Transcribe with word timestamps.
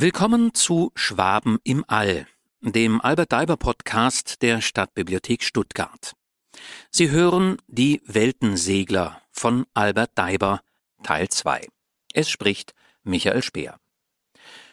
Willkommen 0.00 0.54
zu 0.54 0.92
Schwaben 0.94 1.58
im 1.64 1.84
All, 1.88 2.28
dem 2.60 3.00
Albert 3.00 3.32
Daiber 3.32 3.56
Podcast 3.56 4.42
der 4.42 4.60
Stadtbibliothek 4.60 5.42
Stuttgart. 5.42 6.14
Sie 6.92 7.10
hören 7.10 7.56
Die 7.66 8.00
Weltensegler 8.06 9.20
von 9.32 9.66
Albert 9.74 10.12
Daiber, 10.14 10.60
Teil 11.02 11.28
2. 11.28 11.66
Es 12.12 12.30
spricht 12.30 12.74
Michael 13.02 13.42
Speer. 13.42 13.80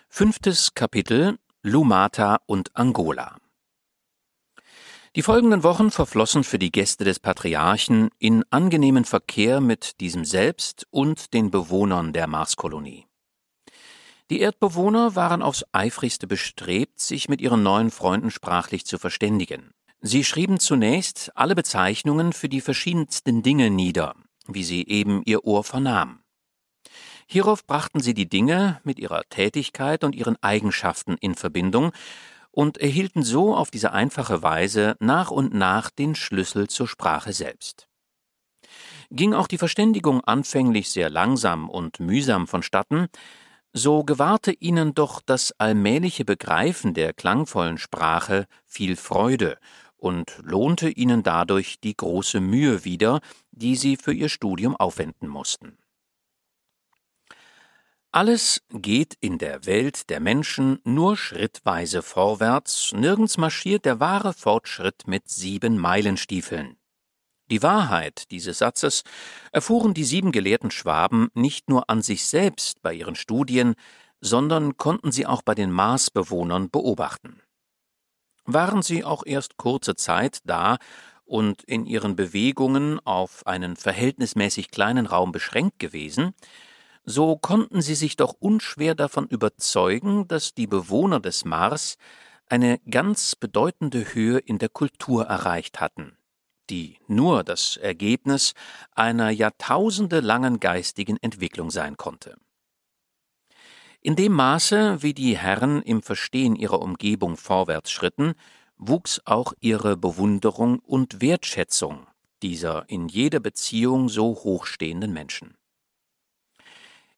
Fünftes 0.09 0.75
Kapitel 0.75 1.39
Lumata 1.63 2.41
und 2.45 2.75
Angola. 2.75 3.37
Die 5.15 5.23
folgenden 5.23 5.63
Wochen 5.63 5.89
verflossen 5.89 6.43
für 6.43 6.59
die 6.59 6.71
Gäste 6.71 7.03
des 7.03 7.19
Patriarchen 7.19 8.11
in 8.19 8.43
angenehmen 8.51 9.05
Verkehr 9.05 9.59
mit 9.59 9.99
diesem 10.01 10.23
selbst 10.23 10.85
und 10.91 11.33
den 11.33 11.49
Bewohnern 11.49 12.13
der 12.13 12.27
Marskolonie. 12.27 13.07
Die 14.31 14.39
Erdbewohner 14.39 15.15
waren 15.15 15.43
aufs 15.43 15.65
eifrigste 15.71 16.25
bestrebt, 16.25 16.99
sich 16.99 17.29
mit 17.29 17.41
ihren 17.41 17.61
neuen 17.61 17.91
Freunden 17.91 18.31
sprachlich 18.31 18.85
zu 18.85 18.97
verständigen. 18.97 19.71
Sie 20.01 20.23
schrieben 20.23 20.59
zunächst 20.59 21.31
alle 21.35 21.53
Bezeichnungen 21.53 22.33
für 22.33 22.49
die 22.49 22.61
verschiedensten 22.61 23.43
Dinge 23.43 23.69
nieder, 23.69 24.15
wie 24.47 24.63
sie 24.63 24.87
eben 24.87 25.21
ihr 25.25 25.45
Ohr 25.45 25.63
vernahm. 25.63 26.21
Hierauf 27.27 27.65
brachten 27.65 27.99
sie 27.99 28.13
die 28.13 28.29
Dinge 28.29 28.79
mit 28.83 28.99
ihrer 28.99 29.23
Tätigkeit 29.29 30.03
und 30.03 30.15
ihren 30.15 30.41
Eigenschaften 30.41 31.17
in 31.19 31.35
Verbindung 31.35 31.91
und 32.51 32.77
erhielten 32.77 33.21
so 33.21 33.55
auf 33.55 33.69
diese 33.69 33.91
einfache 33.91 34.41
Weise 34.41 34.95
nach 34.99 35.29
und 35.29 35.53
nach 35.53 35.89
den 35.91 36.15
Schlüssel 36.15 36.67
zur 36.67 36.87
Sprache 36.87 37.33
selbst. 37.33 37.87
Ging 39.11 39.33
auch 39.33 39.47
die 39.47 39.59
Verständigung 39.59 40.21
anfänglich 40.23 40.89
sehr 40.89 41.09
langsam 41.09 41.69
und 41.69 41.99
mühsam 41.99 42.47
vonstatten, 42.47 43.07
so 43.77 44.05
gewahrte 44.05 44.53
ihnen 44.53 44.93
doch 44.93 45.21
das 45.21 45.51
allmähliche 45.57 46.23
Begreifen 46.23 46.93
der 46.93 47.13
klangvollen 47.13 47.77
Sprache 47.77 48.47
viel 48.65 48.95
Freude 48.95 49.57
und 49.97 50.39
lohnte 50.41 50.89
ihnen 50.89 51.23
dadurch 51.23 51.81
die 51.81 51.95
große 51.95 52.39
Mühe 52.39 52.85
wieder, 52.85 53.19
die 53.51 53.75
sie 53.75 53.97
für 53.97 54.13
ihr 54.13 54.29
Studium 54.29 54.77
aufwenden 54.77 55.27
mussten. 55.27 55.77
Alles 58.11 58.61
geht 58.69 59.17
in 59.19 59.39
der 59.39 59.65
Welt 59.65 60.09
der 60.09 60.21
Menschen 60.21 60.79
nur 60.85 61.17
schrittweise 61.17 62.01
vorwärts, 62.01 62.93
nirgends 62.93 63.37
marschiert 63.37 63.83
der 63.83 63.99
wahre 63.99 64.31
Fortschritt 64.31 65.05
mit 65.05 65.27
sieben 65.27 65.77
Meilenstiefeln. 65.77 66.77
Die 67.51 67.61
Wahrheit 67.61 68.31
dieses 68.31 68.57
Satzes 68.59 69.03
erfuhren 69.51 69.93
die 69.93 70.03
sieben 70.03 70.31
gelehrten 70.31 70.71
Schwaben 70.71 71.29
nicht 71.33 71.69
nur 71.69 71.89
an 71.89 72.01
sich 72.01 72.25
selbst 72.25 72.81
bei 72.81 72.93
ihren 72.93 73.15
Studien, 73.15 73.75
sondern 74.19 74.77
konnten 74.77 75.11
sie 75.11 75.27
auch 75.27 75.43
bei 75.43 75.53
den 75.53 75.71
Marsbewohnern 75.71 76.69
beobachten. 76.69 77.41
Waren 78.45 78.81
sie 78.81 79.03
auch 79.03 79.23
erst 79.25 79.57
kurze 79.57 79.95
Zeit 79.95 80.39
da 80.45 80.77
und 81.25 81.63
in 81.63 81.85
ihren 81.85 82.15
Bewegungen 82.15 82.99
auf 83.05 83.45
einen 83.45 83.75
verhältnismäßig 83.75 84.71
kleinen 84.71 85.05
Raum 85.05 85.31
beschränkt 85.31 85.79
gewesen, 85.79 86.33
so 87.03 87.37
konnten 87.37 87.81
sie 87.81 87.95
sich 87.95 88.15
doch 88.15 88.33
unschwer 88.39 88.95
davon 88.95 89.27
überzeugen, 89.27 90.27
dass 90.27 90.55
die 90.55 90.65
Bewohner 90.67 91.19
des 91.19 91.45
Mars 91.45 91.97
eine 92.47 92.79
ganz 92.89 93.35
bedeutende 93.35 94.13
Höhe 94.13 94.39
in 94.39 94.57
der 94.57 94.69
Kultur 94.69 95.25
erreicht 95.25 95.79
hatten, 95.79 96.17
die 96.69 96.97
nur 97.07 97.43
das 97.43 97.77
Ergebnis 97.77 98.53
einer 98.91 99.29
jahrtausendelangen 99.29 100.59
geistigen 100.59 101.17
Entwicklung 101.21 101.71
sein 101.71 101.97
konnte. 101.97 102.37
In 104.01 104.15
dem 104.15 104.33
Maße, 104.33 105.01
wie 105.01 105.13
die 105.13 105.37
Herren 105.37 105.81
im 105.81 106.03
Verstehen 106.03 106.55
ihrer 106.55 106.81
Umgebung 106.81 107.37
vorwärts 107.37 107.91
schritten, 107.91 108.33
wuchs 108.77 109.21
auch 109.25 109.53
ihre 109.61 109.97
Bewunderung 109.97 110.79
und 110.79 111.21
Wertschätzung 111.21 112.07
dieser 112.43 112.87
in 112.89 113.07
jeder 113.07 113.39
Beziehung 113.39 114.09
so 114.09 114.35
hochstehenden 114.35 115.11
Menschen. 115.13 115.55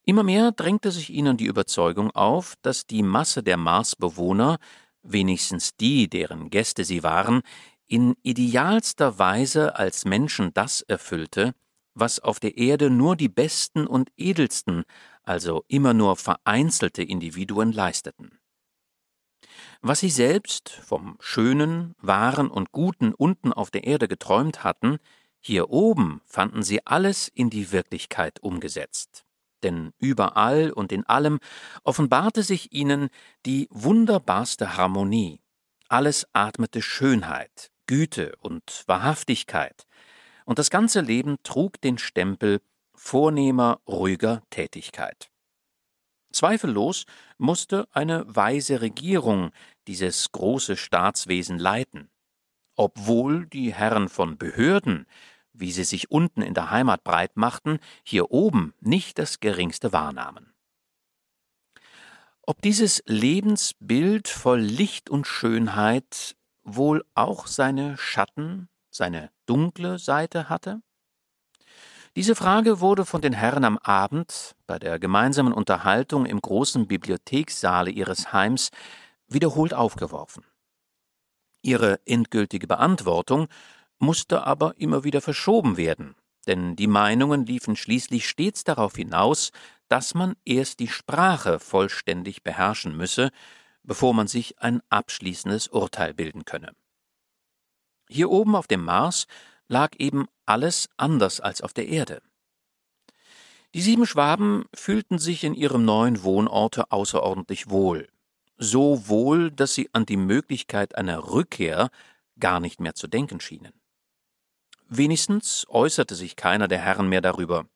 Immer 0.04 0.22
mehr 0.22 0.52
drängte 0.52 0.90
sich 0.90 1.10
ihnen 1.10 1.36
die 1.36 1.44
Überzeugung 1.44 2.10
auf, 2.12 2.54
dass 2.62 2.86
die 2.86 3.02
Masse 3.02 3.42
der 3.42 3.58
Marsbewohner, 3.58 4.58
wenigstens 5.02 5.76
die, 5.76 6.08
deren 6.08 6.48
Gäste 6.48 6.84
sie 6.84 7.02
waren, 7.02 7.42
in 7.88 8.14
idealster 8.22 9.18
Weise 9.18 9.76
als 9.76 10.04
Menschen 10.04 10.52
das 10.54 10.82
erfüllte, 10.82 11.54
was 11.94 12.20
auf 12.20 12.38
der 12.38 12.56
Erde 12.56 12.90
nur 12.90 13.16
die 13.16 13.28
besten 13.28 13.86
und 13.86 14.10
edelsten, 14.16 14.84
also 15.22 15.64
immer 15.68 15.94
nur 15.94 16.16
vereinzelte 16.16 17.02
Individuen 17.02 17.72
leisteten. 17.72 18.38
Was 19.80 20.00
sie 20.00 20.10
selbst 20.10 20.70
vom 20.70 21.16
Schönen, 21.20 21.94
Wahren 21.98 22.50
und 22.50 22.72
Guten 22.72 23.14
unten 23.14 23.52
auf 23.52 23.70
der 23.70 23.84
Erde 23.84 24.06
geträumt 24.06 24.62
hatten, 24.62 24.98
hier 25.40 25.70
oben 25.70 26.20
fanden 26.26 26.62
sie 26.62 26.86
alles 26.86 27.28
in 27.28 27.50
die 27.50 27.72
Wirklichkeit 27.72 28.40
umgesetzt 28.40 29.24
denn 29.62 29.92
überall 29.98 30.70
und 30.70 30.92
in 30.92 31.04
allem 31.04 31.38
offenbarte 31.84 32.42
sich 32.42 32.72
ihnen 32.72 33.08
die 33.46 33.68
wunderbarste 33.70 34.76
Harmonie. 34.76 35.40
Alles 35.88 36.26
atmete 36.32 36.82
Schönheit, 36.82 37.70
Güte 37.88 38.36
und 38.38 38.84
Wahrhaftigkeit, 38.86 39.88
und 40.44 40.60
das 40.60 40.70
ganze 40.70 41.00
Leben 41.00 41.38
trug 41.42 41.80
den 41.80 41.98
Stempel 41.98 42.60
vornehmer, 42.94 43.80
ruhiger 43.88 44.42
Tätigkeit. 44.50 45.30
Zweifellos 46.30 47.06
musste 47.36 47.88
eine 47.90 48.24
weise 48.28 48.80
Regierung 48.80 49.50
dieses 49.88 50.30
große 50.30 50.76
Staatswesen 50.76 51.58
leiten. 51.58 52.10
Obwohl 52.76 53.46
die 53.46 53.74
Herren 53.74 54.08
von 54.08 54.38
Behörden 54.38 55.06
wie 55.58 55.72
sie 55.72 55.84
sich 55.84 56.10
unten 56.10 56.42
in 56.42 56.54
der 56.54 56.70
Heimat 56.70 57.04
breit 57.04 57.36
machten, 57.36 57.78
hier 58.04 58.30
oben 58.30 58.74
nicht 58.80 59.18
das 59.18 59.40
geringste 59.40 59.92
wahrnahmen. 59.92 60.54
Ob 62.42 62.62
dieses 62.62 63.02
Lebensbild 63.06 64.28
voll 64.28 64.60
Licht 64.60 65.10
und 65.10 65.26
Schönheit 65.26 66.36
wohl 66.76 67.04
auch 67.14 67.46
seine 67.46 67.96
Schatten, 67.98 68.68
seine 68.90 69.30
dunkle 69.46 69.98
Seite 69.98 70.48
hatte? 70.48 70.80
Diese 72.16 72.34
Frage 72.34 72.80
wurde 72.80 73.04
von 73.04 73.20
den 73.20 73.32
Herren 73.32 73.64
am 73.64 73.78
Abend 73.78 74.56
bei 74.66 74.78
der 74.78 74.98
gemeinsamen 74.98 75.52
Unterhaltung 75.52 76.26
im 76.26 76.40
großen 76.40 76.88
Bibliothekssaale 76.88 77.90
ihres 77.90 78.32
Heims 78.32 78.70
wiederholt 79.28 79.74
aufgeworfen. 79.74 80.44
Ihre 81.62 82.00
endgültige 82.06 82.66
Beantwortung 82.66 83.48
musste 83.98 84.44
aber 84.44 84.74
immer 84.78 85.04
wieder 85.04 85.20
verschoben 85.20 85.76
werden, 85.76 86.14
denn 86.46 86.76
die 86.76 86.86
Meinungen 86.86 87.44
liefen 87.46 87.76
schließlich 87.76 88.28
stets 88.28 88.64
darauf 88.64 88.96
hinaus, 88.96 89.50
dass 89.88 90.14
man 90.14 90.34
erst 90.44 90.80
die 90.80 90.88
Sprache 90.88 91.58
vollständig 91.58 92.42
beherrschen 92.42 92.96
müsse, 92.96 93.30
bevor 93.88 94.12
man 94.12 94.28
sich 94.28 94.60
ein 94.60 94.82
abschließendes 94.90 95.68
Urteil 95.68 96.12
bilden 96.12 96.44
könne. 96.44 96.72
Hier 98.08 98.30
oben 98.30 98.54
auf 98.54 98.66
dem 98.66 98.84
Mars 98.84 99.26
lag 99.66 99.96
eben 99.98 100.26
alles 100.44 100.90
anders 100.98 101.40
als 101.40 101.62
auf 101.62 101.72
der 101.72 101.88
Erde. 101.88 102.22
Die 103.74 103.80
sieben 103.80 104.06
Schwaben 104.06 104.66
fühlten 104.74 105.18
sich 105.18 105.42
in 105.42 105.54
ihrem 105.54 105.84
neuen 105.84 106.22
Wohnorte 106.22 106.92
außerordentlich 106.92 107.70
wohl, 107.70 108.08
so 108.58 109.08
wohl, 109.08 109.50
dass 109.50 109.74
sie 109.74 109.88
an 109.94 110.04
die 110.04 110.16
Möglichkeit 110.16 110.94
einer 110.94 111.30
Rückkehr 111.30 111.90
gar 112.38 112.60
nicht 112.60 112.80
mehr 112.80 112.94
zu 112.94 113.08
denken 113.08 113.40
schienen. 113.40 113.72
Wenigstens 114.88 115.66
äußerte 115.68 116.14
sich 116.14 116.36
keiner 116.36 116.68
der 116.68 116.78
Herren 116.78 117.08
mehr 117.08 117.20
darüber. 117.22 117.66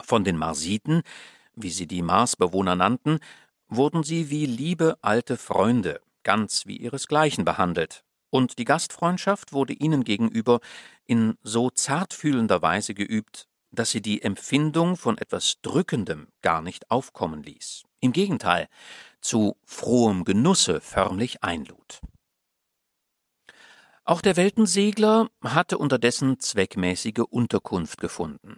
Von 0.00 0.24
den 0.24 0.36
Marsiten, 0.36 1.02
wie 1.54 1.70
sie 1.70 1.86
die 1.86 2.02
Marsbewohner 2.02 2.76
nannten, 2.76 3.18
wurden 3.68 4.02
sie 4.02 4.30
wie 4.30 4.46
liebe 4.46 4.98
alte 5.02 5.36
Freunde, 5.36 6.00
ganz 6.22 6.66
wie 6.66 6.76
ihresgleichen 6.76 7.44
behandelt, 7.44 8.04
und 8.30 8.58
die 8.58 8.64
Gastfreundschaft 8.64 9.52
wurde 9.52 9.72
ihnen 9.72 10.04
gegenüber 10.04 10.60
in 11.06 11.36
so 11.42 11.70
zartfühlender 11.70 12.60
Weise 12.62 12.94
geübt, 12.94 13.48
dass 13.70 13.90
sie 13.90 14.02
die 14.02 14.22
Empfindung 14.22 14.96
von 14.96 15.18
etwas 15.18 15.60
Drückendem 15.62 16.28
gar 16.42 16.62
nicht 16.62 16.90
aufkommen 16.90 17.42
ließ. 17.42 17.84
Im 18.00 18.12
Gegenteil, 18.12 18.68
zu 19.20 19.56
frohem 19.64 20.24
Genusse 20.24 20.80
förmlich 20.80 21.42
einlud. 21.42 22.00
Auch 24.04 24.22
der 24.22 24.36
Weltensegler 24.36 25.28
hatte 25.42 25.76
unterdessen 25.76 26.40
zweckmäßige 26.40 27.24
Unterkunft 27.28 28.00
gefunden. 28.00 28.56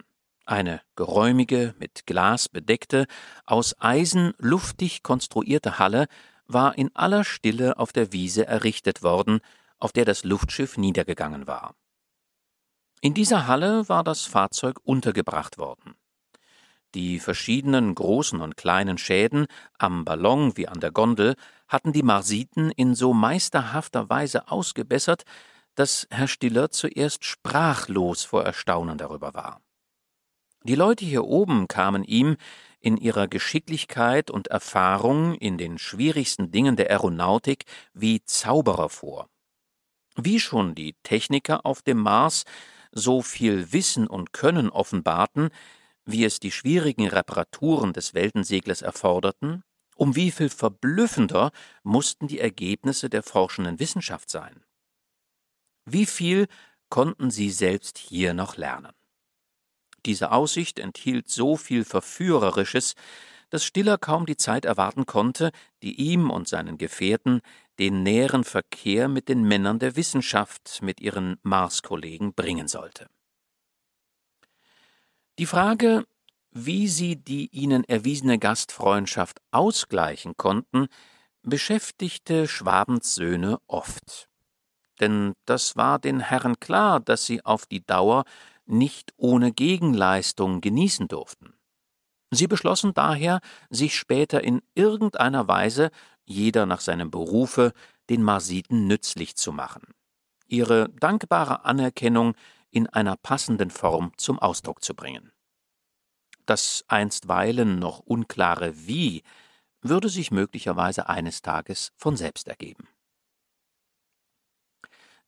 Eine 0.51 0.81
geräumige, 0.97 1.75
mit 1.79 2.05
Glas 2.05 2.49
bedeckte, 2.49 3.05
aus 3.45 3.73
Eisen 3.79 4.33
luftig 4.37 5.01
konstruierte 5.01 5.79
Halle 5.79 6.07
war 6.45 6.77
in 6.77 6.93
aller 6.93 7.23
Stille 7.23 7.79
auf 7.79 7.93
der 7.93 8.11
Wiese 8.11 8.47
errichtet 8.47 9.01
worden, 9.01 9.39
auf 9.79 9.93
der 9.93 10.03
das 10.03 10.25
Luftschiff 10.25 10.75
niedergegangen 10.75 11.47
war. 11.47 11.73
In 12.99 13.13
dieser 13.13 13.47
Halle 13.47 13.87
war 13.87 14.03
das 14.03 14.25
Fahrzeug 14.25 14.81
untergebracht 14.83 15.57
worden. 15.57 15.95
Die 16.95 17.19
verschiedenen 17.19 17.95
großen 17.95 18.41
und 18.41 18.57
kleinen 18.57 18.97
Schäden 18.97 19.47
am 19.77 20.03
Ballon 20.03 20.57
wie 20.57 20.67
an 20.67 20.81
der 20.81 20.91
Gondel 20.91 21.35
hatten 21.69 21.93
die 21.93 22.03
Marsiten 22.03 22.71
in 22.71 22.93
so 22.93 23.13
meisterhafter 23.13 24.09
Weise 24.09 24.51
ausgebessert, 24.51 25.23
dass 25.75 26.07
Herr 26.09 26.27
Stiller 26.27 26.71
zuerst 26.71 27.23
sprachlos 27.23 28.25
vor 28.25 28.43
Erstaunen 28.43 28.97
darüber 28.97 29.33
war. 29.33 29.61
Die 30.63 30.75
Leute 30.75 31.05
hier 31.05 31.23
oben 31.23 31.67
kamen 31.67 32.03
ihm 32.03 32.37
in 32.79 32.97
ihrer 32.97 33.27
Geschicklichkeit 33.27 34.29
und 34.29 34.47
Erfahrung 34.47 35.33
in 35.35 35.57
den 35.57 35.79
schwierigsten 35.79 36.51
Dingen 36.51 36.75
der 36.75 36.91
Aeronautik 36.91 37.65
wie 37.93 38.23
Zauberer 38.23 38.89
vor. 38.89 39.27
Wie 40.15 40.39
schon 40.39 40.75
die 40.75 40.95
Techniker 41.03 41.65
auf 41.65 41.81
dem 41.81 41.97
Mars 41.97 42.43
so 42.91 43.21
viel 43.21 43.73
Wissen 43.73 44.07
und 44.07 44.33
Können 44.33 44.69
offenbarten, 44.69 45.49
wie 46.05 46.25
es 46.25 46.39
die 46.39 46.51
schwierigen 46.51 47.07
Reparaturen 47.07 47.93
des 47.93 48.13
Weltenseglers 48.13 48.83
erforderten, 48.83 49.63
um 49.95 50.15
wie 50.15 50.29
viel 50.29 50.49
verblüffender 50.49 51.51
mussten 51.83 52.27
die 52.27 52.39
Ergebnisse 52.39 53.09
der 53.09 53.23
forschenden 53.23 53.79
Wissenschaft 53.79 54.29
sein. 54.29 54.63
Wie 55.85 56.05
viel 56.05 56.47
konnten 56.89 57.31
sie 57.31 57.49
selbst 57.49 57.97
hier 57.97 58.33
noch 58.33 58.57
lernen? 58.57 58.91
Diese 60.05 60.31
Aussicht 60.31 60.79
enthielt 60.79 61.29
so 61.29 61.57
viel 61.57 61.85
Verführerisches, 61.85 62.95
dass 63.49 63.65
Stiller 63.65 63.97
kaum 63.97 64.25
die 64.25 64.37
Zeit 64.37 64.65
erwarten 64.65 65.05
konnte, 65.05 65.51
die 65.83 65.99
ihm 65.99 66.31
und 66.31 66.47
seinen 66.47 66.77
Gefährten 66.77 67.41
den 67.79 68.03
näheren 68.03 68.43
Verkehr 68.43 69.07
mit 69.07 69.29
den 69.29 69.43
Männern 69.43 69.79
der 69.79 69.95
Wissenschaft, 69.95 70.79
mit 70.81 71.01
ihren 71.01 71.37
Mars-Kollegen 71.43 72.33
bringen 72.33 72.67
sollte. 72.67 73.07
Die 75.37 75.45
Frage, 75.45 76.05
wie 76.51 76.87
sie 76.87 77.15
die 77.15 77.47
ihnen 77.51 77.83
erwiesene 77.83 78.39
Gastfreundschaft 78.39 79.41
ausgleichen 79.51 80.35
konnten, 80.37 80.87
beschäftigte 81.43 82.47
Schwabens 82.47 83.15
Söhne 83.15 83.59
oft. 83.67 84.29
Denn 84.99 85.33
das 85.45 85.75
war 85.75 85.97
den 85.97 86.19
Herren 86.19 86.59
klar, 86.59 86.99
dass 86.99 87.25
sie 87.25 87.43
auf 87.43 87.65
die 87.65 87.83
Dauer 87.85 88.25
nicht 88.71 89.13
ohne 89.17 89.51
Gegenleistung 89.51 90.61
genießen 90.61 91.07
durften. 91.07 91.53
Sie 92.31 92.47
beschlossen 92.47 92.93
daher, 92.93 93.41
sich 93.69 93.95
später 93.95 94.43
in 94.43 94.61
irgendeiner 94.73 95.47
Weise, 95.47 95.91
jeder 96.23 96.65
nach 96.65 96.79
seinem 96.79 97.11
Berufe, 97.11 97.73
den 98.09 98.23
Marsiten 98.23 98.87
nützlich 98.87 99.35
zu 99.35 99.51
machen, 99.51 99.83
ihre 100.47 100.89
dankbare 100.89 101.65
Anerkennung 101.65 102.35
in 102.69 102.87
einer 102.87 103.17
passenden 103.17 103.69
Form 103.69 104.13
zum 104.17 104.39
Ausdruck 104.39 104.83
zu 104.83 104.95
bringen. 104.95 105.31
Das 106.45 106.85
einstweilen 106.87 107.79
noch 107.79 107.99
unklare 107.99 108.87
Wie 108.87 109.23
würde 109.81 110.09
sich 110.09 110.31
möglicherweise 110.31 111.09
eines 111.09 111.41
Tages 111.41 111.91
von 111.97 112.15
selbst 112.15 112.47
ergeben. 112.47 112.87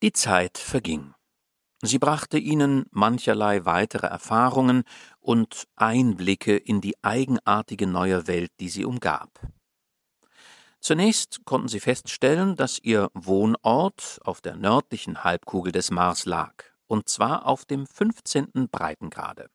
Die 0.02 0.12
Zeit 0.12 0.58
verging. 0.58 1.14
Sie 1.86 1.98
brachte 1.98 2.38
ihnen 2.38 2.86
mancherlei 2.92 3.66
weitere 3.66 4.06
Erfahrungen 4.06 4.84
und 5.20 5.64
Einblicke 5.76 6.56
in 6.56 6.80
die 6.80 6.94
eigenartige 7.02 7.86
neue 7.86 8.26
Welt, 8.26 8.52
die 8.58 8.70
sie 8.70 8.86
umgab. 8.86 9.38
Zunächst 10.80 11.44
konnten 11.44 11.68
sie 11.68 11.80
feststellen, 11.80 12.56
dass 12.56 12.78
ihr 12.78 13.10
Wohnort 13.12 14.18
auf 14.24 14.40
der 14.40 14.56
nördlichen 14.56 15.24
Halbkugel 15.24 15.72
des 15.72 15.90
Mars 15.90 16.24
lag, 16.24 16.64
und 16.86 17.10
zwar 17.10 17.44
auf 17.46 17.66
dem 17.66 17.86
15. 17.86 18.68
Breitengrade. 18.70 19.50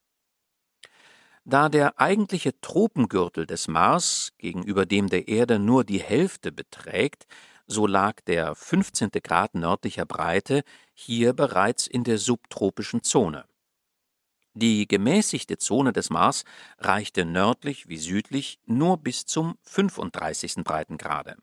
Da 1.46 1.68
der 1.68 2.00
eigentliche 2.00 2.60
Tropengürtel 2.62 3.48
des 3.48 3.68
Mars 3.68 4.34
gegenüber 4.38 4.86
dem 4.86 5.10
der 5.10 5.28
Erde 5.28 5.58
nur 5.58 5.84
die 5.84 6.02
Hälfte 6.02 6.52
beträgt, 6.52 7.26
so 7.69 7.86
lag 7.86 8.19
der 8.21 8.56
15. 8.56 9.12
Grad 9.24 9.54
nördlicher 9.54 10.06
Breite 10.06 10.63
hier 10.94 11.33
bereits 11.33 11.86
in 11.88 12.04
der 12.04 12.18
subtropischen 12.18 13.04
Zone. 13.04 13.45
Die 14.54 14.88
gemäßigte 14.88 15.57
Zone 15.60 15.94
des 15.94 16.10
Mars 16.10 16.44
reichte 16.80 17.24
nördlich 17.25 17.88
wie 17.88 17.98
südlich 17.98 18.60
nur 18.66 18.98
bis 18.98 19.25
zum 19.25 19.56
35. 19.63 20.63
Breitengrade. 20.63 21.38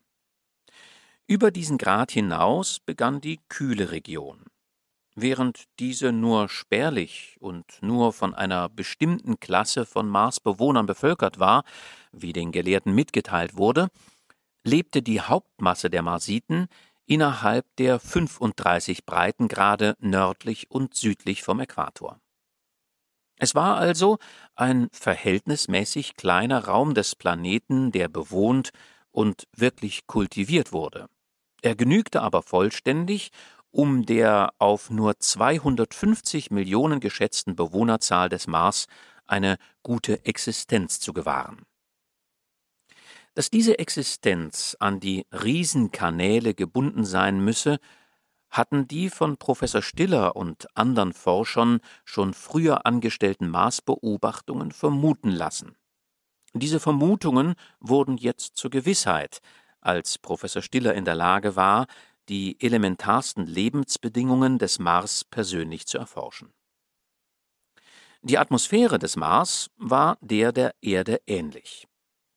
Über 1.25 1.49
diesen 1.49 1.77
Grad 1.77 2.11
hinaus 2.11 2.79
begann 2.81 3.21
die 3.21 3.39
kühle 3.47 3.91
Region. 3.91 4.43
Während 5.15 5.63
diese 5.79 6.11
nur 6.11 6.47
spärlich 6.49 7.37
und 7.39 7.65
nur 7.81 8.13
von 8.13 8.35
einer 8.35 8.69
bestimmten 8.69 9.39
Klasse 9.39 9.85
von 9.85 10.07
Marsbewohnern 10.07 10.85
bevölkert 10.85 11.39
war, 11.39 11.63
wie 12.11 12.33
den 12.33 12.51
Gelehrten 12.51 12.93
mitgeteilt 12.93 13.57
wurde, 13.57 13.87
lebte 14.67 15.01
die 15.01 15.21
Hauptmasse 15.21 15.89
der 15.89 16.01
Marsiten 16.01 16.67
innerhalb 17.05 17.65
der 17.77 17.99
35 17.99 19.05
Breitengrade 19.05 19.95
nördlich 19.99 20.69
und 20.69 20.93
südlich 20.93 21.41
vom 21.41 21.61
Äquator. 21.61 22.19
Es 23.37 23.55
war 23.55 23.77
also 23.77 24.17
ein 24.55 24.89
verhältnismäßig 24.91 26.15
kleiner 26.15 26.65
Raum 26.65 26.95
des 26.95 27.15
Planeten, 27.15 27.91
der 27.91 28.09
bewohnt 28.09 28.71
und 29.11 29.47
wirklich 29.55 30.05
kultiviert 30.05 30.73
wurde. 30.73 31.07
Er 31.61 31.75
genügte 31.75 32.21
aber 32.21 32.41
vollständig, 32.41 33.31
um 33.71 34.05
der 34.05 34.53
auf 34.57 34.89
nur 34.89 35.19
250 35.19 36.51
Millionen 36.51 36.99
geschätzten 36.99 37.55
Bewohnerzahl 37.55 38.27
des 38.27 38.47
Mars 38.47 38.87
eine 39.25 39.57
gute 39.83 40.25
Existenz 40.25 40.99
zu 40.99 41.13
gewahren. 41.13 41.63
Dass 43.37 43.51
diese 43.51 43.77
Existenz 43.77 44.75
an 44.79 44.99
die 44.99 45.27
Riesenkanäle 45.31 46.55
gebunden 46.55 47.05
sein 47.05 47.39
müsse, 47.39 47.77
hatten 48.49 48.87
die 48.87 49.11
von 49.11 49.37
Professor 49.37 49.83
Stiller 49.83 50.35
und 50.35 50.65
anderen 50.75 51.13
Forschern 51.13 51.79
schon 52.03 52.33
früher 52.33 52.87
angestellten 52.87 53.47
Marsbeobachtungen 53.47 54.71
vermuten 54.71 55.29
lassen. 55.29 55.77
Diese 56.55 56.79
Vermutungen 56.79 57.53
wurden 57.79 58.17
jetzt 58.17 58.57
zur 58.57 58.71
Gewissheit, 58.71 59.41
als 59.81 60.17
Professor 60.17 60.63
Stiller 60.63 60.95
in 60.95 61.05
der 61.05 61.13
Lage 61.13 61.55
war, 61.55 61.85
die 62.29 62.59
elementarsten 62.59 63.45
Lebensbedingungen 63.45 64.57
des 64.57 64.79
Mars 64.79 65.23
persönlich 65.23 65.85
zu 65.85 65.99
erforschen. 65.99 66.55
Die 68.23 68.39
Atmosphäre 68.39 68.97
des 68.97 69.15
Mars 69.15 69.69
war 69.77 70.17
der 70.21 70.51
der 70.51 70.73
Erde 70.81 71.21
ähnlich. 71.27 71.86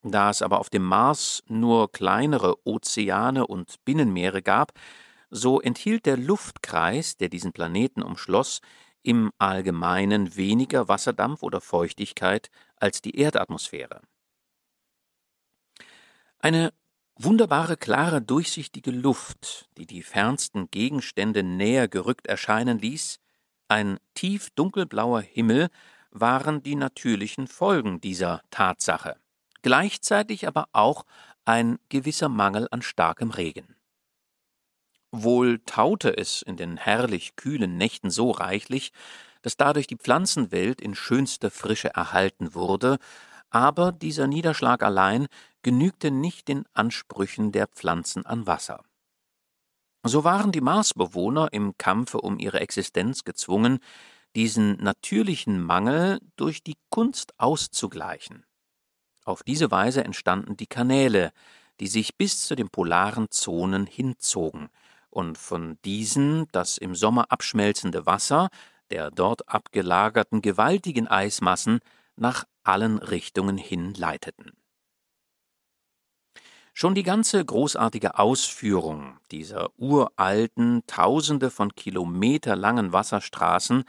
Da 0.03 0.31
es 0.31 0.41
aber 0.41 0.61
auf 0.61 0.71
dem 0.71 0.85
Mars 0.85 1.43
nur 1.47 1.93
kleinere 1.93 2.67
Ozeane 2.67 3.47
und 3.47 3.85
Binnenmeere 3.85 4.43
gab, 4.43 4.73
so 5.31 5.61
enthielt 5.61 6.07
der 6.07 6.17
Luftkreis, 6.17 7.17
der 7.17 7.29
diesen 7.29 7.53
Planeten 7.53 8.03
umschloss, 8.03 8.61
im 9.03 9.31
Allgemeinen 9.39 10.37
weniger 10.37 10.89
Wasserdampf 10.89 11.43
oder 11.43 11.61
Feuchtigkeit 11.61 12.51
als 12.77 13.03
die 13.03 13.17
Erdatmosphäre. 13.19 14.01
Eine 16.39 16.73
wunderbare, 17.17 17.77
klare, 17.77 18.23
durchsichtige 18.23 18.91
Luft, 18.91 19.69
die 19.77 19.87
die 19.87 20.03
fernsten 20.03 20.71
Gegenstände 20.71 21.43
näher 21.43 21.89
gerückt 21.89 22.27
erscheinen 22.27 22.79
ließ, 22.79 23.19
ein 23.69 23.99
tief 24.15 24.51
dunkelblauer 24.51 25.21
Himmel 25.21 25.69
waren 26.11 26.63
die 26.63 26.75
natürlichen 26.75 27.47
Folgen 27.47 28.01
dieser 28.01 28.43
Tatsache 28.51 29.20
gleichzeitig 29.63 30.47
aber 30.47 30.69
auch 30.73 31.05
ein 31.45 31.79
gewisser 31.89 32.29
Mangel 32.29 32.69
an 32.71 32.83
starkem 32.83 33.31
Regen. 33.31 33.77
Wohl 35.13 35.61
taute 35.67 36.17
es 36.17 36.43
in 36.43 36.57
den 36.57 36.77
herrlich 36.77 37.35
kühlen 37.35 37.77
Nächten 37.77 38.11
so 38.11 38.31
reichlich, 38.31 38.93
dass 39.43 39.57
dadurch 39.57 39.87
die 39.87 39.97
Pflanzenwelt 39.97 40.81
in 40.81 40.95
schönster 40.95 41.51
Frische 41.51 41.89
erhalten 41.95 42.55
wurde, 42.55 42.99
aber 43.51 43.91
dieser 43.91 44.29
Niederschlag 44.29 44.83
allein 44.83 45.27
genügte 45.63 46.11
nicht 46.11 46.49
den 46.49 46.65
Ansprüchen 46.73 47.51
der 47.51 47.67
Pflanzen 47.67 48.25
an 48.25 48.47
Wasser. 48.47 48.85
So 50.05 50.25
waren 50.25 50.53
die 50.53 50.63
Marsbewohner 50.63 51.53
im 51.53 51.77
Kampfe 51.77 52.21
um 52.21 52.39
ihre 52.39 52.61
Existenz 52.61 53.25
gezwungen, 53.25 53.81
diesen 54.37 54.77
natürlichen 54.77 55.61
Mangel 55.63 56.21
durch 56.37 56.63
die 56.63 56.77
Kunst 56.89 57.35
auszugleichen. 57.39 58.45
Auf 59.31 59.45
diese 59.45 59.71
Weise 59.71 60.03
entstanden 60.03 60.57
die 60.57 60.67
Kanäle, 60.67 61.31
die 61.79 61.87
sich 61.87 62.17
bis 62.17 62.45
zu 62.45 62.57
den 62.57 62.69
polaren 62.69 63.31
Zonen 63.31 63.87
hinzogen 63.87 64.71
und 65.09 65.39
von 65.39 65.79
diesen 65.85 66.49
das 66.51 66.79
im 66.79 66.97
Sommer 66.97 67.27
abschmelzende 67.31 68.07
Wasser 68.07 68.49
der 68.91 69.13
dort 69.13 69.49
abgelagerten 69.49 70.43
gewaltigen 70.43 71.07
Eismassen 71.07 71.79
nach 72.17 72.43
allen 72.65 72.99
Richtungen 72.99 73.57
hin 73.57 73.95
leiteten. 73.95 74.51
Schon 76.75 76.97
die 76.97 77.05
ganze 77.05 77.45
großartige 77.45 78.19
Ausführung 78.19 79.21
dieser 79.31 79.71
uralten, 79.79 80.83
tausende 80.89 81.51
von 81.51 81.77
Kilometer 81.77 82.57
langen 82.57 82.93
Wasserstraßen, 82.93 83.85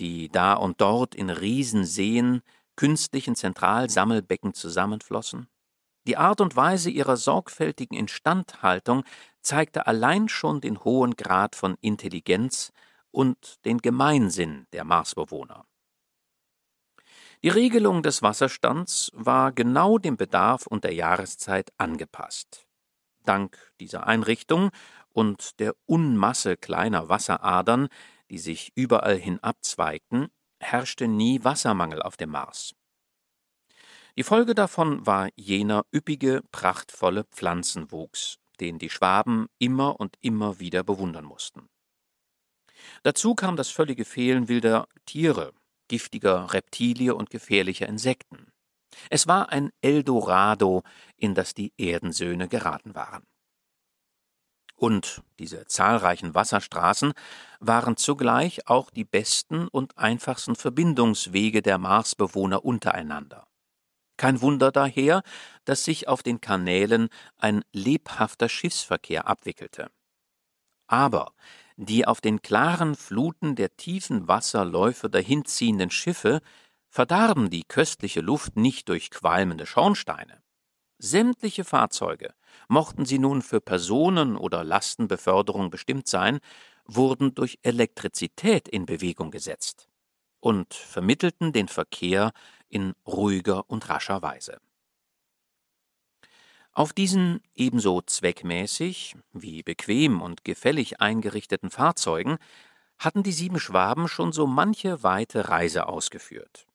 die 0.00 0.30
da 0.30 0.54
und 0.54 0.80
dort 0.80 1.14
in 1.14 1.30
Riesenseen 1.30 2.42
künstlichen 2.76 3.36
Zentralsammelbecken 3.36 4.54
zusammenflossen? 4.54 5.48
Die 6.06 6.16
Art 6.16 6.40
und 6.40 6.54
Weise 6.54 6.90
ihrer 6.90 7.16
sorgfältigen 7.16 7.96
Instandhaltung 7.96 9.04
zeigte 9.40 9.86
allein 9.86 10.28
schon 10.28 10.60
den 10.60 10.82
hohen 10.84 11.16
Grad 11.16 11.56
von 11.56 11.76
Intelligenz 11.80 12.72
und 13.10 13.64
den 13.64 13.78
Gemeinsinn 13.78 14.66
der 14.72 14.84
Marsbewohner. 14.84 15.66
Die 17.42 17.50
Regelung 17.50 18.02
des 18.02 18.22
Wasserstands 18.22 19.10
war 19.14 19.52
genau 19.52 19.98
dem 19.98 20.16
Bedarf 20.16 20.66
und 20.66 20.84
der 20.84 20.94
Jahreszeit 20.94 21.72
angepasst. 21.76 22.66
Dank 23.24 23.72
dieser 23.80 24.06
Einrichtung 24.06 24.70
und 25.10 25.60
der 25.60 25.74
Unmasse 25.86 26.56
kleiner 26.56 27.08
Wasseradern, 27.08 27.88
die 28.30 28.38
sich 28.38 28.72
überall 28.74 29.16
hin 29.16 29.38
abzweigten, 29.42 30.28
herrschte 30.64 31.06
nie 31.06 31.44
Wassermangel 31.44 32.02
auf 32.02 32.16
dem 32.16 32.30
Mars. 32.30 32.74
Die 34.16 34.22
Folge 34.22 34.54
davon 34.54 35.06
war 35.06 35.28
jener 35.36 35.84
üppige, 35.92 36.42
prachtvolle 36.52 37.24
Pflanzenwuchs, 37.24 38.38
den 38.60 38.78
die 38.78 38.90
Schwaben 38.90 39.48
immer 39.58 39.98
und 39.98 40.16
immer 40.20 40.60
wieder 40.60 40.84
bewundern 40.84 41.24
mussten. 41.24 41.68
Dazu 43.02 43.34
kam 43.34 43.56
das 43.56 43.70
völlige 43.70 44.04
Fehlen 44.04 44.48
wilder 44.48 44.86
Tiere, 45.04 45.52
giftiger 45.88 46.52
Reptilie 46.52 47.14
und 47.14 47.30
gefährlicher 47.30 47.88
Insekten. 47.88 48.52
Es 49.10 49.26
war 49.26 49.50
ein 49.50 49.70
Eldorado, 49.80 50.82
in 51.16 51.34
das 51.34 51.54
die 51.54 51.72
Erdensöhne 51.76 52.48
geraten 52.48 52.94
waren. 52.94 53.24
Und 54.84 55.22
diese 55.38 55.64
zahlreichen 55.64 56.34
Wasserstraßen 56.34 57.14
waren 57.58 57.96
zugleich 57.96 58.68
auch 58.68 58.90
die 58.90 59.06
besten 59.06 59.66
und 59.68 59.96
einfachsten 59.96 60.56
Verbindungswege 60.56 61.62
der 61.62 61.78
Marsbewohner 61.78 62.66
untereinander. 62.66 63.46
Kein 64.18 64.42
Wunder 64.42 64.72
daher, 64.72 65.22
dass 65.64 65.84
sich 65.84 66.06
auf 66.06 66.22
den 66.22 66.42
Kanälen 66.42 67.08
ein 67.38 67.64
lebhafter 67.72 68.50
Schiffsverkehr 68.50 69.26
abwickelte. 69.26 69.90
Aber 70.86 71.32
die 71.78 72.06
auf 72.06 72.20
den 72.20 72.42
klaren 72.42 72.94
Fluten 72.94 73.56
der 73.56 73.78
tiefen 73.78 74.28
Wasserläufe 74.28 75.08
dahinziehenden 75.08 75.90
Schiffe 75.90 76.42
verdarben 76.90 77.48
die 77.48 77.64
köstliche 77.64 78.20
Luft 78.20 78.56
nicht 78.56 78.90
durch 78.90 79.10
qualmende 79.10 79.64
Schornsteine. 79.64 80.42
Sämtliche 80.98 81.64
Fahrzeuge, 81.64 82.34
mochten 82.68 83.04
sie 83.04 83.18
nun 83.18 83.42
für 83.42 83.60
Personen- 83.60 84.36
oder 84.36 84.64
Lastenbeförderung 84.64 85.70
bestimmt 85.70 86.08
sein, 86.08 86.40
wurden 86.86 87.34
durch 87.34 87.58
Elektrizität 87.62 88.68
in 88.68 88.86
Bewegung 88.86 89.30
gesetzt 89.30 89.88
und 90.40 90.74
vermittelten 90.74 91.52
den 91.52 91.68
Verkehr 91.68 92.32
in 92.68 92.94
ruhiger 93.06 93.68
und 93.70 93.88
rascher 93.88 94.22
Weise. 94.22 94.58
Auf 96.72 96.92
diesen 96.92 97.40
ebenso 97.54 98.02
zweckmäßig 98.02 99.16
wie 99.32 99.62
bequem 99.62 100.20
und 100.20 100.44
gefällig 100.44 101.00
eingerichteten 101.00 101.70
Fahrzeugen 101.70 102.38
hatten 102.98 103.22
die 103.22 103.32
sieben 103.32 103.60
Schwaben 103.60 104.08
schon 104.08 104.32
so 104.32 104.46
manche 104.46 105.02
weite 105.02 105.48
Reise 105.48 105.86
ausgeführt. 105.86 106.66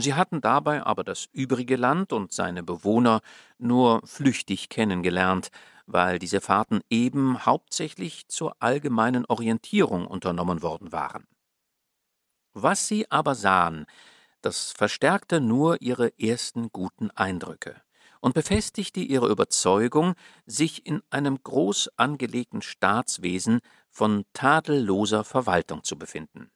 Sie 0.00 0.14
hatten 0.14 0.40
dabei 0.40 0.84
aber 0.84 1.04
das 1.04 1.28
übrige 1.32 1.76
Land 1.76 2.12
und 2.12 2.32
seine 2.32 2.62
Bewohner 2.62 3.20
nur 3.58 4.00
flüchtig 4.06 4.68
kennengelernt, 4.68 5.50
weil 5.86 6.18
diese 6.18 6.40
Fahrten 6.40 6.80
eben 6.88 7.44
hauptsächlich 7.44 8.28
zur 8.28 8.56
allgemeinen 8.60 9.24
Orientierung 9.26 10.06
unternommen 10.06 10.62
worden 10.62 10.92
waren. 10.92 11.26
Was 12.52 12.88
sie 12.88 13.10
aber 13.10 13.34
sahen, 13.34 13.86
das 14.42 14.72
verstärkte 14.72 15.40
nur 15.40 15.82
ihre 15.82 16.18
ersten 16.18 16.70
guten 16.72 17.10
Eindrücke 17.10 17.80
und 18.20 18.34
befestigte 18.34 19.00
ihre 19.00 19.28
Überzeugung, 19.28 20.14
sich 20.46 20.86
in 20.86 21.02
einem 21.10 21.42
groß 21.42 21.90
angelegten 21.96 22.62
Staatswesen 22.62 23.60
von 23.90 24.24
tadelloser 24.32 25.24
Verwaltung 25.24 25.84
zu 25.84 25.98
befinden. 25.98 26.50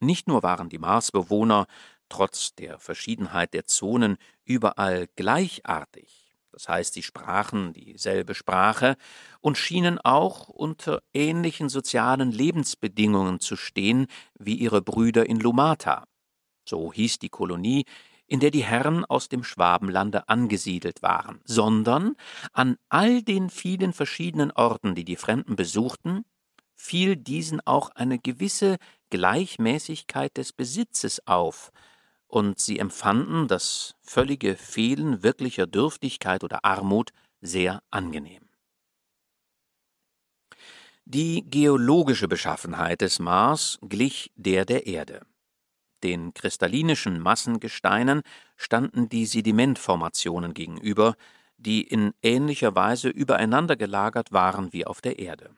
Nicht 0.00 0.28
nur 0.28 0.42
waren 0.42 0.68
die 0.70 0.78
Marsbewohner 0.78 1.66
trotz 2.10 2.54
der 2.54 2.78
Verschiedenheit 2.78 3.54
der 3.54 3.64
Zonen 3.64 4.18
überall 4.44 5.06
gleichartig, 5.16 6.30
das 6.52 6.68
heißt, 6.68 6.94
sie 6.94 7.02
sprachen 7.02 7.72
dieselbe 7.72 8.34
Sprache 8.34 8.96
und 9.40 9.56
schienen 9.56 9.98
auch 9.98 10.48
unter 10.48 11.02
ähnlichen 11.14 11.68
sozialen 11.68 12.32
Lebensbedingungen 12.32 13.40
zu 13.40 13.56
stehen 13.56 14.06
wie 14.38 14.56
ihre 14.56 14.82
Brüder 14.82 15.26
in 15.26 15.38
Lumata. 15.38 16.04
So 16.68 16.92
hieß 16.92 17.18
die 17.18 17.28
Kolonie, 17.28 17.84
in 18.26 18.40
der 18.40 18.50
die 18.50 18.64
Herren 18.64 19.04
aus 19.04 19.28
dem 19.28 19.42
Schwabenlande 19.42 20.28
angesiedelt 20.28 21.02
waren, 21.02 21.40
sondern 21.44 22.14
an 22.52 22.76
all 22.88 23.22
den 23.22 23.50
vielen 23.50 23.92
verschiedenen 23.92 24.52
Orten, 24.52 24.94
die 24.94 25.04
die 25.04 25.16
Fremden 25.16 25.56
besuchten, 25.56 26.24
fiel 26.76 27.16
diesen 27.16 27.60
auch 27.66 27.90
eine 27.90 28.18
gewisse 28.18 28.76
Gleichmäßigkeit 29.10 30.36
des 30.36 30.52
Besitzes 30.52 31.26
auf, 31.26 31.72
und 32.30 32.58
sie 32.58 32.78
empfanden 32.78 33.48
das 33.48 33.94
völlige 34.02 34.56
Fehlen 34.56 35.22
wirklicher 35.22 35.66
Dürftigkeit 35.66 36.44
oder 36.44 36.64
Armut 36.64 37.10
sehr 37.40 37.82
angenehm. 37.90 38.48
Die 41.04 41.44
geologische 41.50 42.28
Beschaffenheit 42.28 43.00
des 43.00 43.18
Mars 43.18 43.78
glich 43.82 44.32
der 44.36 44.64
der 44.64 44.86
Erde. 44.86 45.26
Den 46.04 46.32
kristallinischen 46.32 47.20
Massengesteinen 47.20 48.22
standen 48.56 49.08
die 49.08 49.26
Sedimentformationen 49.26 50.54
gegenüber, 50.54 51.16
die 51.58 51.82
in 51.82 52.12
ähnlicher 52.22 52.74
Weise 52.74 53.08
übereinander 53.08 53.76
gelagert 53.76 54.32
waren 54.32 54.72
wie 54.72 54.86
auf 54.86 55.00
der 55.00 55.18
Erde. 55.18 55.50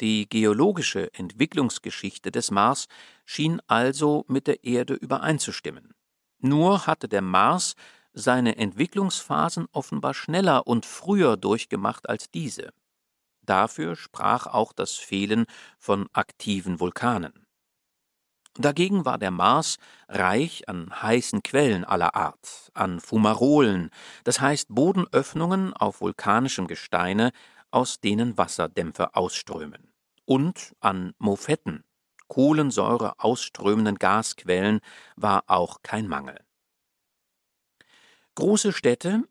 Die 0.00 0.28
geologische 0.28 1.12
Entwicklungsgeschichte 1.14 2.32
des 2.32 2.50
Mars 2.50 2.86
schien 3.24 3.60
also 3.68 4.24
mit 4.28 4.46
der 4.46 4.64
Erde 4.64 4.94
übereinzustimmen. 4.94 5.94
Nur 6.38 6.86
hatte 6.86 7.08
der 7.08 7.22
Mars 7.22 7.74
seine 8.12 8.56
Entwicklungsphasen 8.56 9.66
offenbar 9.72 10.14
schneller 10.14 10.66
und 10.66 10.84
früher 10.86 11.36
durchgemacht 11.36 12.08
als 12.08 12.30
diese. 12.30 12.70
Dafür 13.42 13.94
sprach 13.96 14.46
auch 14.46 14.72
das 14.72 14.94
Fehlen 14.94 15.46
von 15.78 16.08
aktiven 16.12 16.80
Vulkanen. 16.80 17.44
Dagegen 18.56 19.04
war 19.04 19.18
der 19.18 19.32
Mars 19.32 19.78
reich 20.08 20.68
an 20.68 21.02
heißen 21.02 21.42
Quellen 21.42 21.84
aller 21.84 22.14
Art, 22.14 22.70
an 22.72 23.00
Fumarolen, 23.00 23.90
das 24.22 24.40
heißt 24.40 24.68
Bodenöffnungen 24.68 25.72
auf 25.74 26.00
vulkanischem 26.00 26.68
Gesteine, 26.68 27.32
aus 27.74 28.00
denen 28.00 28.38
Wasserdämpfe 28.38 29.16
ausströmen, 29.16 29.92
und 30.24 30.76
an 30.78 31.12
Mofetten, 31.18 31.82
Kohlensäure 32.28 33.18
ausströmenden 33.18 33.96
Gasquellen, 33.96 34.80
war 35.16 35.42
auch 35.48 35.82
kein 35.82 36.06
Mangel. 36.06 36.38
Große 38.36 38.72
Städte, 38.72 39.24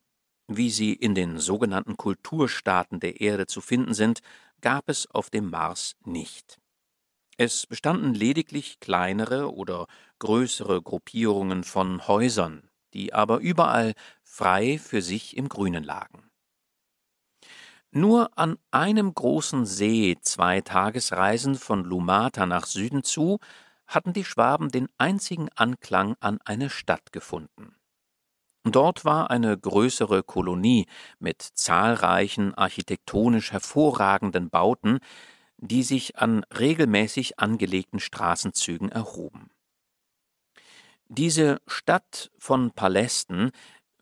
wie 0.47 0.69
sie 0.69 0.91
in 0.93 1.15
den 1.15 1.39
sogenannten 1.39 1.95
Kulturstaaten 1.95 2.99
der 2.99 3.21
Erde 3.21 3.47
zu 3.47 3.61
finden 3.61 3.93
sind, 3.93 4.19
gab 4.59 4.89
es 4.89 5.09
auf 5.09 5.29
dem 5.29 5.49
Mars 5.49 5.95
nicht. 6.03 6.59
Es 7.37 7.65
bestanden 7.65 8.13
lediglich 8.13 8.79
kleinere 8.81 9.53
oder 9.53 9.87
größere 10.19 10.81
Gruppierungen 10.81 11.63
von 11.63 12.07
Häusern, 12.07 12.69
die 12.93 13.13
aber 13.13 13.39
überall 13.39 13.93
frei 14.21 14.77
für 14.77 15.01
sich 15.01 15.37
im 15.37 15.49
Grünen 15.49 15.83
lagen. 15.83 16.29
Nur 17.95 18.31
an 18.39 18.57
einem 18.71 19.13
großen 19.13 19.67
See 19.67 20.17
zwei 20.19 20.61
Tagesreisen 20.61 21.53
von 21.53 21.83
Lumata 21.83 22.47
nach 22.47 22.65
Süden 22.65 23.03
zu 23.03 23.37
hatten 23.85 24.13
die 24.13 24.25
Schwaben 24.25 24.69
den 24.69 24.89
einzigen 24.97 25.49
Anklang 25.55 26.15
an 26.19 26.39
eine 26.43 26.71
Stadt 26.71 27.11
gefunden. 27.11 27.75
Dort 28.63 29.05
war 29.05 29.29
eine 29.29 29.55
größere 29.55 30.23
Kolonie 30.23 30.87
mit 31.19 31.43
zahlreichen 31.43 32.55
architektonisch 32.55 33.51
hervorragenden 33.51 34.49
Bauten, 34.49 34.97
die 35.57 35.83
sich 35.83 36.17
an 36.17 36.43
regelmäßig 36.57 37.37
angelegten 37.37 37.99
Straßenzügen 37.99 38.89
erhoben. 38.89 39.51
Diese 41.09 41.61
Stadt 41.67 42.31
von 42.39 42.71
Palästen 42.71 43.51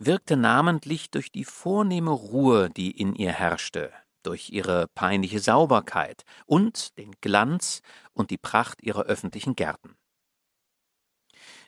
wirkte 0.05 0.35
namentlich 0.35 1.11
durch 1.11 1.31
die 1.31 1.45
vornehme 1.45 2.11
Ruhe, 2.11 2.69
die 2.69 2.91
in 2.91 3.15
ihr 3.15 3.31
herrschte, 3.31 3.91
durch 4.23 4.49
ihre 4.49 4.87
peinliche 4.89 5.39
Sauberkeit 5.39 6.23
und 6.45 6.97
den 6.97 7.11
Glanz 7.21 7.81
und 8.13 8.31
die 8.31 8.37
Pracht 8.37 8.81
ihrer 8.81 9.03
öffentlichen 9.03 9.55
Gärten. 9.55 9.95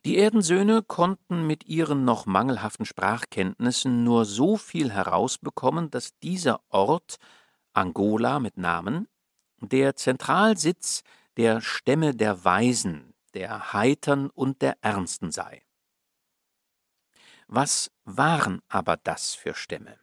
Die 0.05 0.17
Erdensöhne 0.17 0.83
konnten 0.83 1.47
mit 1.47 1.65
ihren 1.65 2.03
noch 2.03 2.25
mangelhaften 2.25 2.85
Sprachkenntnissen 2.85 4.03
nur 4.03 4.25
so 4.25 4.57
viel 4.57 4.91
herausbekommen, 4.91 5.91
dass 5.91 6.17
dieser 6.19 6.61
Ort, 6.69 7.17
Angola 7.73 8.39
mit 8.39 8.57
Namen, 8.57 9.07
der 9.61 9.95
Zentralsitz 9.95 11.03
der 11.37 11.61
Stämme 11.61 12.13
der 12.13 12.43
Weisen, 12.43 13.13
der 13.33 13.73
Heitern 13.73 14.29
und 14.29 14.61
der 14.61 14.77
Ernsten 14.81 15.31
sei. 15.31 15.63
Was 17.47 17.92
waren 18.05 18.61
aber 18.67 18.97
das 18.97 19.35
für 19.35 19.53
Stämme? 19.53 19.99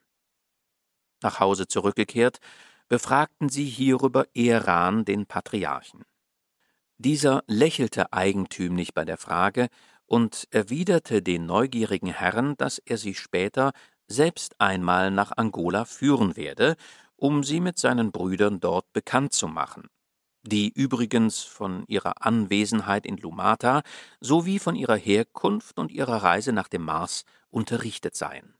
Nach 1.23 1.41
Hause 1.41 1.67
zurückgekehrt, 1.67 2.41
befragten 2.89 3.49
sie 3.49 3.67
hierüber 3.67 4.27
Eran, 4.35 5.05
den 5.05 5.27
Patriarchen. 5.27 6.05
Dieser 6.99 7.45
lächelte 7.47 8.13
eigentümlich 8.13 8.95
bei 8.95 9.05
der 9.05 9.17
Frage 9.17 9.69
und 10.07 10.49
erwiderte 10.51 11.23
den 11.23 11.47
neugierigen 11.47 12.13
Herren, 12.13 12.57
dass 12.57 12.79
er 12.79 12.99
sie 12.99 13.15
später 13.15 13.73
selbst 14.09 14.61
einmal 14.61 15.11
nach 15.11 15.33
Angola 15.37 15.85
führen 15.85 16.37
werde, 16.37 16.77
um 17.17 17.45
sie 17.45 17.61
mit 17.61 17.79
seinen 17.79 18.11
Brüdern 18.11 18.61
dort 18.61 18.93
bekannt 18.93 19.33
zu 19.33 19.47
machen, 19.47 19.89
die 20.43 20.71
übrigens 20.71 21.43
von 21.43 21.85
ihrer 21.87 22.25
Anwesenheit 22.25 23.07
in 23.07 23.17
Lumata 23.17 23.83
sowie 24.21 24.59
von 24.59 24.75
ihrer 24.75 24.97
Herkunft 24.97 25.79
und 25.79 25.93
ihrer 25.93 26.23
Reise 26.23 26.53
nach 26.53 26.69
dem 26.69 26.83
Mars 26.83 27.25
unterrichtet 27.51 28.15
seien. 28.17 28.55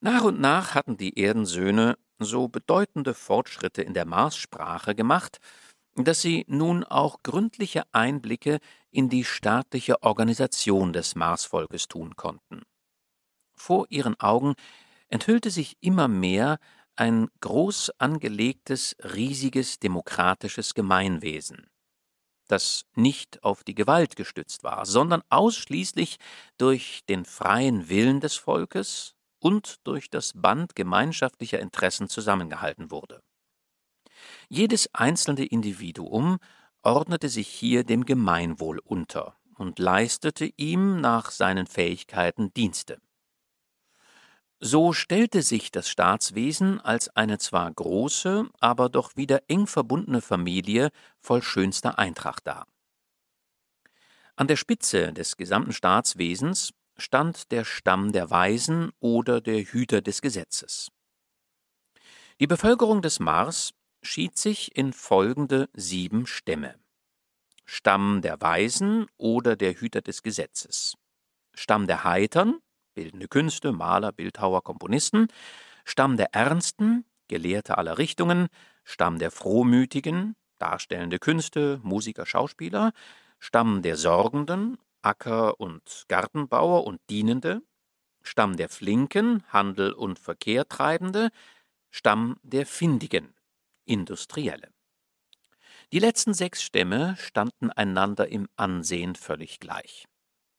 Nach 0.00 0.24
und 0.24 0.40
nach 0.40 0.74
hatten 0.74 0.96
die 0.96 1.18
Erdensöhne 1.18 1.96
so 2.18 2.48
bedeutende 2.48 3.14
Fortschritte 3.14 3.82
in 3.82 3.94
der 3.94 4.04
Marssprache 4.04 4.94
gemacht, 4.94 5.38
dass 5.94 6.22
sie 6.22 6.44
nun 6.48 6.84
auch 6.84 7.22
gründliche 7.22 7.82
Einblicke 7.92 8.58
in 8.90 9.08
die 9.08 9.24
staatliche 9.24 10.02
Organisation 10.02 10.92
des 10.92 11.14
Marsvolkes 11.14 11.88
tun 11.88 12.16
konnten. 12.16 12.62
Vor 13.54 13.86
ihren 13.90 14.18
Augen 14.18 14.54
enthüllte 15.08 15.50
sich 15.50 15.76
immer 15.80 16.08
mehr 16.08 16.58
ein 17.02 17.26
groß 17.40 17.90
angelegtes, 17.98 18.94
riesiges 19.02 19.80
demokratisches 19.80 20.72
Gemeinwesen, 20.72 21.66
das 22.46 22.84
nicht 22.94 23.42
auf 23.42 23.64
die 23.64 23.74
Gewalt 23.74 24.14
gestützt 24.14 24.62
war, 24.62 24.86
sondern 24.86 25.22
ausschließlich 25.28 26.18
durch 26.58 27.00
den 27.08 27.24
freien 27.24 27.88
Willen 27.88 28.20
des 28.20 28.36
Volkes 28.36 29.16
und 29.40 29.80
durch 29.82 30.10
das 30.10 30.30
Band 30.36 30.76
gemeinschaftlicher 30.76 31.58
Interessen 31.58 32.08
zusammengehalten 32.08 32.92
wurde. 32.92 33.20
Jedes 34.48 34.88
einzelne 34.94 35.44
Individuum 35.44 36.38
ordnete 36.82 37.28
sich 37.28 37.48
hier 37.48 37.82
dem 37.82 38.06
Gemeinwohl 38.06 38.78
unter 38.78 39.36
und 39.56 39.80
leistete 39.80 40.52
ihm 40.56 41.00
nach 41.00 41.32
seinen 41.32 41.66
Fähigkeiten 41.66 42.54
Dienste. 42.54 43.00
So 44.64 44.92
stellte 44.92 45.42
sich 45.42 45.72
das 45.72 45.88
Staatswesen 45.88 46.80
als 46.80 47.08
eine 47.16 47.38
zwar 47.38 47.68
große, 47.68 48.48
aber 48.60 48.88
doch 48.88 49.16
wieder 49.16 49.42
eng 49.48 49.66
verbundene 49.66 50.20
Familie 50.20 50.92
voll 51.18 51.42
schönster 51.42 51.98
Eintracht 51.98 52.46
dar. 52.46 52.68
An 54.36 54.46
der 54.46 54.54
Spitze 54.54 55.12
des 55.12 55.36
gesamten 55.36 55.72
Staatswesens 55.72 56.74
stand 56.96 57.50
der 57.50 57.64
Stamm 57.64 58.12
der 58.12 58.30
Weisen 58.30 58.92
oder 59.00 59.40
der 59.40 59.64
Hüter 59.64 60.00
des 60.00 60.22
Gesetzes. 60.22 60.92
Die 62.38 62.46
Bevölkerung 62.46 63.02
des 63.02 63.18
Mars 63.18 63.72
schied 64.00 64.38
sich 64.38 64.76
in 64.76 64.92
folgende 64.92 65.70
sieben 65.72 66.24
Stämme. 66.24 66.76
Stamm 67.64 68.22
der 68.22 68.40
Weisen 68.40 69.06
oder 69.16 69.56
der 69.56 69.74
Hüter 69.74 70.02
des 70.02 70.22
Gesetzes. 70.22 70.94
Stamm 71.52 71.88
der 71.88 72.04
Heitern, 72.04 72.60
bildende 72.94 73.28
Künste, 73.28 73.72
Maler, 73.72 74.12
Bildhauer, 74.12 74.62
Komponisten, 74.62 75.28
Stamm 75.84 76.16
der 76.16 76.34
Ernsten, 76.34 77.04
Gelehrte 77.28 77.78
aller 77.78 77.98
Richtungen, 77.98 78.48
Stamm 78.84 79.18
der 79.18 79.30
Frohmütigen, 79.30 80.34
darstellende 80.58 81.18
Künste, 81.18 81.80
Musiker, 81.82 82.26
Schauspieler, 82.26 82.92
Stamm 83.38 83.82
der 83.82 83.96
Sorgenden, 83.96 84.78
Acker- 85.02 85.58
und 85.58 86.04
Gartenbauer 86.08 86.84
und 86.84 87.00
Dienende, 87.10 87.62
Stamm 88.22 88.56
der 88.56 88.68
Flinken, 88.68 89.42
Handel 89.48 89.92
und 89.92 90.18
Verkehr 90.18 90.68
treibende, 90.68 91.30
Stamm 91.90 92.36
der 92.42 92.66
Findigen, 92.66 93.34
Industrielle. 93.84 94.68
Die 95.92 95.98
letzten 95.98 96.32
sechs 96.32 96.62
Stämme 96.62 97.16
standen 97.18 97.70
einander 97.70 98.28
im 98.28 98.48
Ansehen 98.56 99.14
völlig 99.14 99.60
gleich. 99.60 100.06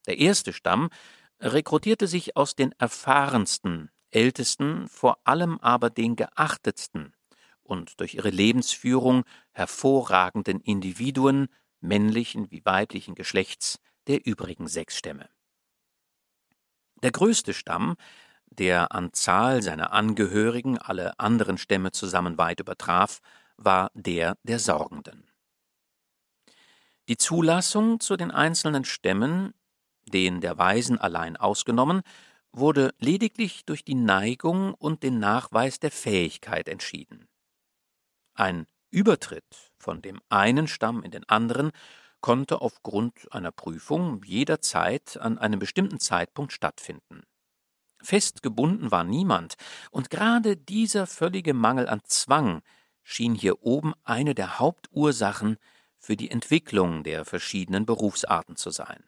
Der 0.06 0.20
erste 0.20 0.54
Stamm 0.54 0.90
rekrutierte 1.40 2.08
sich 2.08 2.36
aus 2.38 2.56
den 2.56 2.72
erfahrensten, 2.78 3.92
ältesten, 4.12 4.88
vor 4.88 5.20
allem 5.24 5.60
aber 5.60 5.90
den 5.90 6.16
geachtetsten 6.16 7.14
und 7.64 8.00
durch 8.00 8.16
ihre 8.16 8.30
Lebensführung 8.30 9.24
hervorragenden 9.52 10.60
Individuen 10.60 11.48
männlichen 11.80 12.52
wie 12.52 12.64
weiblichen 12.66 13.16
Geschlechts 13.16 13.80
der 14.08 14.26
übrigen 14.26 14.68
sechs 14.68 14.98
Stämme. 14.98 15.30
Der 17.02 17.12
größte 17.12 17.54
Stamm, 17.54 17.96
der 18.46 18.94
an 18.94 19.12
Zahl 19.14 19.62
seiner 19.62 19.92
Angehörigen 19.92 20.78
alle 20.78 21.20
anderen 21.20 21.58
Stämme 21.58 21.92
zusammen 21.92 22.38
weit 22.38 22.60
übertraf, 22.60 23.20
war 23.58 23.92
der 23.94 24.38
der 24.44 24.60
Sorgenden. 24.60 25.30
Die 27.10 27.18
Zulassung 27.18 28.00
zu 28.00 28.16
den 28.16 28.32
einzelnen 28.32 28.86
Stämmen 28.86 29.54
den 30.06 30.42
der 30.42 30.58
Weisen 30.58 31.00
allein 31.00 31.38
ausgenommen, 31.38 32.02
wurde 32.52 32.94
lediglich 33.00 33.66
durch 33.66 33.84
die 33.84 33.96
Neigung 33.96 34.74
und 34.76 35.04
den 35.04 35.20
Nachweis 35.20 35.80
der 35.80 35.92
Fähigkeit 35.92 36.68
entschieden. 36.68 37.28
Ein 38.36 38.68
Übertritt 38.92 39.72
von 39.78 40.02
dem 40.02 40.22
einen 40.30 40.68
Stamm 40.68 41.04
in 41.04 41.12
den 41.12 41.28
anderen 41.28 41.72
konnte 42.22 42.62
aufgrund 42.62 43.32
einer 43.34 43.52
Prüfung 43.52 44.24
jederzeit 44.24 45.18
an 45.18 45.38
einem 45.38 45.60
bestimmten 45.60 46.00
Zeitpunkt 46.00 46.54
stattfinden. 46.54 47.24
Festgebunden 48.02 48.92
war 48.92 49.04
niemand, 49.04 49.56
und 49.90 50.10
gerade 50.10 50.56
dieser 50.56 51.08
völlige 51.08 51.54
Mangel 51.54 51.88
an 51.88 52.02
Zwang 52.06 52.62
schien 53.02 53.34
hier 53.34 53.64
oben 53.64 53.94
eine 54.04 54.36
der 54.36 54.60
Hauptursachen 54.60 55.58
für 55.98 56.16
die 56.16 56.30
Entwicklung 56.30 57.04
der 57.04 57.26
verschiedenen 57.26 57.86
Berufsarten 57.86 58.56
zu 58.56 58.72
sein. 58.72 59.04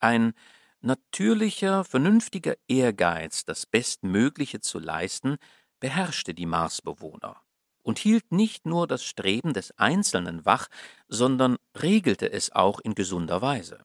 Ein 0.00 0.34
natürlicher, 0.80 1.84
vernünftiger 1.84 2.54
Ehrgeiz, 2.68 3.44
das 3.44 3.66
Bestmögliche 3.66 4.60
zu 4.60 4.78
leisten, 4.78 5.36
beherrschte 5.80 6.34
die 6.34 6.46
Marsbewohner 6.46 7.40
und 7.82 7.98
hielt 7.98 8.32
nicht 8.32 8.66
nur 8.66 8.86
das 8.86 9.04
Streben 9.04 9.52
des 9.54 9.76
Einzelnen 9.78 10.44
wach, 10.44 10.68
sondern 11.08 11.56
regelte 11.76 12.30
es 12.30 12.52
auch 12.52 12.80
in 12.80 12.94
gesunder 12.94 13.40
Weise. 13.42 13.84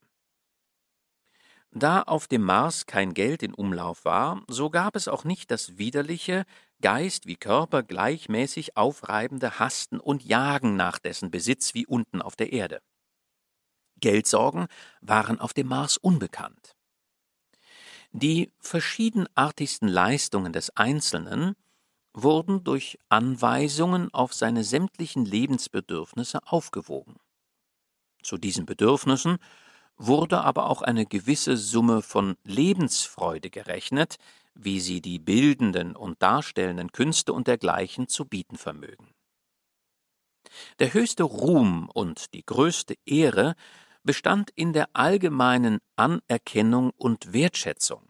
Da 1.72 2.02
auf 2.02 2.26
dem 2.28 2.42
Mars 2.42 2.86
kein 2.86 3.12
Geld 3.14 3.42
in 3.42 3.52
Umlauf 3.52 4.04
war, 4.04 4.42
so 4.48 4.70
gab 4.70 4.96
es 4.96 5.08
auch 5.08 5.24
nicht 5.24 5.50
das 5.50 5.76
widerliche, 5.76 6.44
Geist 6.80 7.26
wie 7.26 7.36
Körper 7.36 7.82
gleichmäßig 7.82 8.76
aufreibende 8.76 9.58
Hasten 9.58 9.98
und 10.00 10.24
Jagen 10.24 10.76
nach 10.76 10.98
dessen 10.98 11.30
Besitz 11.30 11.74
wie 11.74 11.86
unten 11.86 12.22
auf 12.22 12.36
der 12.36 12.52
Erde. 12.52 12.80
Geldsorgen 14.04 14.66
waren 15.00 15.40
auf 15.40 15.54
dem 15.54 15.68
Mars 15.68 15.96
unbekannt. 15.96 16.76
Die 18.12 18.52
verschiedenartigsten 18.60 19.88
Leistungen 19.88 20.52
des 20.52 20.76
Einzelnen 20.76 21.56
wurden 22.12 22.64
durch 22.64 22.98
Anweisungen 23.08 24.12
auf 24.12 24.34
seine 24.34 24.62
sämtlichen 24.62 25.24
Lebensbedürfnisse 25.24 26.40
aufgewogen. 26.44 27.16
Zu 28.22 28.36
diesen 28.36 28.66
Bedürfnissen 28.66 29.38
wurde 29.96 30.42
aber 30.42 30.68
auch 30.68 30.82
eine 30.82 31.06
gewisse 31.06 31.56
Summe 31.56 32.02
von 32.02 32.36
Lebensfreude 32.44 33.48
gerechnet, 33.48 34.16
wie 34.54 34.80
sie 34.80 35.00
die 35.00 35.18
bildenden 35.18 35.96
und 35.96 36.20
darstellenden 36.20 36.92
Künste 36.92 37.32
und 37.32 37.46
dergleichen 37.46 38.06
zu 38.06 38.26
bieten 38.26 38.58
vermögen. 38.58 39.14
Der 40.78 40.92
höchste 40.92 41.22
Ruhm 41.22 41.88
und 41.88 42.34
die 42.34 42.44
größte 42.44 42.96
Ehre 43.06 43.54
bestand 44.04 44.50
in 44.54 44.72
der 44.72 44.88
allgemeinen 44.92 45.80
Anerkennung 45.96 46.90
und 46.96 47.32
Wertschätzung. 47.32 48.08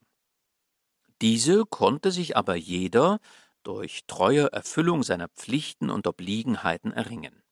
Diese 1.23 1.65
konnte 1.65 2.11
sich 2.11 2.37
aber 2.37 2.57
jeder 2.57 3.21
durch 3.63 4.03
treue 4.07 4.53
Erfüllung 4.53 5.03
seiner 5.03 5.29
Pflichten 5.29 5.89
und 5.89 6.07
Obliegenheiten 6.07 6.93
erringen. 6.93 7.43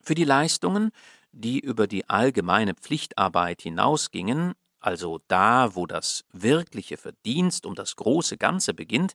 Für 0.00 0.14
die 0.14 0.24
Leistungen, 0.24 0.90
die 1.32 1.60
über 1.60 1.86
die 1.86 2.08
allgemeine 2.08 2.74
Pflichtarbeit 2.74 3.62
hinausgingen, 3.62 4.54
also 4.80 5.20
da, 5.28 5.74
wo 5.74 5.86
das 5.86 6.24
wirkliche 6.32 6.96
Verdienst 6.96 7.66
um 7.66 7.74
das 7.74 7.96
große 7.96 8.36
Ganze 8.38 8.72
beginnt, 8.74 9.14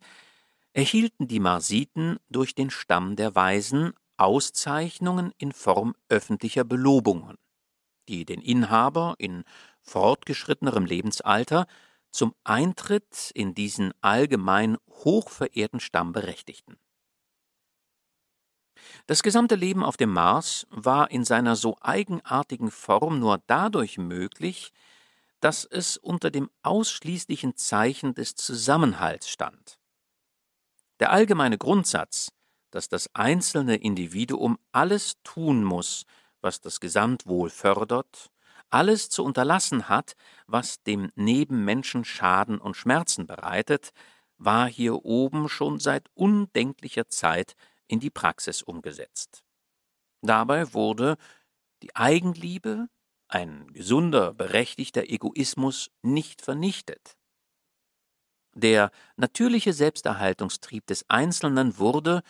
erhielten 0.74 1.28
die 1.28 1.40
Marsiten 1.40 2.18
durch 2.30 2.56
den 2.56 2.70
Stamm 2.70 3.16
der 3.16 3.36
Weisen 3.36 3.94
Auszeichnungen 4.18 5.32
in 5.38 5.54
Form 5.54 5.96
öffentlicher 6.10 6.64
Belobungen 6.66 7.38
die 8.10 8.26
den 8.26 8.42
Inhaber 8.42 9.16
in 9.20 9.44
fortgeschrittenerem 9.82 10.86
Lebensalter 10.86 11.68
zum 12.12 12.34
Eintritt 12.44 13.32
in 13.36 13.54
diesen 13.54 13.94
allgemein 14.02 14.78
hochverehrten 14.90 15.80
Stamm 15.80 16.12
berechtigten. 16.12 16.78
Das 19.06 19.24
gesamte 19.24 19.56
Leben 19.56 19.84
auf 19.84 19.98
dem 19.98 20.12
Mars 20.12 20.66
war 20.70 21.12
in 21.12 21.24
seiner 21.24 21.56
so 21.56 21.78
eigenartigen 21.82 22.72
Form 22.72 23.20
nur 23.20 23.42
dadurch 23.46 23.98
möglich, 23.98 24.72
dass 25.40 25.66
es 25.66 25.98
unter 25.98 26.32
dem 26.32 26.50
ausschließlichen 26.64 27.56
Zeichen 27.56 28.14
des 28.16 28.36
Zusammenhalts 28.36 29.30
stand. 29.30 29.80
Der 31.00 31.12
allgemeine 31.12 31.58
Grundsatz, 31.58 32.32
dass 32.72 32.90
das 32.90 33.14
einzelne 33.16 33.76
Individuum 33.76 34.58
alles 34.72 35.16
tun 35.24 35.64
muss, 35.64 36.06
was 36.42 36.62
das 36.62 36.80
Gesamtwohl 36.80 37.50
fördert, 37.50 38.32
alles 38.70 39.10
zu 39.10 39.24
unterlassen 39.24 39.90
hat, 39.90 40.16
was 40.48 40.84
dem 40.84 41.12
Nebenmenschen 41.16 42.06
Schaden 42.06 42.60
und 42.60 42.76
Schmerzen 42.76 43.26
bereitet, 43.26 43.92
war 44.38 44.68
hier 44.68 45.06
oben 45.06 45.50
schon 45.50 45.80
seit 45.80 46.10
undenklicher 46.14 47.08
Zeit 47.08 47.56
in 47.88 48.00
die 48.00 48.10
Praxis 48.10 48.62
umgesetzt. 48.62 49.44
Dabei 50.22 50.74
wurde 50.74 51.18
die 51.82 51.96
Eigenliebe, 51.96 52.88
ein 53.28 53.72
gesunder, 53.74 54.34
berechtigter 54.34 55.04
Egoismus, 55.04 55.92
nicht 56.02 56.42
vernichtet. 56.42 57.16
Der 58.54 58.92
natürliche 59.16 59.74
Selbsterhaltungstrieb 59.74 60.86
des 60.88 61.10
Einzelnen 61.10 61.78
wurde 61.78 62.24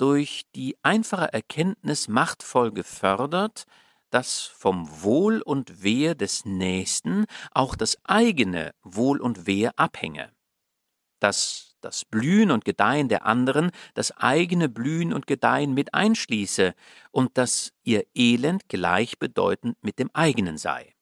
durch 0.00 0.46
die 0.54 0.78
einfache 0.82 1.30
Erkenntnis 1.30 2.08
machtvoll 2.08 2.72
gefördert, 2.72 3.64
dass 4.08 4.44
vom 4.44 4.88
Wohl 5.02 5.42
und 5.42 5.82
Wehe 5.82 6.16
des 6.16 6.46
Nächsten 6.46 7.26
auch 7.52 7.76
das 7.76 7.98
eigene 8.04 8.74
Wohl 8.82 9.20
und 9.20 9.46
Wehe 9.46 9.76
abhänge, 9.76 10.32
dass 11.20 11.76
das 11.82 12.06
Blühen 12.06 12.50
und 12.50 12.64
Gedeihen 12.64 13.10
der 13.10 13.26
anderen 13.26 13.72
das 13.92 14.10
eigene 14.16 14.70
Blühen 14.70 15.12
und 15.12 15.26
Gedeihen 15.26 15.74
mit 15.74 15.92
einschließe 15.92 16.74
und 17.10 17.36
dass 17.36 17.74
ihr 17.82 18.04
Elend 18.14 18.70
gleichbedeutend 18.70 19.76
mit 19.82 19.98
dem 19.98 20.10
eigenen 20.14 20.56
sei. 20.56 20.94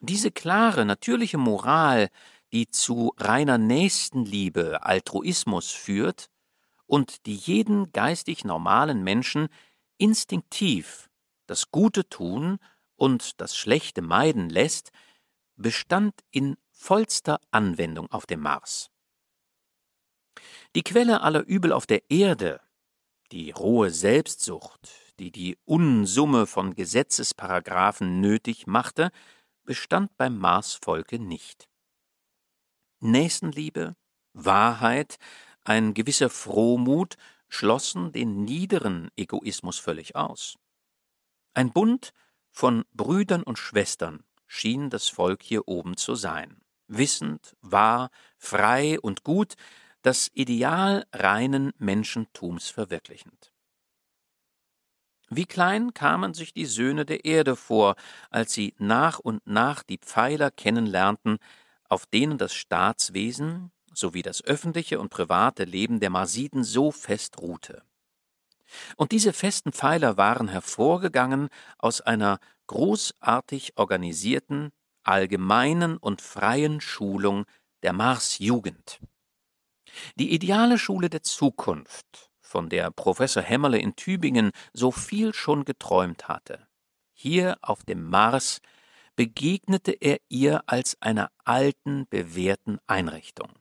Diese 0.00 0.30
klare, 0.30 0.84
natürliche 0.84 1.38
Moral, 1.38 2.10
die 2.52 2.68
zu 2.68 3.14
reiner 3.16 3.56
Nächstenliebe, 3.56 4.82
Altruismus 4.82 5.70
führt 5.70 6.28
und 6.90 7.26
die 7.26 7.36
jeden 7.36 7.92
geistig 7.92 8.44
normalen 8.44 9.04
Menschen 9.04 9.48
instinktiv 9.96 11.08
das 11.46 11.70
Gute 11.70 12.08
tun 12.08 12.58
und 12.96 13.40
das 13.40 13.56
Schlechte 13.56 14.02
meiden 14.02 14.50
lässt, 14.50 14.90
bestand 15.54 16.14
in 16.32 16.56
vollster 16.72 17.40
Anwendung 17.52 18.10
auf 18.10 18.26
dem 18.26 18.40
Mars. 18.40 18.90
Die 20.74 20.82
Quelle 20.82 21.20
aller 21.20 21.44
Übel 21.44 21.72
auf 21.72 21.86
der 21.86 22.10
Erde, 22.10 22.60
die 23.30 23.52
rohe 23.52 23.90
Selbstsucht, 23.90 24.90
die 25.20 25.30
die 25.30 25.58
Unsumme 25.64 26.46
von 26.46 26.74
Gesetzesparagraphen 26.74 28.20
nötig 28.20 28.66
machte, 28.66 29.12
bestand 29.62 30.16
beim 30.16 30.38
Marsvolke 30.38 31.20
nicht. 31.20 31.68
Nächstenliebe, 32.98 33.94
Wahrheit, 34.32 35.18
ein 35.64 35.94
gewisser 35.94 36.30
Frohmut 36.30 37.16
schlossen 37.48 38.12
den 38.12 38.44
niederen 38.44 39.10
Egoismus 39.16 39.78
völlig 39.78 40.16
aus. 40.16 40.58
Ein 41.54 41.72
Bund 41.72 42.12
von 42.50 42.84
Brüdern 42.92 43.42
und 43.42 43.58
Schwestern 43.58 44.24
schien 44.46 44.90
das 44.90 45.08
Volk 45.08 45.42
hier 45.42 45.68
oben 45.68 45.96
zu 45.96 46.14
sein, 46.14 46.60
wissend, 46.86 47.56
wahr, 47.60 48.10
frei 48.38 48.98
und 49.00 49.24
gut, 49.24 49.54
das 50.02 50.30
Ideal 50.32 51.06
reinen 51.12 51.72
Menschentums 51.78 52.68
verwirklichend. 52.68 53.52
Wie 55.28 55.46
klein 55.46 55.94
kamen 55.94 56.34
sich 56.34 56.52
die 56.52 56.66
Söhne 56.66 57.04
der 57.04 57.24
Erde 57.24 57.54
vor, 57.54 57.94
als 58.30 58.52
sie 58.52 58.74
nach 58.78 59.20
und 59.20 59.46
nach 59.46 59.84
die 59.84 59.98
Pfeiler 59.98 60.50
kennenlernten, 60.50 61.38
auf 61.88 62.06
denen 62.06 62.36
das 62.36 62.52
Staatswesen 62.52 63.70
sowie 63.92 64.22
das 64.22 64.42
öffentliche 64.44 65.00
und 65.00 65.10
private 65.10 65.64
Leben 65.64 66.00
der 66.00 66.10
Marsiden 66.10 66.64
so 66.64 66.90
fest 66.90 67.38
ruhte. 67.40 67.82
Und 68.96 69.12
diese 69.12 69.32
festen 69.32 69.72
Pfeiler 69.72 70.16
waren 70.16 70.48
hervorgegangen 70.48 71.48
aus 71.78 72.00
einer 72.00 72.38
großartig 72.68 73.76
organisierten, 73.76 74.70
allgemeinen 75.02 75.96
und 75.96 76.22
freien 76.22 76.80
Schulung 76.80 77.46
der 77.82 77.92
Marsjugend. 77.92 79.00
Die 80.14 80.32
ideale 80.32 80.78
Schule 80.78 81.10
der 81.10 81.22
Zukunft, 81.22 82.30
von 82.40 82.68
der 82.68 82.90
Professor 82.90 83.42
Hämmerle 83.42 83.78
in 83.78 83.96
Tübingen 83.96 84.52
so 84.72 84.92
viel 84.92 85.34
schon 85.34 85.64
geträumt 85.64 86.28
hatte, 86.28 86.66
hier 87.12 87.58
auf 87.60 87.84
dem 87.84 88.08
Mars 88.08 88.60
begegnete 89.14 89.92
er 89.92 90.18
ihr 90.28 90.62
als 90.66 90.96
einer 91.02 91.30
alten, 91.44 92.06
bewährten 92.08 92.78
Einrichtung. 92.86 93.59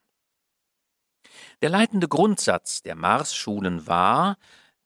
Der 1.61 1.69
leitende 1.69 2.07
Grundsatz 2.07 2.81
der 2.81 2.95
Marsschulen 2.95 3.87
war, 3.87 4.37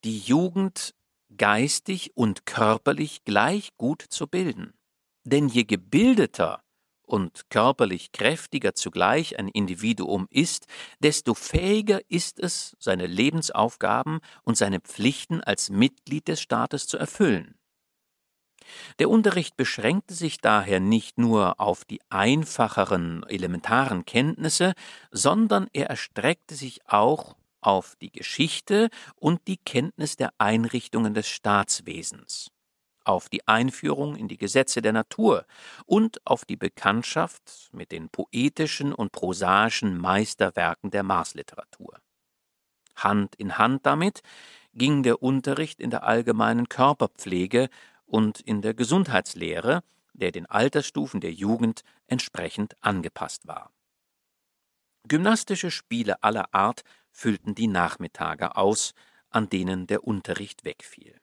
die 0.04 0.20
Jugend 0.20 0.94
geistig 1.38 2.12
und 2.16 2.46
körperlich 2.46 3.24
gleich 3.24 3.76
gut 3.78 4.02
zu 4.02 4.28
bilden. 4.28 4.74
Denn 5.24 5.48
je 5.48 5.64
gebildeter 5.64 6.64
und 7.06 7.50
körperlich 7.50 8.12
kräftiger 8.12 8.76
zugleich 8.76 9.38
ein 9.40 9.48
Individuum 9.48 10.28
ist, 10.30 10.68
desto 11.00 11.34
fähiger 11.34 12.02
ist 12.10 12.40
es, 12.40 12.76
seine 12.80 13.08
Lebensaufgaben 13.08 14.20
und 14.44 14.58
seine 14.58 14.80
Pflichten 14.80 15.42
als 15.42 15.70
Mitglied 15.70 16.28
des 16.28 16.42
Staates 16.42 16.88
zu 16.88 16.98
erfüllen. 16.98 17.56
Der 19.00 19.10
Unterricht 19.10 19.58
beschränkte 19.58 20.14
sich 20.14 20.40
daher 20.40 20.80
nicht 20.80 21.18
nur 21.18 21.60
auf 21.60 21.86
die 21.86 22.02
einfacheren 22.10 23.24
elementaren 23.28 24.06
Kenntnisse, 24.06 24.74
sondern 25.12 25.68
er 25.74 25.88
erstreckte 25.88 26.56
sich 26.56 26.82
auch 26.88 27.36
auf 27.62 27.96
die 28.02 28.12
Geschichte 28.12 28.90
und 29.16 29.48
die 29.48 29.58
Kenntnis 29.58 30.16
der 30.16 30.32
Einrichtungen 30.38 31.14
des 31.14 31.28
Staatswesens, 31.28 32.52
auf 33.06 33.30
die 33.30 33.48
Einführung 33.48 34.16
in 34.16 34.28
die 34.28 34.38
Gesetze 34.38 34.82
der 34.82 34.94
Natur 34.94 35.46
und 35.86 36.20
auf 36.26 36.46
die 36.46 36.58
Bekanntschaft 36.58 37.70
mit 37.72 37.92
den 37.92 38.10
poetischen 38.10 38.94
und 38.94 39.12
prosaischen 39.12 39.98
Meisterwerken 39.98 40.92
der 40.92 41.04
Marsliteratur. 41.04 42.00
Hand 42.96 43.36
in 43.36 43.58
Hand 43.58 43.86
damit 43.86 44.22
ging 44.74 45.04
der 45.04 45.22
Unterricht 45.22 45.80
in 45.80 45.90
der 45.90 46.04
allgemeinen 46.04 46.68
Körperpflege 46.68 47.70
und 48.14 48.40
in 48.42 48.62
der 48.62 48.76
Gesundheitslehre, 48.76 49.82
der 50.14 50.32
den 50.32 50.46
Altersstufen 50.46 51.20
der 51.20 51.34
Jugend 51.34 51.82
entsprechend 52.06 52.76
angepasst 52.80 53.48
war. 53.48 53.72
Gymnastische 55.08 55.72
Spiele 55.72 56.22
aller 56.22 56.54
Art 56.54 56.84
füllten 57.10 57.56
die 57.56 57.66
Nachmittage 57.66 58.56
aus, 58.56 58.94
an 59.32 59.50
denen 59.50 59.88
der 59.88 60.04
Unterricht 60.04 60.64
wegfiel. 60.64 61.20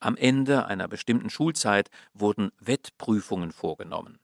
Am 0.00 0.16
Ende 0.16 0.66
einer 0.66 0.88
bestimmten 0.88 1.30
Schulzeit 1.30 1.90
wurden 2.12 2.50
Wettprüfungen 2.58 3.52
vorgenommen. 3.52 4.18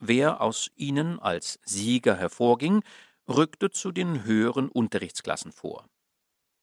Wer 0.00 0.42
aus 0.42 0.70
ihnen 0.76 1.18
als 1.18 1.58
Sieger 1.64 2.14
hervorging, 2.14 2.82
rückte 3.26 3.70
zu 3.70 3.90
den 3.90 4.24
höheren 4.24 4.68
Unterrichtsklassen 4.68 5.52
vor. 5.52 5.88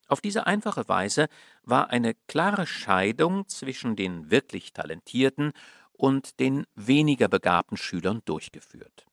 Auf 0.08 0.22
diese 0.22 0.48
einfache 0.48 0.88
Weise 0.88 1.28
war 1.63 1.89
eine 1.89 2.15
klare 2.28 2.65
Scheidung 2.65 3.48
zwischen 3.48 3.96
den 3.96 4.32
wirklich 4.32 4.74
talentierten 4.74 5.52
und 5.91 6.39
den 6.39 6.65
weniger 6.76 7.28
begabten 7.28 7.78
Schülern 7.78 8.22
durchgeführt. 8.26 9.06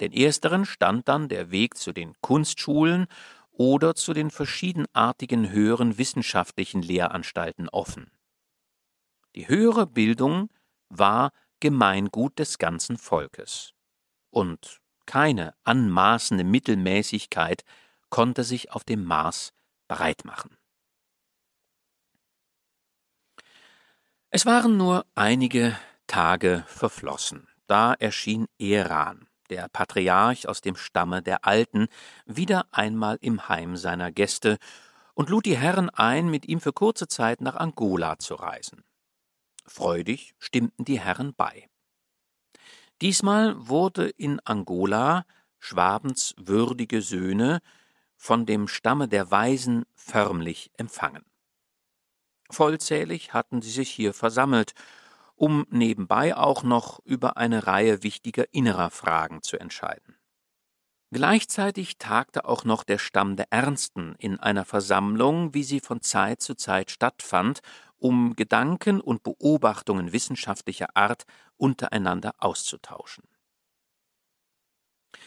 Den 0.00 0.12
ersteren 0.12 0.66
stand 0.66 1.08
dann 1.08 1.28
der 1.28 1.50
Weg 1.50 1.76
zu 1.76 1.92
den 1.92 2.14
Kunstschulen 2.20 3.06
oder 3.52 3.94
zu 3.94 4.12
den 4.12 4.30
verschiedenartigen 4.30 5.50
höheren 5.50 5.96
wissenschaftlichen 5.96 6.82
Lehranstalten 6.82 7.68
offen. 7.68 8.10
Die 9.34 9.48
höhere 9.48 9.86
Bildung 9.86 10.50
war 10.88 11.30
Gemeingut 11.60 12.38
des 12.38 12.58
ganzen 12.58 12.98
Volkes. 12.98 13.72
Und 14.30 14.80
keine 15.06 15.54
anmaßende 15.64 16.44
Mittelmäßigkeit 16.44 17.62
konnte 18.10 18.44
sich 18.44 18.72
auf 18.72 18.84
dem 18.84 19.04
Mars 19.04 19.52
bereit 19.88 20.24
machen. 20.24 20.56
Es 24.30 24.44
waren 24.44 24.76
nur 24.76 25.06
einige 25.14 25.78
Tage 26.06 26.64
verflossen. 26.66 27.48
Da 27.66 27.94
erschien 27.94 28.46
Eran, 28.58 29.28
der 29.50 29.68
Patriarch 29.68 30.48
aus 30.48 30.60
dem 30.60 30.76
Stamme 30.76 31.22
der 31.22 31.44
Alten, 31.44 31.88
wieder 32.26 32.66
einmal 32.70 33.18
im 33.20 33.48
Heim 33.48 33.76
seiner 33.76 34.12
Gäste 34.12 34.58
und 35.14 35.30
lud 35.30 35.46
die 35.46 35.56
Herren 35.56 35.90
ein, 35.90 36.28
mit 36.28 36.46
ihm 36.46 36.60
für 36.60 36.72
kurze 36.72 37.08
Zeit 37.08 37.40
nach 37.40 37.56
Angola 37.56 38.18
zu 38.18 38.34
reisen. 38.34 38.84
Freudig 39.64 40.34
stimmten 40.38 40.84
die 40.84 41.00
Herren 41.00 41.34
bei. 41.34 41.68
Diesmal 43.00 43.68
wurde 43.68 44.08
in 44.08 44.40
Angola 44.44 45.24
Schwabens 45.58 46.34
würdige 46.38 47.02
Söhne 47.02 47.60
von 48.16 48.46
dem 48.46 48.68
Stamme 48.68 49.08
der 49.08 49.30
Weisen 49.30 49.84
förmlich 49.94 50.70
empfangen. 50.76 51.24
Vollzählig 52.50 53.32
hatten 53.32 53.62
sie 53.62 53.70
sich 53.70 53.90
hier 53.90 54.14
versammelt, 54.14 54.72
um 55.34 55.66
nebenbei 55.70 56.36
auch 56.36 56.62
noch 56.62 57.00
über 57.04 57.36
eine 57.36 57.66
Reihe 57.66 58.02
wichtiger 58.02 58.52
innerer 58.52 58.90
Fragen 58.90 59.42
zu 59.42 59.58
entscheiden. 59.58 60.16
Gleichzeitig 61.12 61.98
tagte 61.98 62.46
auch 62.46 62.64
noch 62.64 62.82
der 62.82 62.98
Stamm 62.98 63.36
der 63.36 63.46
Ernsten 63.50 64.16
in 64.18 64.40
einer 64.40 64.64
Versammlung, 64.64 65.54
wie 65.54 65.62
sie 65.62 65.80
von 65.80 66.02
Zeit 66.02 66.40
zu 66.40 66.56
Zeit 66.56 66.90
stattfand, 66.90 67.60
um 67.96 68.34
Gedanken 68.34 69.00
und 69.00 69.22
Beobachtungen 69.22 70.12
wissenschaftlicher 70.12 70.96
Art 70.96 71.24
untereinander 71.56 72.34
auszutauschen. 72.38 73.24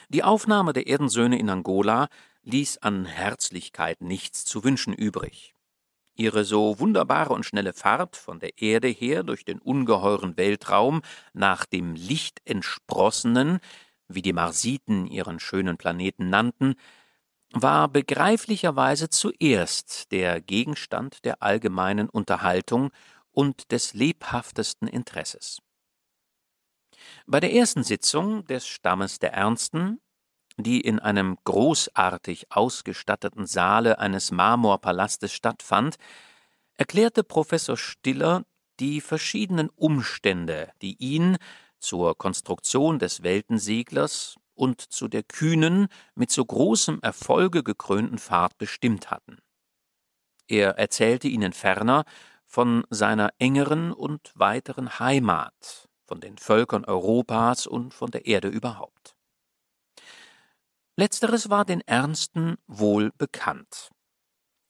Die 0.10 0.24
Aufnahme 0.24 0.74
der 0.74 0.88
Erdensöhne 0.88 1.40
in 1.40 1.50
Angola 1.50 2.10
ließ 2.44 2.80
an 2.80 3.06
Herzlichkeit 3.06 4.02
nichts 4.02 4.46
zu 4.46 4.64
wünschen 4.64 4.94
übrig. 4.94 5.54
Ihre 6.16 6.44
so 6.44 6.80
wunderbare 6.80 7.34
und 7.34 7.46
schnelle 7.46 7.72
Fahrt 7.72 8.18
von 8.18 8.40
der 8.40 8.62
Erde 8.62 8.90
her 8.90 9.24
durch 9.24 9.46
den 9.46 9.60
ungeheuren 9.60 10.36
Weltraum 10.36 11.02
nach 11.34 11.66
dem 11.66 11.96
Lichtentsprossenen, 11.96 13.60
wie 14.10 14.22
die 14.22 14.34
Marsiten 14.34 15.08
ihren 15.08 15.40
schönen 15.40 15.78
Planeten 15.78 16.30
nannten, 16.30 16.76
war 17.52 17.88
begreiflicherweise 17.88 19.10
zuerst 19.10 20.12
der 20.12 20.42
Gegenstand 20.42 21.24
der 21.26 21.42
allgemeinen 21.42 22.10
Unterhaltung 22.10 22.92
und 23.32 23.72
des 23.72 23.94
lebhaftesten 23.94 24.88
Interesses. 24.88 25.60
Bei 27.26 27.40
der 27.40 27.54
ersten 27.54 27.84
Sitzung 27.84 28.46
des 28.46 28.68
Stammes 28.68 29.20
der 29.20 29.34
Ernsten, 29.34 30.02
die 30.64 30.82
in 30.82 31.00
einem 31.00 31.38
großartig 31.44 32.52
ausgestatteten 32.52 33.46
Saale 33.46 34.00
eines 34.00 34.32
Marmorpalastes 34.32 35.34
stattfand, 35.34 35.98
erklärte 36.76 37.24
Professor 37.24 37.78
Stiller 37.78 38.44
die 38.80 39.02
verschiedenen 39.02 39.70
Umstände, 39.70 40.72
die 40.82 40.96
ihn 41.00 41.38
zur 41.80 42.18
Konstruktion 42.18 43.00
des 43.00 43.24
Weltenseglers 43.24 44.36
und 44.54 44.82
zu 44.82 45.08
der 45.08 45.24
kühnen, 45.24 45.88
mit 46.16 46.32
so 46.32 46.44
großem 46.44 47.00
Erfolge 47.02 47.64
gekrönten 47.64 48.18
Fahrt 48.18 48.58
bestimmt 48.58 49.10
hatten. 49.10 49.38
Er 50.48 50.78
erzählte 50.78 51.28
ihnen 51.28 51.54
ferner 51.54 52.04
von 52.46 52.84
seiner 52.90 53.30
engeren 53.38 53.94
und 53.94 54.32
weiteren 54.36 55.00
Heimat, 55.00 55.88
von 56.06 56.20
den 56.20 56.38
Völkern 56.38 56.86
Europas 56.86 57.68
und 57.68 57.94
von 57.94 58.12
der 58.12 58.26
Erde 58.26 58.48
überhaupt. 58.48 59.19
Letzteres 61.00 61.50
war 61.50 61.64
den 61.64 61.80
Ernsten 61.88 62.58
wohl 62.68 63.14
bekannt. 63.18 63.90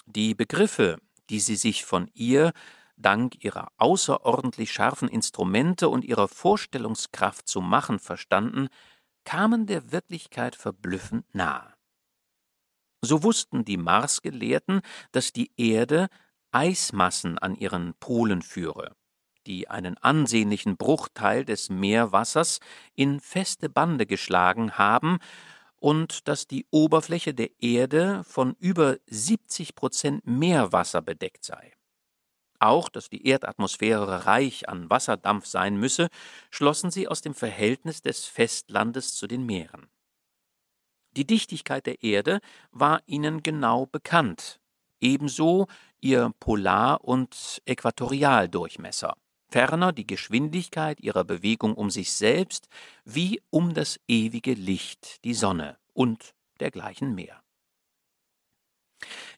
Die 0.05 0.35
Begriffe, 0.35 0.99
die 1.31 1.39
sie 1.39 1.55
sich 1.55 1.85
von 1.85 2.07
ihr 2.13 2.53
dank 2.97 3.43
ihrer 3.43 3.69
außerordentlich 3.77 4.71
scharfen 4.71 5.07
Instrumente 5.07 5.89
und 5.89 6.05
ihrer 6.05 6.27
Vorstellungskraft 6.27 7.47
zu 7.47 7.61
machen 7.61 7.97
verstanden, 7.97 8.67
kamen 9.25 9.65
der 9.65 9.91
Wirklichkeit 9.91 10.55
verblüffend 10.55 11.25
nahe. 11.33 11.73
So 13.01 13.23
wussten 13.23 13.65
die 13.65 13.77
Marsgelehrten, 13.77 14.81
dass 15.11 15.33
die 15.33 15.51
Erde 15.57 16.09
Eismassen 16.51 17.39
an 17.39 17.55
ihren 17.55 17.95
Polen 17.95 18.43
führe, 18.43 18.95
die 19.47 19.67
einen 19.67 19.97
ansehnlichen 19.97 20.77
Bruchteil 20.77 21.43
des 21.43 21.71
Meerwassers 21.71 22.59
in 22.93 23.19
feste 23.19 23.67
Bande 23.67 24.05
geschlagen 24.05 24.77
haben 24.77 25.17
und 25.79 26.27
dass 26.27 26.47
die 26.47 26.65
Oberfläche 26.71 27.33
der 27.33 27.49
Erde 27.61 28.23
von 28.23 28.55
über 28.59 28.97
70 29.07 29.75
Prozent 29.75 30.25
Meerwasser 30.25 31.01
bedeckt 31.01 31.45
sei. 31.45 31.73
Auch, 32.59 32.89
dass 32.89 33.09
die 33.09 33.25
Erdatmosphäre 33.25 34.25
reich 34.25 34.67
an 34.67 34.89
Wasserdampf 34.89 35.45
sein 35.45 35.77
müsse, 35.77 36.09
schlossen 36.51 36.91
sie 36.91 37.07
aus 37.07 37.21
dem 37.21 37.33
Verhältnis 37.33 38.01
des 38.01 38.25
Festlandes 38.25 39.15
zu 39.15 39.27
den 39.27 39.45
Meeren. 39.45 39.89
Die 41.11 41.25
Dichtigkeit 41.25 41.85
der 41.85 42.03
Erde 42.03 42.39
war 42.71 43.01
ihnen 43.05 43.41
genau 43.43 43.85
bekannt, 43.85 44.59
ebenso 44.99 45.67
ihr 46.01 46.31
Polar- 46.39 47.03
und 47.03 47.61
Äquatorialdurchmesser, 47.65 49.15
ferner 49.49 49.91
die 49.91 50.07
Geschwindigkeit 50.07 50.99
ihrer 51.01 51.23
Bewegung 51.23 51.73
um 51.73 51.89
sich 51.89 52.13
selbst 52.13 52.67
wie 53.05 53.41
um 53.49 53.73
das 53.73 53.99
ewige 54.07 54.53
Licht, 54.53 55.23
die 55.23 55.33
Sonne 55.33 55.77
und 55.93 56.33
dergleichen 56.59 57.15
mehr. 57.15 57.41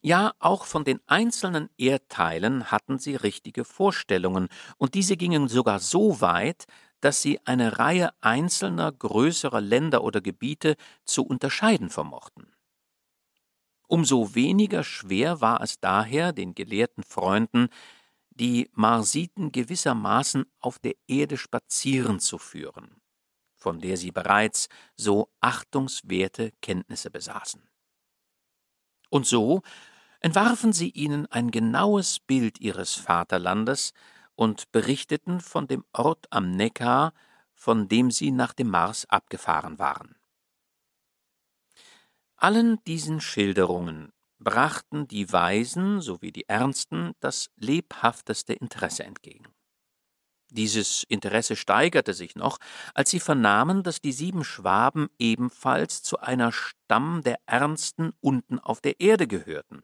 Ja, 0.02 0.34
auch 0.40 0.66
von 0.66 0.84
den 0.84 1.00
einzelnen 1.06 1.70
Erdteilen 1.78 2.72
hatten 2.72 2.98
sie 2.98 3.16
richtige 3.16 3.64
Vorstellungen, 3.66 4.48
und 4.78 4.96
diese 4.96 5.16
gingen 5.18 5.48
sogar 5.48 5.80
so 5.80 6.22
weit, 6.22 6.66
dass 7.02 7.22
sie 7.22 7.40
eine 7.46 7.80
Reihe 7.80 8.10
einzelner 8.22 8.92
größerer 8.92 9.62
Länder 9.62 10.04
oder 10.04 10.22
Gebiete 10.22 10.76
zu 11.06 11.24
unterscheiden 11.24 11.90
vermochten. 11.90 12.52
Umso 13.88 14.34
weniger 14.36 14.84
schwer 14.84 15.42
war 15.42 15.62
es 15.62 15.80
daher 15.80 16.32
den 16.32 16.56
gelehrten 16.56 17.04
Freunden, 17.04 17.68
die 18.32 18.70
Marsiten 18.74 19.52
gewissermaßen 19.52 20.46
auf 20.60 20.80
der 20.80 20.96
Erde 21.08 21.38
spazieren 21.38 22.20
zu 22.20 22.38
führen, 22.38 23.02
von 23.56 23.80
der 23.80 23.98
sie 23.98 24.12
bereits 24.12 24.70
so 24.96 25.30
achtungswerte 25.42 26.52
Kenntnisse 26.62 27.12
besaßen. 27.12 27.70
Und 29.10 29.28
so 29.28 29.62
entwarfen 30.22 30.72
sie 30.72 30.90
ihnen 30.90 31.26
ein 31.28 31.52
genaues 31.52 32.20
Bild 32.20 32.60
ihres 32.60 32.96
Vaterlandes 32.96 33.94
und 34.36 34.72
berichteten 34.72 35.42
von 35.42 35.68
dem 35.68 35.84
Ort 35.94 36.28
am 36.32 36.52
Neckar, 36.52 37.14
von 37.54 37.88
dem 37.88 38.10
sie 38.10 38.32
nach 38.32 38.54
dem 38.54 38.70
Mars 38.70 39.06
abgefahren 39.10 39.78
waren. 39.78 40.16
Allen 42.38 42.84
diesen 42.86 43.22
Schilderungen 43.22 44.14
brachten 44.44 45.08
die 45.08 45.32
Weisen 45.32 46.02
sowie 46.02 46.32
die 46.32 46.50
Ernsten 46.50 47.14
das 47.20 47.50
lebhafteste 47.56 48.54
Interesse 48.54 49.04
entgegen. 49.04 49.46
Dieses 50.50 51.04
Interesse 51.04 51.56
steigerte 51.56 52.14
sich 52.14 52.36
noch, 52.36 52.58
als 52.94 53.10
sie 53.10 53.22
vernahmen, 53.22 53.84
dass 53.84 54.02
die 54.02 54.12
sieben 54.12 54.44
Schwaben 54.44 55.08
ebenfalls 55.18 56.04
zu 56.04 56.20
einer 56.20 56.52
Stamm 56.52 57.22
der 57.24 57.40
Ernsten 57.46 58.12
unten 58.20 58.60
auf 58.60 58.82
der 58.82 59.00
Erde 59.00 59.28
gehörten. 59.28 59.84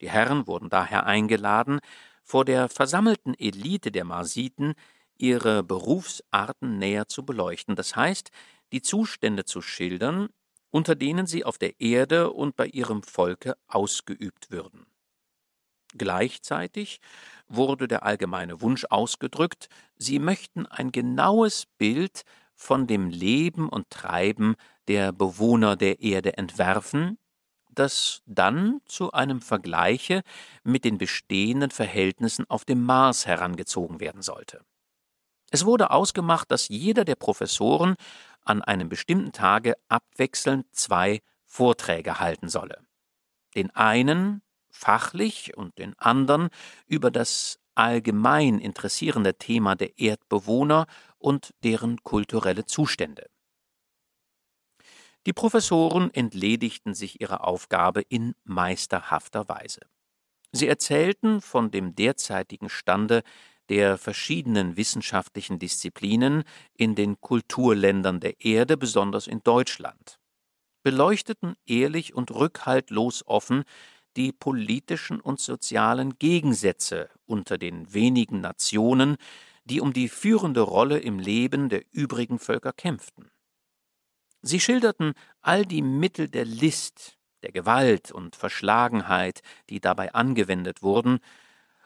Die 0.00 0.08
Herren 0.08 0.46
wurden 0.46 0.70
daher 0.70 1.04
eingeladen, 1.04 1.80
vor 2.22 2.44
der 2.44 2.68
versammelten 2.68 3.34
Elite 3.34 3.90
der 3.90 4.04
Marsiten 4.04 4.74
ihre 5.18 5.62
Berufsarten 5.62 6.78
näher 6.78 7.08
zu 7.08 7.26
beleuchten, 7.26 7.76
das 7.76 7.96
heißt, 7.96 8.30
die 8.72 8.82
Zustände 8.82 9.44
zu 9.44 9.60
schildern, 9.60 10.28
unter 10.70 10.94
denen 10.94 11.26
sie 11.26 11.44
auf 11.44 11.58
der 11.58 11.80
Erde 11.80 12.32
und 12.32 12.56
bei 12.56 12.66
ihrem 12.66 13.02
Volke 13.02 13.56
ausgeübt 13.66 14.50
würden. 14.50 14.86
Gleichzeitig 15.96 17.00
wurde 17.48 17.88
der 17.88 18.02
allgemeine 18.02 18.60
Wunsch 18.60 18.84
ausgedrückt, 18.90 19.68
sie 19.96 20.18
möchten 20.18 20.66
ein 20.66 20.92
genaues 20.92 21.64
Bild 21.78 22.24
von 22.54 22.86
dem 22.86 23.08
Leben 23.08 23.68
und 23.68 23.88
Treiben 23.88 24.56
der 24.88 25.12
Bewohner 25.12 25.76
der 25.76 26.00
Erde 26.00 26.36
entwerfen, 26.36 27.18
das 27.70 28.22
dann 28.26 28.80
zu 28.86 29.12
einem 29.12 29.40
Vergleiche 29.40 30.22
mit 30.64 30.84
den 30.84 30.98
bestehenden 30.98 31.70
Verhältnissen 31.70 32.44
auf 32.50 32.64
dem 32.64 32.82
Mars 32.82 33.26
herangezogen 33.26 34.00
werden 34.00 34.22
sollte. 34.22 34.64
Es 35.50 35.64
wurde 35.64 35.90
ausgemacht, 35.90 36.50
dass 36.50 36.68
jeder 36.68 37.04
der 37.04 37.16
Professoren 37.16 37.96
an 38.44 38.62
einem 38.62 38.88
bestimmten 38.88 39.32
Tage 39.32 39.74
abwechselnd 39.88 40.66
zwei 40.74 41.20
Vorträge 41.44 42.20
halten 42.20 42.48
solle. 42.48 42.86
Den 43.54 43.70
einen 43.70 44.42
fachlich 44.70 45.56
und 45.56 45.78
den 45.78 45.98
anderen 45.98 46.50
über 46.86 47.10
das 47.10 47.58
allgemein 47.74 48.58
interessierende 48.58 49.34
Thema 49.34 49.74
der 49.74 49.98
Erdbewohner 49.98 50.86
und 51.18 51.54
deren 51.62 52.02
kulturelle 52.02 52.64
Zustände. 52.64 53.26
Die 55.26 55.32
Professoren 55.32 56.12
entledigten 56.12 56.94
sich 56.94 57.20
ihrer 57.20 57.46
Aufgabe 57.46 58.02
in 58.02 58.34
meisterhafter 58.44 59.48
Weise. 59.48 59.80
Sie 60.52 60.66
erzählten 60.66 61.40
von 61.40 61.70
dem 61.70 61.94
derzeitigen 61.94 62.68
Stande 62.68 63.22
der 63.68 63.98
verschiedenen 63.98 64.76
wissenschaftlichen 64.76 65.58
Disziplinen 65.58 66.44
in 66.74 66.94
den 66.94 67.20
Kulturländern 67.20 68.20
der 68.20 68.40
Erde, 68.44 68.76
besonders 68.76 69.26
in 69.26 69.42
Deutschland, 69.42 70.18
beleuchteten 70.82 71.54
ehrlich 71.66 72.14
und 72.14 72.30
rückhaltlos 72.30 73.26
offen 73.26 73.64
die 74.16 74.32
politischen 74.32 75.20
und 75.20 75.38
sozialen 75.38 76.18
Gegensätze 76.18 77.08
unter 77.26 77.58
den 77.58 77.92
wenigen 77.92 78.40
Nationen, 78.40 79.16
die 79.64 79.80
um 79.80 79.92
die 79.92 80.08
führende 80.08 80.62
Rolle 80.62 80.98
im 80.98 81.18
Leben 81.18 81.68
der 81.68 81.82
übrigen 81.92 82.38
Völker 82.38 82.72
kämpften. 82.72 83.30
Sie 84.42 84.60
schilderten 84.60 85.12
all 85.40 85.66
die 85.66 85.82
Mittel 85.82 86.28
der 86.28 86.44
List, 86.44 87.18
der 87.42 87.52
Gewalt 87.52 88.10
und 88.10 88.34
Verschlagenheit, 88.34 89.42
die 89.68 89.80
dabei 89.80 90.14
angewendet 90.14 90.82
wurden, 90.82 91.20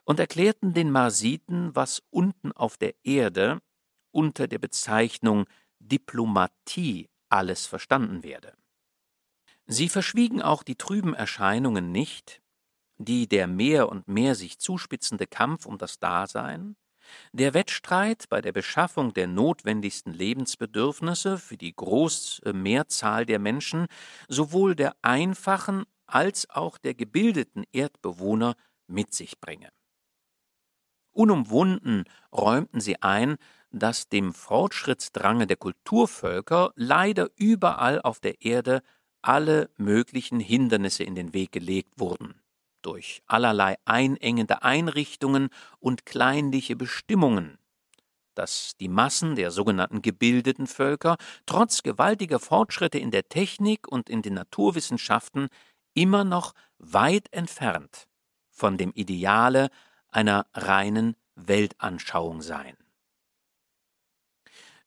und 0.05 0.21
erklärten 0.21 0.75
den 0.75 0.91
Marsiten, 0.91 1.75
was 1.75 2.03
unten 2.11 2.53
auf 2.53 2.77
der 2.77 2.95
Erde 3.05 3.61
unter 4.11 4.49
der 4.49 4.59
Bezeichnung 4.59 5.47
Diplomatie 5.79 7.09
alles 7.29 7.67
verstanden 7.67 8.23
werde. 8.23 8.55
Sie 9.67 9.89
verschwiegen 9.89 10.43
auch 10.43 10.63
die 10.63 10.77
trüben 10.77 11.15
Erscheinungen 11.15 11.93
nicht, 11.93 12.43
die 12.99 13.29
der 13.29 13.47
mehr 13.47 13.89
und 13.89 14.09
mehr 14.09 14.35
sich 14.35 14.59
zuspitzende 14.59 15.27
Kampf 15.27 15.67
um 15.67 15.79
das 15.79 15.99
Dasein, 15.99 16.77
der 17.33 17.55
Wettstreit 17.55 18.29
bei 18.29 18.41
der 18.41 18.53
Beschaffung 18.53 19.13
der 19.13 19.27
notwendigsten 19.27 20.13
Lebensbedürfnisse 20.13 21.39
für 21.39 21.57
die 21.57 21.75
große 21.75 22.53
Mehrzahl 22.53 23.27
der 23.27 23.39
Menschen, 23.39 23.87
sowohl 24.29 24.77
der 24.77 24.97
einfachen 25.03 25.85
als 26.07 26.49
auch 26.51 26.79
der 26.79 26.95
gebildeten 26.95 27.65
Erdbewohner 27.73 28.55
mit 28.87 29.15
sich 29.15 29.41
bringe. 29.41 29.71
Unumwunden 31.13 32.05
räumten 32.33 32.81
sie 32.81 33.01
ein, 33.03 33.37
dass 33.71 34.09
dem 34.09 34.33
Fortschrittsdrange 34.33 35.47
der 35.47 35.57
Kulturvölker 35.57 36.73
leider 36.75 37.31
überall 37.37 38.01
auf 38.03 38.21
der 38.21 38.43
Erde 38.43 38.83
alle 39.23 39.71
möglichen 39.77 40.41
Hindernisse 40.41 41.05
in 41.05 41.15
den 41.15 41.33
Weg 41.33 41.53
gelegt 41.53 41.95
wurden, 41.99 42.41
durch 42.83 43.23
allerlei 43.27 43.77
einengende 43.85 44.63
Einrichtungen 44.63 45.49
und 45.79 46.05
kleinliche 46.05 46.77
Bestimmungen, 46.77 47.59
dass 48.35 48.77
die 48.81 48.89
Massen 48.89 49.37
der 49.37 49.51
sogenannten 49.51 50.03
gebildeten 50.03 50.67
Völker 50.67 51.17
trotz 51.47 51.83
gewaltiger 51.83 52.41
Fortschritte 52.41 52.99
in 52.99 53.11
der 53.11 53.29
Technik 53.29 53.87
und 53.89 54.09
in 54.09 54.23
den 54.23 54.35
Naturwissenschaften 54.35 55.49
immer 55.95 56.25
noch 56.25 56.55
weit 56.79 57.33
entfernt 57.33 58.09
von 58.51 58.77
dem 58.77 58.93
Ideale 58.95 59.69
einer 60.13 60.47
reinen 60.55 61.17
Weltanschauung 61.35 62.43
seien. 62.43 62.77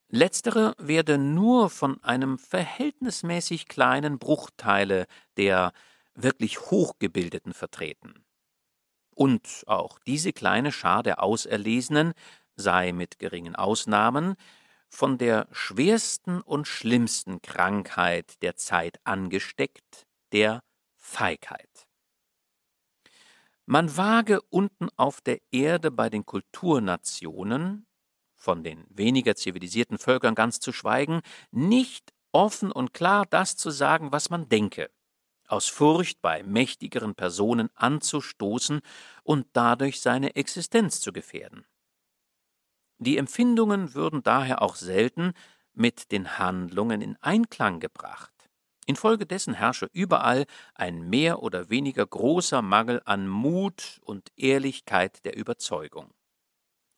Letztere 0.08 0.76
werde 0.78 1.18
nur 1.18 1.70
von 1.70 2.02
einem 2.04 2.38
verhältnismäßig 2.38 3.68
kleinen 3.68 4.20
Bruchteile 4.20 5.08
der 5.36 5.74
wirklich 6.14 6.62
Hochgebildeten 6.72 7.54
vertreten. 7.54 8.24
Und 9.14 9.64
auch 9.68 10.00
diese 10.00 10.32
kleine 10.32 10.72
Schar 10.72 11.04
der 11.04 11.22
Auserlesenen 11.24 12.14
sei 12.56 12.92
mit 12.92 13.20
geringen 13.20 13.56
Ausnahmen 13.56 14.36
von 14.90 15.18
der 15.18 15.48
schwersten 15.52 16.42
und 16.42 16.68
schlimmsten 16.68 17.42
Krankheit 17.42 18.42
der 18.42 18.56
Zeit 18.56 19.00
angesteckt, 19.04 20.06
der 20.32 20.64
Feigheit. 20.96 21.85
Man 23.68 23.98
wage 23.98 24.42
unten 24.50 24.90
auf 24.96 25.22
der 25.22 25.40
Erde 25.52 25.90
bei 25.90 26.10
den 26.10 26.26
Kulturnationen, 26.26 27.88
von 28.36 28.64
den 28.64 28.86
weniger 28.90 29.36
zivilisierten 29.36 29.98
Völkern 29.98 30.36
ganz 30.36 30.60
zu 30.60 30.72
schweigen, 30.72 31.22
nicht 31.50 32.14
offen 32.32 32.72
und 32.72 32.94
klar 32.94 33.26
das 33.28 33.58
zu 33.58 33.72
sagen, 33.72 34.12
was 34.12 34.30
man 34.30 34.50
denke, 34.50 34.92
aus 35.48 35.68
Furcht 35.68 36.22
bei 36.22 36.44
mächtigeren 36.44 37.16
Personen 37.16 37.70
anzustoßen 37.74 38.82
und 39.24 39.48
dadurch 39.54 40.00
seine 40.00 40.36
Existenz 40.36 41.00
zu 41.00 41.12
gefährden. 41.12 41.66
Die 43.00 43.18
Empfindungen 43.18 43.96
würden 43.96 44.22
daher 44.22 44.62
auch 44.62 44.76
selten 44.76 45.34
mit 45.74 46.12
den 46.12 46.38
Handlungen 46.38 47.02
in 47.02 47.18
Einklang 47.22 47.80
gebracht. 47.80 48.35
Infolgedessen 48.86 49.54
herrsche 49.54 49.90
überall 49.94 50.46
ein 50.76 51.10
mehr 51.10 51.42
oder 51.42 51.70
weniger 51.70 52.06
großer 52.06 52.62
Mangel 52.62 53.02
an 53.06 53.28
Mut 53.28 54.00
und 54.02 54.32
Ehrlichkeit 54.36 55.26
der 55.26 55.36
Überzeugung. 55.36 56.14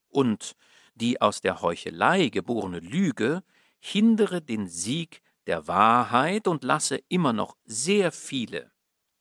Und 0.10 0.56
die 0.96 1.22
aus 1.22 1.42
der 1.42 1.62
Heuchelei 1.62 2.30
geborene 2.30 2.80
Lüge 2.80 3.44
hindere 3.80 4.42
den 4.42 4.68
Sieg 4.68 5.22
der 5.46 5.68
Wahrheit 5.68 6.48
und 6.48 6.64
lasse 6.64 7.00
immer 7.08 7.34
noch 7.34 7.56
sehr 7.66 8.12
viele 8.12 8.72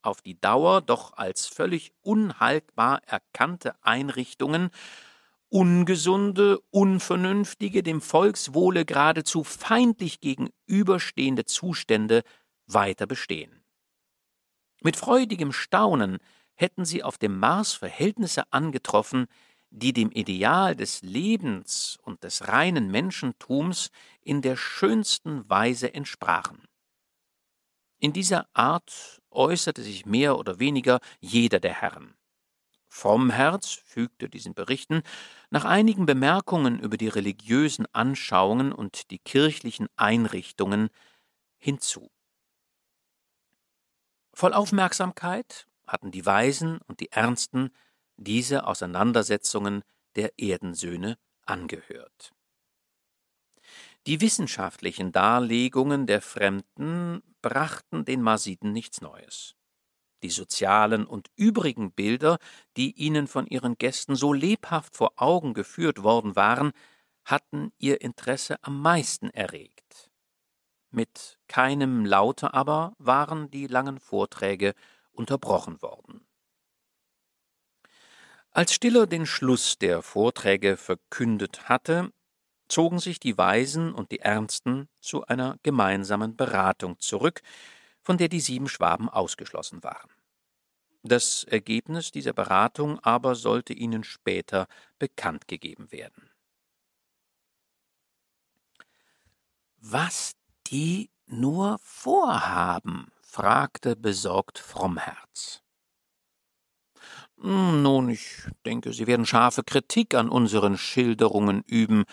auf 0.03 0.23
die 0.23 0.41
Dauer 0.41 0.83
doch 0.83 1.15
als 1.15 1.47
völlig 1.47 1.93
unhaltbar 2.03 3.03
erkannte 3.07 3.75
Einrichtungen 3.85 4.71
ungesunde, 5.49 6.61
unvernünftige, 6.71 7.83
dem 7.83 8.01
Volkswohle 8.01 8.85
geradezu 8.85 9.45
feindlich 9.45 10.21
gegenüberstehende 10.21 11.45
Zustände 11.45 12.23
weiter 12.67 13.07
bestehen. 13.07 13.65
Mit 14.83 14.97
freudigem 14.97 15.53
Staunen 15.53 16.19
hätten 16.55 16.85
sie 16.85 17.03
auf 17.03 17.19
dem 17.19 17.39
Mars 17.39 17.73
Verhältnisse 17.73 18.51
angetroffen, 18.53 19.27
die 19.71 19.93
dem 19.93 20.11
Ideal 20.11 20.75
des 20.75 21.03
Lebens 21.03 21.99
und 22.03 22.25
des 22.25 22.49
reinen 22.49 22.91
Menschentums 22.91 23.91
in 24.23 24.43
der 24.43 24.57
schönsten 24.57 25.49
Weise 25.51 25.93
entsprachen. 25.93 26.67
In 27.99 28.13
dieser 28.13 28.47
Art 28.53 29.23
äußerte 29.31 29.83
sich 29.83 30.07
mehr 30.07 30.39
oder 30.39 30.59
weniger 30.59 31.01
jeder 31.21 31.61
der 31.61 31.75
Herren. 31.75 32.15
Vom 32.89 33.31
Herz 33.31 33.73
fügte 33.85 34.29
diesen 34.29 34.55
Berichten 34.55 35.03
nach 35.51 35.65
einigen 35.65 36.07
Bemerkungen 36.07 36.79
über 36.79 36.97
die 36.97 37.09
religiösen 37.09 37.87
Anschauungen 37.93 38.73
und 38.73 39.11
die 39.11 39.19
kirchlichen 39.19 39.89
Einrichtungen 39.97 40.89
hinzu. 41.59 42.11
Voll 44.39 44.53
Aufmerksamkeit 44.53 45.67
hatten 45.87 46.11
die 46.11 46.27
Weisen 46.27 46.79
und 46.89 47.01
die 47.01 47.11
Ernsten 47.11 47.71
diese 48.19 48.67
Auseinandersetzungen 48.67 49.83
der 50.15 50.39
Erdensöhne 50.39 51.17
angehört. 51.47 52.35
Die 54.07 54.21
wissenschaftlichen 54.21 55.11
Darlegungen 55.11 56.07
der 56.07 56.21
Fremden 56.21 57.23
brachten 57.41 58.05
den 58.05 58.21
Marsiten 58.21 58.73
nichts 58.73 59.01
Neues. 59.01 59.57
Die 60.23 60.29
sozialen 60.29 61.07
und 61.07 61.31
übrigen 61.37 61.93
Bilder, 61.93 62.37
die 62.77 62.93
ihnen 62.93 63.29
von 63.29 63.47
ihren 63.47 63.79
Gästen 63.79 64.17
so 64.17 64.35
lebhaft 64.35 64.97
vor 64.97 65.15
Augen 65.17 65.55
geführt 65.55 66.03
worden 66.03 66.37
waren, 66.37 66.73
hatten 67.25 67.73
ihr 67.79 68.03
Interesse 68.03 68.63
am 68.63 68.83
meisten 68.83 69.31
erregt. 69.31 69.76
Mit 70.97 71.39
keinem 71.47 72.07
Laute 72.07 72.55
aber 72.55 72.95
waren 72.97 73.51
die 73.51 73.67
langen 73.67 74.01
Vorträge 74.01 74.73
unterbrochen 75.13 75.83
worden. 75.83 76.27
Als 78.51 78.73
Stiller 78.73 79.07
den 79.07 79.27
Schluss 79.27 79.77
der 79.77 80.01
Vorträge 80.01 80.79
verkündet 80.79 81.69
hatte, 81.69 82.15
zogen 82.69 82.99
sich 82.99 83.21
die 83.21 83.37
Weisen 83.37 83.93
und 83.93 84.11
die 84.11 84.21
Ernsten 84.21 84.89
zu 84.99 85.27
einer 85.27 85.59
gemeinsamen 85.63 86.35
Beratung 86.35 86.99
zurück, 86.99 87.43
von 88.01 88.17
der 88.17 88.31
die 88.31 88.41
sieben 88.41 88.67
Schwaben 88.67 89.11
ausgeschlossen 89.11 89.83
waren. 89.83 90.11
Das 91.03 91.45
Ergebnis 91.45 92.11
dieser 92.11 92.33
Beratung 92.33 93.01
aber 93.01 93.35
sollte 93.35 93.75
ihnen 93.75 94.03
später 94.03 94.67
bekannt 94.99 95.47
gegeben 95.47 95.93
werden. 95.93 96.31
Was 99.77 100.33
die 100.71 101.11
nur 101.27 101.79
vorhaben? 101.83 103.11
fragte 103.23 103.97
besorgt 103.97 104.59
Frommherz. 104.59 105.63
Hm, 107.39 107.83
nun, 107.83 108.09
ich 108.09 108.45
denke, 108.65 108.93
Sie 108.93 109.07
werden 109.07 109.27
scharfe 109.27 109.63
Kritik 109.63 110.15
an 110.15 110.31
unseren 110.31 110.79
Schilderungen 110.79 111.63
üben, 111.67 112.05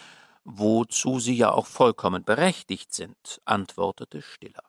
wozu 0.44 1.20
Sie 1.20 1.36
ja 1.36 1.52
auch 1.52 1.68
vollkommen 1.68 2.26
berechtigt 2.26 2.94
sind, 2.94 3.42
antwortete 3.46 4.22
Stiller. 4.22 4.64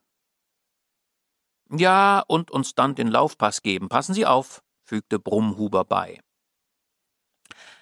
Ja, 1.71 2.23
und 2.29 2.51
uns 2.51 2.75
dann 2.75 2.95
den 2.95 3.09
Laufpass 3.09 3.63
geben. 3.63 3.89
Passen 3.89 4.15
Sie 4.15 4.27
auf, 4.27 4.63
fügte 4.85 5.19
Brummhuber 5.19 5.85
bei. 5.85 6.21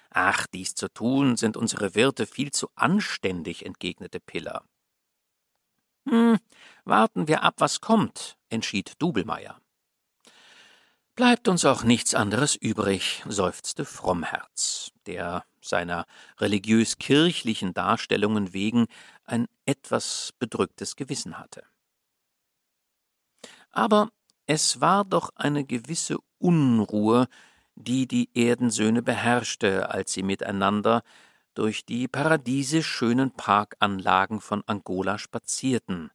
Ach, 0.09 0.47
dies 0.47 0.73
zu 0.73 0.89
tun, 0.89 1.37
sind 1.37 1.57
unsere 1.57 1.95
Wirte 1.95 2.25
viel 2.25 2.51
zu 2.51 2.69
anständig, 2.75 3.65
entgegnete 3.65 4.19
Piller. 4.19 4.63
Hm, 6.07 6.37
warten 6.85 7.27
wir 7.27 7.43
ab, 7.43 7.55
was 7.57 7.81
kommt, 7.81 8.37
entschied 8.49 8.93
Dubelmeier. 8.99 9.59
Bleibt 11.15 11.47
uns 11.47 11.63
auch 11.63 11.83
nichts 11.83 12.15
anderes 12.15 12.55
übrig, 12.55 13.23
seufzte 13.27 13.85
Frommherz, 13.85 14.91
der 15.05 15.45
seiner 15.61 16.05
religiös-kirchlichen 16.39 17.73
Darstellungen 17.73 18.51
wegen 18.53 18.87
ein 19.23 19.47
etwas 19.65 20.33
bedrücktes 20.39 20.95
Gewissen 20.95 21.37
hatte. 21.37 21.63
Aber 23.69 24.09
es 24.47 24.81
war 24.81 25.05
doch 25.05 25.29
eine 25.35 25.65
gewisse 25.65 26.17
Unruhe, 26.39 27.27
die 27.75 28.07
die 28.07 28.29
Erdensöhne 28.33 29.01
beherrschte, 29.01 29.89
als 29.89 30.13
sie 30.13 30.23
miteinander 30.23 31.03
durch 31.53 31.85
die 31.85 32.07
paradiesisch 32.07 32.87
schönen 32.87 33.31
Parkanlagen 33.31 34.41
von 34.41 34.63
Angola 34.65 35.17
spazierten, 35.17 36.11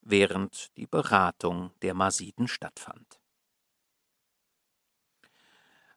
während 0.00 0.76
die 0.76 0.86
Beratung 0.86 1.70
der 1.82 1.94
Masiden 1.94 2.48
stattfand. 2.48 3.20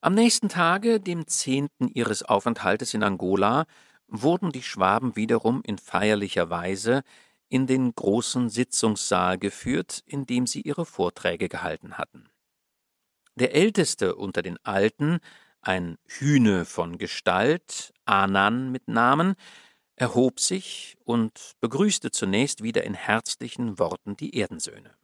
Am 0.01 0.13
nächsten 0.13 0.49
Tage, 0.49 0.99
dem 0.99 1.27
zehnten 1.27 1.87
ihres 1.87 2.21
Aufenthaltes 2.21 2.93
in 2.93 3.01
Angola, 3.01 3.65
wurden 4.07 4.51
die 4.51 4.61
Schwaben 4.61 5.15
wiederum 5.15 5.61
in 5.63 5.79
feierlicher 5.79 6.49
Weise 6.49 7.03
in 7.49 7.67
den 7.67 7.93
großen 7.93 8.49
Sitzungssaal 8.49 9.37
geführt, 9.37 10.03
in 10.05 10.25
dem 10.25 10.45
sie 10.45 10.61
ihre 10.61 10.85
Vorträge 10.85 11.49
gehalten 11.49 11.97
hatten. 11.97 12.29
Der 13.35 13.53
älteste 13.53 14.15
unter 14.15 14.41
den 14.41 14.57
Alten, 14.63 15.19
ein 15.65 15.97
Hühne 16.05 16.65
von 16.65 16.97
Gestalt, 16.97 17.93
Anan 18.05 18.71
mit 18.71 18.87
Namen, 18.87 19.35
erhob 19.95 20.39
sich 20.39 20.97
und 21.03 21.53
begrüßte 21.61 22.11
zunächst 22.11 22.63
wieder 22.63 22.83
in 22.83 22.93
herzlichen 22.93 23.79
Worten 23.79 24.15
die 24.15 24.37
Erdensöhne. 24.37 24.95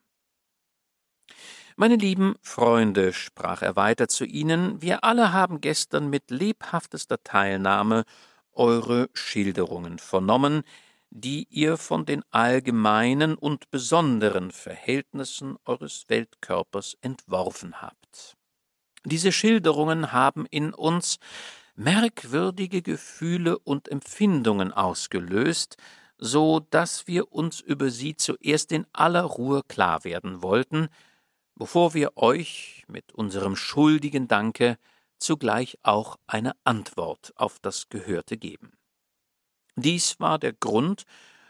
Meine 1.77 1.95
lieben 1.95 2.35
Freunde, 2.41 3.13
sprach 3.13 3.61
er 3.61 3.75
weiter 3.75 4.07
zu 4.07 4.25
ihnen, 4.25 4.81
wir 4.81 5.03
alle 5.03 5.33
haben 5.33 5.61
gestern 5.61 6.09
mit 6.09 6.29
lebhaftester 6.29 7.23
Teilnahme 7.23 8.03
eure 8.51 9.09
Schilderungen 9.13 9.97
vernommen, 9.97 10.63
die 11.09 11.47
ihr 11.49 11.77
von 11.77 12.05
den 12.05 12.23
allgemeinen 12.29 13.35
und 13.35 13.71
besonderen 13.71 14.51
Verhältnissen 14.51 15.57
eures 15.65 16.05
Weltkörpers 16.07 16.97
entworfen 17.01 17.81
habt. 17.81 18.37
Diese 19.05 19.31
Schilderungen 19.31 20.11
haben 20.11 20.45
in 20.45 20.73
uns 20.73 21.17
merkwürdige 21.75 22.81
Gefühle 22.81 23.57
und 23.57 23.87
Empfindungen 23.89 24.71
ausgelöst, 24.71 25.77
so 26.17 26.59
dass 26.59 27.07
wir 27.07 27.31
uns 27.31 27.59
über 27.59 27.89
sie 27.89 28.15
zuerst 28.15 28.71
in 28.71 28.85
aller 28.93 29.23
Ruhe 29.23 29.63
klar 29.67 30.03
werden 30.03 30.43
wollten, 30.43 30.89
bevor 31.55 31.93
wir 31.95 32.15
euch 32.17 32.83
mit 32.87 33.11
unserem 33.13 33.55
schuldigen 33.55 34.27
Danke 34.27 34.77
zugleich 35.17 35.77
auch 35.81 36.17
eine 36.27 36.53
Antwort 36.63 37.33
auf 37.35 37.59
das 37.59 37.89
Gehörte 37.89 38.37
geben. 38.37 38.73
Dies 39.75 40.19
war 40.19 40.37
der 40.37 40.53
Grund, 40.53 41.03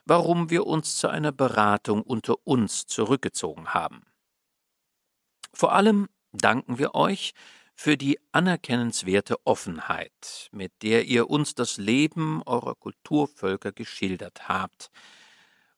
warum 0.06 0.50
wir 0.50 0.68
uns 0.68 0.98
zu 0.98 1.10
einer 1.10 1.32
Beratung 1.32 2.02
unter 2.02 2.36
uns 2.46 2.86
zurückgezogen 2.86 3.74
haben. 3.74 4.04
Vor 5.54 5.74
allem 5.74 6.08
danken 6.32 6.78
wir 6.78 6.96
euch 6.96 7.34
für 7.76 7.98
die 7.98 8.20
anerkennenswerte 8.32 9.36
Offenheit, 9.46 10.50
mit 10.52 10.72
der 10.84 11.06
ihr 11.06 11.30
uns 11.30 11.56
das 11.56 11.78
Leben 11.78 12.44
eurer 12.46 12.76
Kulturvölker 12.76 13.72
geschildert 13.72 14.48
habt. 14.48 14.92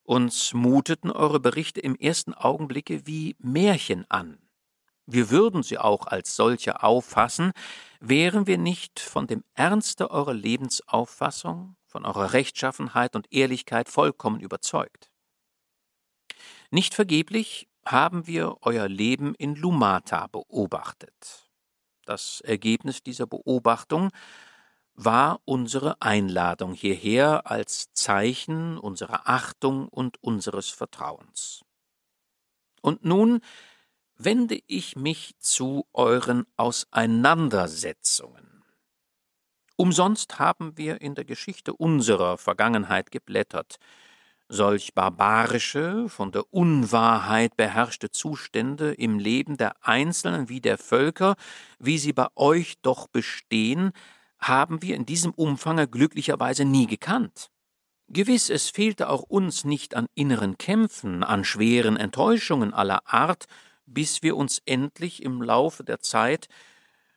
Uns 0.03 0.53
muteten 0.53 1.11
eure 1.11 1.39
Berichte 1.39 1.79
im 1.79 1.95
ersten 1.95 2.33
Augenblicke 2.33 3.07
wie 3.07 3.35
Märchen 3.39 4.05
an, 4.09 4.43
wir 5.05 5.29
würden 5.29 5.63
sie 5.63 5.77
auch 5.77 6.07
als 6.07 6.35
solche 6.35 6.81
auffassen, 6.81 7.51
wären 7.99 8.47
wir 8.47 8.57
nicht 8.57 8.99
von 9.01 9.27
dem 9.27 9.43
Ernste 9.53 10.11
eurer 10.11 10.33
Lebensauffassung, 10.33 11.75
von 11.85 12.05
eurer 12.05 12.31
Rechtschaffenheit 12.31 13.15
und 13.15 13.27
Ehrlichkeit 13.31 13.89
vollkommen 13.89 14.39
überzeugt. 14.39 15.11
Nicht 16.71 16.93
vergeblich 16.95 17.67
haben 17.85 18.27
wir 18.27 18.57
euer 18.61 18.87
Leben 18.87 19.35
in 19.35 19.55
Lumata 19.55 20.27
beobachtet. 20.27 21.49
Das 22.05 22.41
Ergebnis 22.41 23.03
dieser 23.03 23.27
Beobachtung 23.27 24.09
war 24.95 25.41
unsere 25.45 26.01
Einladung 26.01 26.73
hierher 26.73 27.49
als 27.49 27.93
Zeichen 27.93 28.77
unserer 28.77 29.27
Achtung 29.27 29.87
und 29.87 30.21
unseres 30.21 30.69
Vertrauens. 30.69 31.61
Und 32.81 33.05
nun 33.05 33.39
wende 34.15 34.59
ich 34.67 34.95
mich 34.95 35.35
zu 35.39 35.87
euren 35.93 36.45
Auseinandersetzungen. 36.57 38.63
Umsonst 39.75 40.37
haben 40.37 40.77
wir 40.77 41.01
in 41.01 41.15
der 41.15 41.25
Geschichte 41.25 41.73
unserer 41.73 42.37
Vergangenheit 42.37 43.09
geblättert, 43.09 43.77
solch 44.53 44.93
barbarische, 44.93 46.07
von 46.07 46.31
der 46.31 46.45
Unwahrheit 46.53 47.57
beherrschte 47.57 48.11
Zustände 48.11 48.93
im 48.93 49.19
Leben 49.19 49.57
der 49.57 49.75
Einzelnen 49.85 50.47
wie 50.47 50.61
der 50.61 50.77
Völker, 50.77 51.35
wie 51.79 51.97
sie 51.97 52.13
bei 52.13 52.27
euch 52.35 52.75
doch 52.81 53.07
bestehen, 53.07 53.91
haben 54.39 54.81
wir 54.81 54.95
in 54.95 55.05
diesem 55.05 55.31
Umfange 55.31 55.87
glücklicherweise 55.87 56.65
nie 56.65 56.87
gekannt. 56.87 57.49
Gewiss, 58.09 58.49
es 58.49 58.69
fehlte 58.69 59.09
auch 59.09 59.23
uns 59.23 59.63
nicht 59.63 59.95
an 59.95 60.07
inneren 60.13 60.57
Kämpfen, 60.57 61.23
an 61.23 61.43
schweren 61.43 61.97
Enttäuschungen 61.97 62.73
aller 62.73 63.01
Art, 63.05 63.45
bis 63.85 64.21
wir 64.21 64.37
uns 64.37 64.61
endlich 64.65 65.23
im 65.23 65.41
Laufe 65.41 65.83
der 65.83 65.99
Zeit 65.99 66.47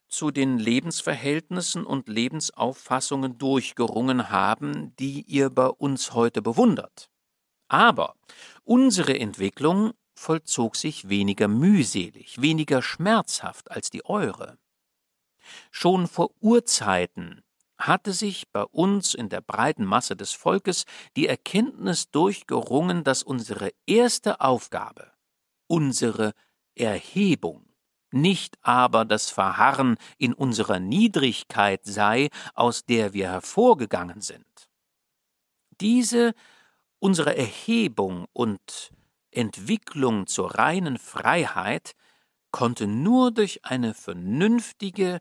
zu 0.09 0.31
den 0.31 0.59
Lebensverhältnissen 0.59 1.85
und 1.85 2.09
Lebensauffassungen 2.09 3.39
durchgerungen 3.39 4.31
haben, 4.31 4.95
die 4.97 5.23
ihr 5.23 5.51
bei 5.51 5.67
uns 5.67 6.15
heute 6.15 6.43
bewundert. 6.43 7.11
Aber 7.69 8.15
unsere 8.65 9.19
Entwicklung 9.19 9.93
vollzog 10.15 10.77
sich 10.77 11.09
weniger 11.09 11.49
mühselig, 11.49 12.41
weniger 12.41 12.83
schmerzhaft 12.83 13.71
als 13.71 13.91
die 13.91 14.05
eure. 14.05 14.59
Schon 15.71 16.07
vor 16.07 16.31
Urzeiten 16.41 17.43
hatte 17.79 18.13
sich 18.13 18.49
bei 18.53 18.63
uns 18.63 19.15
in 19.15 19.29
der 19.29 19.41
breiten 19.41 19.85
Masse 19.85 20.17
des 20.17 20.33
Volkes 20.33 20.85
die 21.17 21.27
Erkenntnis 21.27 22.11
durchgerungen, 22.11 23.05
dass 23.05 23.23
unsere 23.23 23.71
erste 23.87 24.41
Aufgabe, 24.41 25.13
unsere 25.67 26.33
Erhebung, 26.75 27.67
nicht 28.11 28.57
aber 28.63 29.05
das 29.05 29.31
Verharren 29.31 29.97
in 30.17 30.33
unserer 30.33 30.79
Niedrigkeit 30.79 31.85
sei, 31.85 32.31
aus 32.55 32.85
der 32.85 33.13
wir 33.13 33.31
hervorgegangen 33.31 34.23
sind. 34.23 34.47
Diese 35.81 36.35
unsere 36.99 37.37
Erhebung 37.37 38.27
und 38.33 38.93
Entwicklung 39.31 40.27
zur 40.27 40.55
reinen 40.55 40.99
Freiheit 40.99 41.93
konnte 42.51 42.87
nur 42.87 43.33
durch 43.33 43.65
eine 43.65 43.95
vernünftige, 43.95 45.21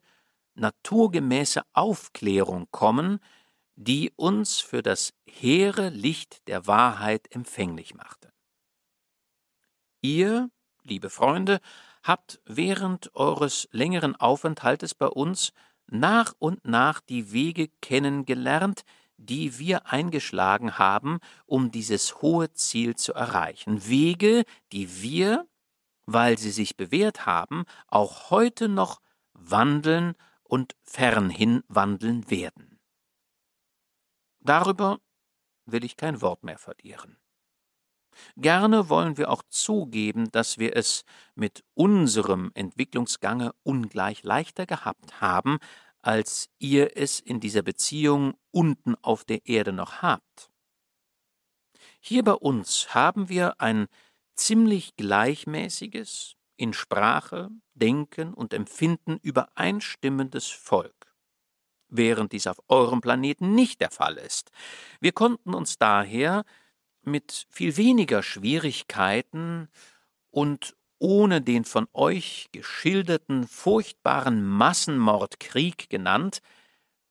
naturgemäße 0.53 1.63
Aufklärung 1.73 2.67
kommen, 2.71 3.19
die 3.76 4.11
uns 4.15 4.59
für 4.59 4.82
das 4.82 5.13
hehre 5.26 5.89
Licht 5.89 6.47
der 6.47 6.65
Wahrheit 6.65 7.28
empfänglich 7.32 7.93
machte. 7.93 8.32
Ihr 10.01 10.49
liebe 10.86 11.09
Freunde, 11.09 11.59
habt 12.03 12.39
während 12.45 13.13
eures 13.15 13.67
längeren 13.71 14.15
Aufenthaltes 14.15 14.93
bei 14.93 15.07
uns 15.07 15.51
nach 15.88 16.34
und 16.39 16.65
nach 16.65 17.01
die 17.01 17.32
Wege 17.32 17.69
kennengelernt, 17.82 18.84
die 19.18 19.59
wir 19.59 19.88
eingeschlagen 19.88 20.78
haben, 20.78 21.20
um 21.45 21.72
dieses 21.72 22.22
hohe 22.22 22.51
Ziel 22.53 22.95
zu 22.95 23.13
erreichen. 23.13 23.88
Wege, 23.88 24.43
die 24.72 25.01
wir, 25.01 25.47
weil 26.05 26.38
sie 26.38 26.51
sich 26.51 26.78
bewährt 26.78 27.26
haben, 27.26 27.66
auch 27.88 28.30
heute 28.30 28.70
noch 28.70 29.01
wandeln 29.34 30.16
und 30.43 30.76
fernhin 30.84 31.63
wandeln 31.68 32.30
werden. 32.30 32.80
Darüber 34.39 34.99
will 35.66 35.84
ich 35.84 35.97
kein 35.97 36.22
Wort 36.22 36.43
mehr 36.43 36.59
verlieren. 36.59 37.18
Gerne 38.38 38.89
wollen 38.89 39.18
wir 39.18 39.30
auch 39.30 39.43
zugeben, 39.49 40.32
dass 40.32 40.57
wir 40.57 40.76
es 40.76 41.03
mit 41.36 41.63
unserem 41.74 42.51
Entwicklungsgange 42.53 43.53
ungleich 43.63 44.24
leichter 44.24 44.66
gehabt 44.66 45.20
haben, 45.20 45.57
als 46.06 46.49
ihr 46.60 46.95
es 46.95 47.20
in 47.20 47.39
dieser 47.39 47.64
Beziehung 47.64 48.36
unten 48.51 48.93
auf 49.01 49.26
der 49.26 49.47
Erde 49.47 49.74
noch 49.74 50.03
habt. 50.03 50.51
Hier 51.99 52.24
bei 52.24 52.34
uns 52.34 52.93
haben 52.93 53.28
wir 53.28 53.60
ein 53.60 53.88
ziemlich 54.36 54.95
gleichmäßiges, 54.97 56.36
in 56.58 56.74
Sprache, 56.74 57.49
Denken 57.74 58.34
und 58.34 58.53
Empfinden 58.53 59.18
übereinstimmendes 59.22 60.47
Volk, 60.47 61.16
während 61.89 62.34
dies 62.34 62.47
auf 62.47 62.62
eurem 62.68 63.01
Planeten 63.01 63.56
nicht 63.56 63.82
der 63.82 63.89
Fall 63.89 64.18
ist. 64.18 64.51
Wir 65.01 65.12
konnten 65.12 65.56
uns 65.56 65.80
daher 65.80 66.45
mit 67.01 67.47
viel 67.49 67.76
weniger 67.78 68.22
Schwierigkeiten 68.22 69.70
und 70.30 70.78
ohne 71.00 71.41
den 71.41 71.66
von 71.66 71.88
euch 71.93 72.50
geschilderten 72.52 73.48
furchtbaren 73.48 74.46
Massenmordkrieg 74.46 75.89
genannt, 75.89 76.39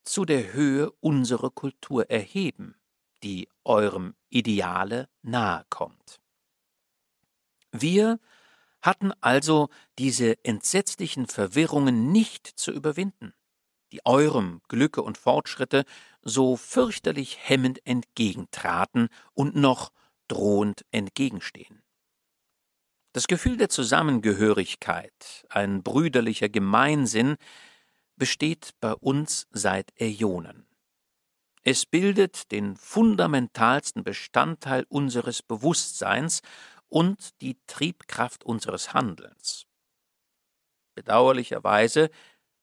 zu 0.05 0.25
der 0.25 0.53
Höhe 0.53 0.91
unserer 1.01 1.51
Kultur 1.51 2.11
erheben, 2.11 2.77
die 3.23 3.49
eurem 3.65 4.15
Ideale 4.29 5.09
nahe 5.23 5.65
kommt. 5.71 6.21
Wir 7.73 8.21
hatten 8.83 9.13
also 9.21 9.71
diese 9.99 10.45
entsetzlichen 10.45 11.27
Verwirrungen 11.27 12.13
nicht 12.13 12.47
zu 12.47 12.71
überwinden, 12.71 13.33
die 13.93 14.05
eurem 14.05 14.61
Glücke 14.69 15.03
und 15.03 15.17
Fortschritte 15.17 15.85
so 16.23 16.57
fürchterlich 16.57 17.39
hemmend 17.41 17.85
entgegentraten 17.87 19.09
und 19.33 19.57
noch 19.57 19.91
drohend 20.29 20.85
entgegenstehen. 20.91 21.84
Das 23.15 23.29
Gefühl 23.29 23.57
der 23.57 23.69
Zusammengehörigkeit, 23.69 25.47
ein 25.49 25.85
brüderlicher 25.85 26.49
Gemeinsinn, 26.49 27.37
besteht 28.17 28.71
bei 28.81 28.93
uns 28.93 29.47
seit 29.53 29.93
Äonen. 30.01 30.67
Es 31.63 31.87
bildet 31.87 32.51
den 32.51 32.77
fundamentalsten 32.77 34.03
Bestandteil 34.03 34.85
unseres 34.89 35.43
Bewusstseins 35.43 36.43
und 36.89 37.41
die 37.41 37.57
Triebkraft 37.69 38.43
unseres 38.43 38.95
Handelns. 38.95 39.67
Bedauerlicherweise 40.97 42.11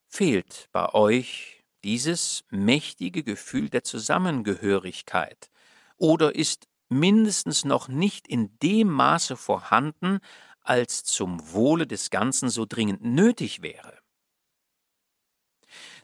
fehlt 0.09 0.67
bei 0.73 0.93
euch 0.93 1.63
dieses 1.85 2.43
mächtige 2.49 3.23
Gefühl 3.23 3.69
der 3.69 3.85
Zusammengehörigkeit 3.85 5.49
oder 5.95 6.35
ist 6.35 6.67
mindestens 6.91 7.65
noch 7.65 7.87
nicht 7.87 8.27
in 8.27 8.57
dem 8.59 8.89
Maße 8.89 9.37
vorhanden, 9.37 10.19
als 10.61 11.03
zum 11.03 11.53
Wohle 11.53 11.87
des 11.87 12.09
Ganzen 12.09 12.49
so 12.49 12.65
dringend 12.65 13.03
nötig 13.03 13.61
wäre. 13.61 13.97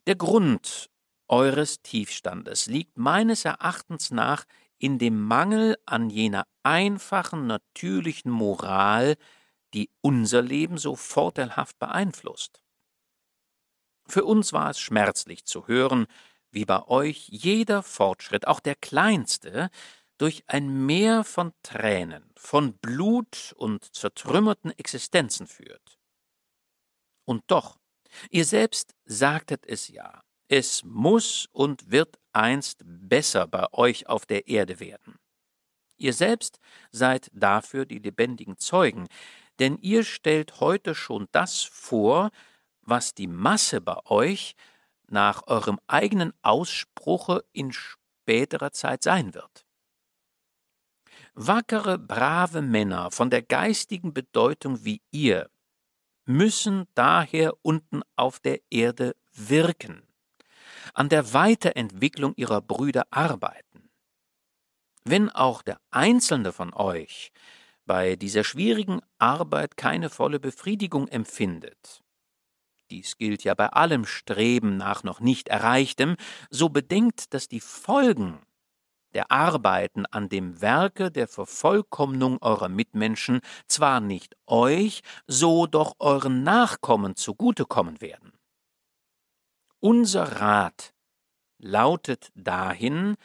Der 0.08 0.16
Grund 0.16 0.90
eures 1.28 1.82
Tiefstandes 1.82 2.68
liegt 2.68 2.98
meines 2.98 3.46
Erachtens 3.46 4.12
nach 4.12 4.46
in 4.80 4.98
dem 5.00 5.22
Mangel 5.22 5.76
an 5.86 6.10
jener 6.10 6.48
einfachen, 6.64 7.48
natürlichen 7.48 8.32
Moral, 8.32 9.16
die 9.74 9.90
unser 10.02 10.42
Leben 10.42 10.78
so 10.78 10.96
vorteilhaft 10.96 11.78
beeinflusst. 11.80 12.62
Für 14.08 14.24
uns 14.24 14.54
war 14.54 14.70
es 14.70 14.80
schmerzlich 14.80 15.46
zu 15.46 15.68
hören, 15.68 16.08
wie 16.52 16.66
bei 16.66 16.88
euch 16.88 17.28
jeder 17.28 17.84
Fortschritt, 17.84 18.48
auch 18.48 18.62
der 18.62 18.76
kleinste, 18.76 19.70
durch 20.18 20.44
ein 20.48 20.86
Meer 20.86 21.24
von 21.24 21.54
Tränen, 21.64 22.32
von 22.36 22.74
Blut 22.78 23.54
und 23.58 23.96
zertrümmerten 23.96 24.72
Existenzen 24.72 25.48
führt. 25.48 26.00
Und 27.26 27.44
doch, 27.48 27.78
ihr 28.30 28.46
selbst 28.46 28.96
sagtet 29.06 29.66
es 29.66 29.90
ja, 29.90 30.22
es 30.48 30.84
muss 30.84 31.48
und 31.52 31.92
wird 31.92 32.18
einst 32.32 32.82
besser 32.86 33.48
bei 33.48 33.72
euch 33.74 34.08
auf 34.08 34.26
der 34.26 34.48
Erde 34.48 34.80
werden. 34.80 35.20
Ihr 35.98 36.14
selbst 36.14 36.60
seid 36.92 37.30
dafür 37.34 37.86
die 37.86 38.00
lebendigen 38.00 38.58
Zeugen, 38.58 39.08
denn 39.60 39.78
ihr 39.80 40.04
stellt 40.04 40.60
heute 40.60 40.96
schon 40.96 41.28
das 41.32 41.64
vor, 41.64 42.32
was 42.82 43.14
die 43.14 43.28
Masse 43.28 43.82
bei 43.82 43.98
euch 44.06 44.56
nach 45.08 45.48
eurem 45.48 45.80
eigenen 45.88 46.34
Ausspruche 46.42 47.44
in 47.52 47.74
späterer 47.74 48.72
Zeit 48.72 49.04
sein 49.04 49.34
wird. 49.34 49.67
Wackere, 51.40 52.00
brave 52.00 52.64
Männer 52.64 53.12
von 53.12 53.30
der 53.30 53.44
geistigen 53.44 54.12
Bedeutung 54.12 54.84
wie 54.84 55.04
ihr 55.12 55.52
müssen 56.26 56.88
daher 56.96 57.54
unten 57.62 58.02
auf 58.16 58.40
der 58.40 58.60
Erde 58.72 59.16
wirken, 59.34 60.02
an 60.96 61.10
der 61.10 61.34
Weiterentwicklung 61.34 62.34
ihrer 62.38 62.60
Brüder 62.60 63.06
arbeiten. 63.12 63.92
Wenn 65.04 65.30
auch 65.30 65.62
der 65.62 65.80
Einzelne 65.92 66.52
von 66.52 66.74
euch 66.74 67.32
bei 67.86 68.16
dieser 68.16 68.44
schwierigen 68.44 69.02
Arbeit 69.20 69.78
keine 69.78 70.10
volle 70.10 70.40
Befriedigung 70.40 71.08
empfindet, 71.08 72.04
dies 72.90 73.16
gilt 73.16 73.44
ja 73.44 73.54
bei 73.54 73.68
allem 73.68 74.08
Streben 74.08 74.78
nach 74.78 75.04
noch 75.04 75.20
nicht 75.20 75.50
Erreichtem, 75.50 76.16
so 76.50 76.70
bedenkt, 76.70 77.32
dass 77.36 77.48
die 77.48 77.60
Folgen 77.60 78.40
der 79.14 79.32
Arbeiten 79.32 80.06
an 80.06 80.30
dem 80.30 80.62
Werke 80.62 81.12
der 81.12 81.28
Vervollkommnung 81.28 82.42
eurer 82.42 82.70
Mitmenschen 82.70 83.42
zwar 83.68 84.00
nicht 84.00 84.36
euch, 84.46 85.02
so 85.28 85.68
doch 85.68 85.96
euren 86.00 86.44
Nachkommen 86.44 87.16
zugutekommen 87.16 88.02
werden. 88.02 88.34
Unser 89.80 90.42
Rat 90.42 90.94
lautet 91.60 92.32
dahin, 92.36 93.16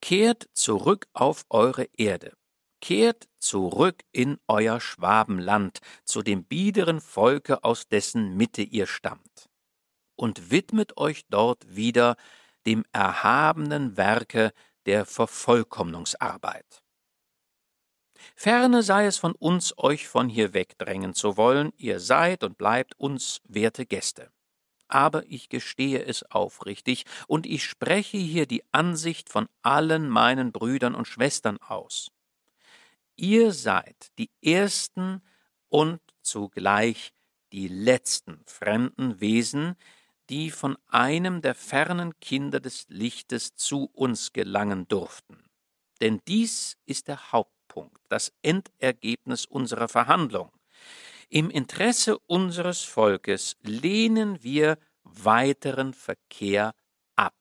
kehrt 0.00 0.48
zurück 0.52 1.06
auf 1.12 1.44
eure 1.50 1.88
Erde, 1.96 2.32
kehrt 2.80 3.28
zurück 3.38 4.02
in 4.12 4.38
euer 4.48 4.80
Schwabenland, 4.80 5.78
zu 6.04 6.22
dem 6.22 6.44
biederen 6.44 7.00
Volke, 7.00 7.64
aus 7.64 7.88
dessen 7.88 8.36
Mitte 8.36 8.62
ihr 8.62 8.86
stammt, 8.86 9.48
und 10.16 10.50
widmet 10.50 10.96
euch 10.96 11.24
dort 11.28 11.74
wieder 11.74 12.16
dem 12.66 12.84
erhabenen 12.92 13.96
Werke 13.96 14.52
der 14.86 15.06
Vervollkommnungsarbeit. 15.06 16.82
Ferne 18.36 18.82
sei 18.82 19.06
es 19.06 19.18
von 19.18 19.32
uns, 19.32 19.76
euch 19.76 20.08
von 20.08 20.28
hier 20.28 20.54
wegdrängen 20.54 21.14
zu 21.14 21.36
wollen, 21.36 21.72
ihr 21.76 22.00
seid 22.00 22.42
und 22.42 22.56
bleibt 22.56 22.98
uns 22.98 23.40
werte 23.44 23.86
Gäste 23.86 24.30
aber 24.94 25.24
ich 25.28 25.48
gestehe 25.48 26.04
es 26.04 26.22
aufrichtig, 26.30 27.04
und 27.26 27.46
ich 27.46 27.64
spreche 27.64 28.16
hier 28.16 28.46
die 28.46 28.62
Ansicht 28.72 29.28
von 29.28 29.48
allen 29.62 30.08
meinen 30.08 30.52
Brüdern 30.52 30.94
und 30.94 31.08
Schwestern 31.08 31.58
aus. 31.58 32.12
Ihr 33.16 33.52
seid 33.52 34.12
die 34.18 34.30
ersten 34.40 35.20
und 35.68 36.00
zugleich 36.22 37.12
die 37.52 37.68
letzten 37.68 38.40
fremden 38.46 39.20
Wesen, 39.20 39.74
die 40.30 40.50
von 40.50 40.76
einem 40.88 41.42
der 41.42 41.54
fernen 41.54 42.18
Kinder 42.20 42.60
des 42.60 42.86
Lichtes 42.88 43.54
zu 43.54 43.90
uns 43.92 44.32
gelangen 44.32 44.88
durften. 44.88 45.44
Denn 46.00 46.20
dies 46.26 46.76
ist 46.86 47.08
der 47.08 47.32
Hauptpunkt, 47.32 48.00
das 48.08 48.32
Endergebnis 48.42 49.46
unserer 49.46 49.88
Verhandlung. 49.88 50.50
Im 51.28 51.50
Interesse 51.50 52.18
unseres 52.26 52.82
Volkes 52.82 53.56
lehnen 53.62 54.42
wir 54.42 54.78
weiteren 55.02 55.94
Verkehr 55.94 56.74
ab. 57.16 57.34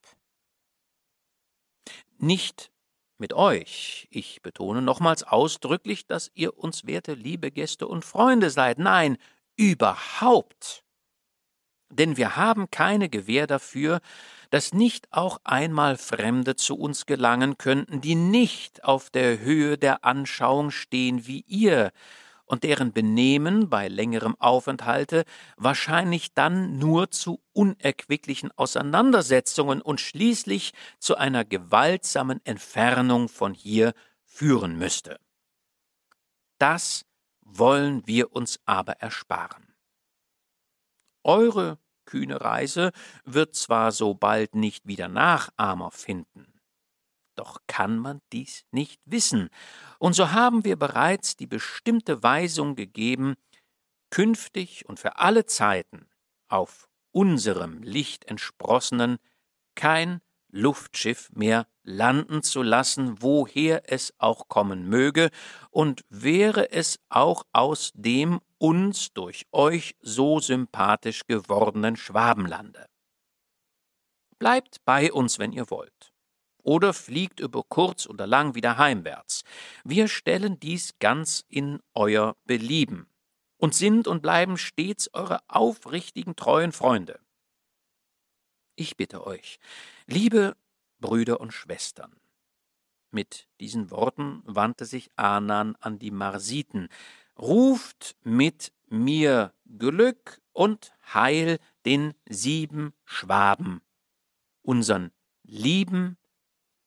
Nicht 2.17 2.71
mit 3.17 3.33
euch. 3.33 4.07
Ich 4.11 4.41
betone 4.41 4.81
nochmals 4.81 5.23
ausdrücklich, 5.23 6.07
dass 6.07 6.31
ihr 6.33 6.57
uns 6.57 6.85
werte 6.85 7.13
liebe 7.13 7.51
Gäste 7.51 7.87
und 7.87 8.05
Freunde 8.05 8.49
seid. 8.49 8.79
Nein, 8.79 9.17
überhaupt. 9.55 10.82
Denn 11.95 12.17
wir 12.17 12.35
haben 12.35 12.69
keine 12.71 13.09
Gewähr 13.09 13.47
dafür, 13.47 13.99
dass 14.49 14.73
nicht 14.73 15.07
auch 15.11 15.39
einmal 15.43 15.97
Fremde 15.97 16.55
zu 16.55 16.77
uns 16.77 17.05
gelangen 17.05 17.57
könnten, 17.57 18.01
die 18.01 18.15
nicht 18.15 18.83
auf 18.83 19.09
der 19.09 19.39
Höhe 19.39 19.77
der 19.77 20.05
Anschauung 20.05 20.71
stehen 20.71 21.25
wie 21.25 21.41
ihr, 21.47 21.91
und 22.45 22.63
deren 22.63 22.93
Benehmen 22.93 23.69
bei 23.69 23.87
längerem 23.87 24.35
Aufenthalte 24.39 25.23
wahrscheinlich 25.57 26.33
dann 26.33 26.77
nur 26.77 27.09
zu 27.09 27.41
unerquicklichen 27.53 28.51
Auseinandersetzungen 28.51 29.81
und 29.81 30.01
schließlich 30.01 30.73
zu 30.99 31.15
einer 31.15 31.45
gewaltsamen 31.45 32.41
Entfernung 32.45 33.29
von 33.29 33.53
hier 33.53 33.93
führen 34.23 34.77
müsste. 34.77 35.19
Das 36.59 37.05
wollen 37.41 38.05
wir 38.05 38.33
uns 38.33 38.59
aber 38.65 38.93
ersparen. 38.93 39.73
Eure 41.23 41.79
kühne 42.05 42.41
Reise 42.41 42.91
wird 43.25 43.55
zwar 43.55 43.91
so 43.91 44.13
bald 44.13 44.55
nicht 44.55 44.87
wieder 44.87 45.07
Nachahmer 45.07 45.91
finden, 45.91 46.61
doch 47.35 47.59
kann 47.67 47.97
man 47.97 48.21
dies 48.31 48.65
nicht 48.71 49.01
wissen. 49.05 49.49
Und 49.99 50.13
so 50.13 50.31
haben 50.31 50.65
wir 50.65 50.77
bereits 50.77 51.35
die 51.35 51.47
bestimmte 51.47 52.23
Weisung 52.23 52.75
gegeben, 52.75 53.35
künftig 54.09 54.87
und 54.87 54.99
für 54.99 55.17
alle 55.17 55.45
Zeiten 55.45 56.07
auf 56.47 56.87
unserem 57.11 57.81
Licht 57.81 58.25
entsprossenen 58.25 59.17
kein 59.75 60.21
Luftschiff 60.53 61.29
mehr 61.33 61.67
landen 61.83 62.43
zu 62.43 62.61
lassen, 62.61 63.21
woher 63.21 63.91
es 63.91 64.13
auch 64.19 64.47
kommen 64.47 64.87
möge, 64.87 65.29
und 65.71 66.05
wäre 66.09 66.71
es 66.71 66.99
auch 67.09 67.43
aus 67.51 67.91
dem 67.95 68.39
uns 68.59 69.11
durch 69.13 69.45
euch 69.51 69.95
so 69.99 70.39
sympathisch 70.39 71.25
gewordenen 71.27 71.97
Schwabenlande. 71.97 72.85
Bleibt 74.37 74.77
bei 74.85 75.11
uns, 75.11 75.39
wenn 75.39 75.51
ihr 75.51 75.69
wollt 75.69 76.13
oder 76.63 76.93
fliegt 76.93 77.39
über 77.39 77.63
kurz 77.67 78.07
oder 78.07 78.25
lang 78.25 78.55
wieder 78.55 78.77
heimwärts. 78.77 79.43
Wir 79.83 80.07
stellen 80.07 80.59
dies 80.59 80.97
ganz 80.99 81.43
in 81.49 81.79
euer 81.93 82.35
Belieben 82.45 83.07
und 83.57 83.75
sind 83.75 84.07
und 84.07 84.21
bleiben 84.21 84.57
stets 84.57 85.09
eure 85.13 85.39
aufrichtigen, 85.47 86.35
treuen 86.35 86.71
Freunde. 86.71 87.19
Ich 88.75 88.97
bitte 88.97 89.25
euch, 89.27 89.59
liebe 90.07 90.55
Brüder 90.99 91.39
und 91.39 91.51
Schwestern, 91.51 92.15
mit 93.11 93.47
diesen 93.59 93.91
Worten 93.91 94.41
wandte 94.45 94.85
sich 94.85 95.11
Anan 95.15 95.75
an 95.75 95.99
die 95.99 96.09
Marsiten, 96.09 96.89
ruft 97.37 98.15
mit 98.23 98.73
mir 98.87 99.53
Glück 99.77 100.41
und 100.51 100.91
Heil 101.13 101.59
den 101.85 102.15
sieben 102.27 102.93
Schwaben, 103.05 103.81
unseren 104.63 105.11
lieben 105.43 106.17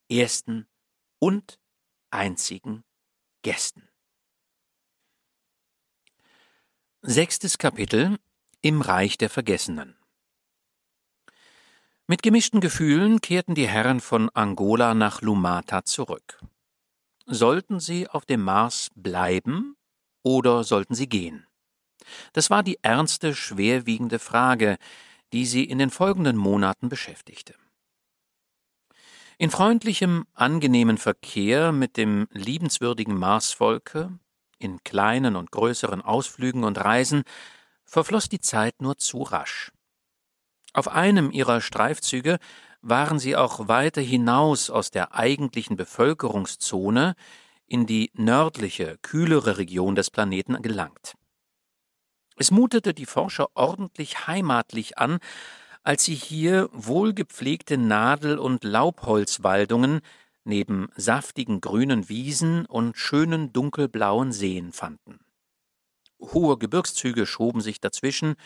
ersten 0.08 0.66
und 1.20 1.60
einzigen 2.10 2.82
Gästen. 3.42 3.88
Sechstes 7.02 7.58
Kapitel 7.58 8.18
im 8.62 8.80
Reich 8.80 9.16
der 9.16 9.30
Vergessenen 9.30 9.96
Mit 12.08 12.22
gemischten 12.22 12.60
Gefühlen 12.60 13.20
kehrten 13.20 13.56
die 13.56 13.66
Herren 13.66 13.98
von 13.98 14.30
Angola 14.32 14.94
nach 14.94 15.22
Lumata 15.22 15.84
zurück. 15.84 16.38
Sollten 17.26 17.80
sie 17.80 18.08
auf 18.08 18.24
dem 18.24 18.42
Mars 18.42 18.90
bleiben 18.94 19.76
oder 20.22 20.62
sollten 20.62 20.94
sie 20.94 21.08
gehen? 21.08 21.48
Das 22.32 22.48
war 22.48 22.62
die 22.62 22.78
ernste, 22.80 23.34
schwerwiegende 23.34 24.20
Frage, 24.20 24.78
die 25.32 25.46
sie 25.46 25.64
in 25.64 25.78
den 25.78 25.90
folgenden 25.90 26.36
Monaten 26.36 26.88
beschäftigte. 26.88 27.56
In 29.36 29.50
freundlichem, 29.50 30.26
angenehmen 30.32 30.98
Verkehr 30.98 31.72
mit 31.72 31.96
dem 31.96 32.28
liebenswürdigen 32.30 33.18
Marsvolke, 33.18 34.16
in 34.60 34.80
kleinen 34.84 35.34
und 35.34 35.50
größeren 35.50 36.02
Ausflügen 36.02 36.62
und 36.62 36.78
Reisen, 36.78 37.24
verfloss 37.84 38.28
die 38.28 38.40
Zeit 38.40 38.80
nur 38.80 38.96
zu 38.96 39.22
rasch. 39.22 39.72
Auf 40.76 40.88
einem 40.88 41.30
ihrer 41.30 41.62
Streifzüge 41.62 42.38
waren 42.82 43.18
sie 43.18 43.34
auch 43.34 43.66
weiter 43.66 44.02
hinaus 44.02 44.68
aus 44.68 44.90
der 44.90 45.14
eigentlichen 45.14 45.74
Bevölkerungszone 45.74 47.14
in 47.66 47.86
die 47.86 48.10
nördliche, 48.12 48.98
kühlere 49.00 49.56
Region 49.56 49.94
des 49.94 50.10
Planeten 50.10 50.60
gelangt. 50.60 51.14
Es 52.36 52.50
mutete 52.50 52.92
die 52.92 53.06
Forscher 53.06 53.48
ordentlich 53.54 54.26
heimatlich 54.26 54.98
an, 54.98 55.18
als 55.82 56.04
sie 56.04 56.14
hier 56.14 56.68
wohlgepflegte 56.74 57.78
Nadel- 57.78 58.38
und 58.38 58.62
Laubholzwaldungen 58.62 60.02
neben 60.44 60.90
saftigen 60.94 61.62
grünen 61.62 62.10
Wiesen 62.10 62.66
und 62.66 62.98
schönen 62.98 63.50
dunkelblauen 63.54 64.30
Seen 64.30 64.72
fanden. 64.72 65.20
Hohe 66.20 66.58
Gebirgszüge 66.58 67.24
schoben 67.24 67.62
sich 67.62 67.80
dazwischen, 67.80 68.36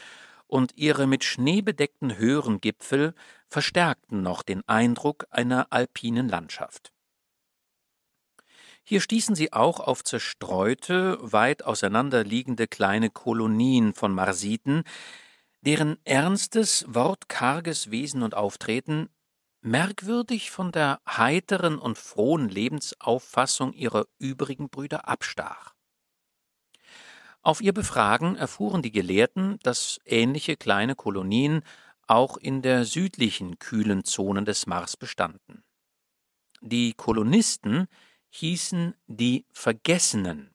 und 0.51 0.73
ihre 0.77 1.07
mit 1.07 1.25
Schnee 1.25 1.63
bedeckten 1.63 2.19
höheren 2.19 2.61
Gipfel 2.61 3.15
verstärkten 3.49 4.23
noch 4.23 4.43
den 4.43 4.67
Eindruck 4.69 5.27
einer 5.31 5.69
alpinen 5.71 6.29
Landschaft. 6.29 6.93
Hier 8.83 9.01
stießen 9.01 9.35
sie 9.35 9.53
auch 9.53 9.79
auf 9.79 10.03
zerstreute, 10.03 11.19
weit 11.21 11.65
auseinanderliegende 11.65 12.67
kleine 12.67 13.11
Kolonien 13.11 13.95
von 13.95 14.13
Marsiten, 14.13 14.83
deren 15.61 15.99
ernstes, 16.05 16.85
wortkarges 16.89 17.91
Wesen 17.91 18.23
und 18.23 18.35
Auftreten 18.35 19.09
merkwürdig 19.63 20.51
von 20.51 20.73
der 20.73 21.01
heiteren 21.07 21.79
und 21.79 21.99
frohen 21.99 22.49
Lebensauffassung 22.49 23.75
ihrer 23.75 24.07
übrigen 24.19 24.71
Brüder 24.71 25.07
abstach. 25.07 25.75
Auf 27.43 27.63
ihr 27.63 27.73
Befragen 27.73 28.37
erfuhren 28.37 28.83
die 28.83 28.93
Gelehrten, 28.93 29.59
dass 29.63 29.99
ähnliche 30.05 30.57
kleine 30.57 30.95
Kolonien 30.95 31.63
auch 32.07 32.37
in 32.37 32.61
der 32.61 32.85
südlichen 32.85 33.59
kühlen 33.59 34.05
Zonen 34.05 34.45
des 34.45 34.67
Mars 34.67 34.97
bestanden. 34.97 35.65
Die 36.61 36.93
Kolonisten 36.93 37.87
hießen 38.29 38.95
die 39.07 39.47
Vergessenen, 39.53 40.55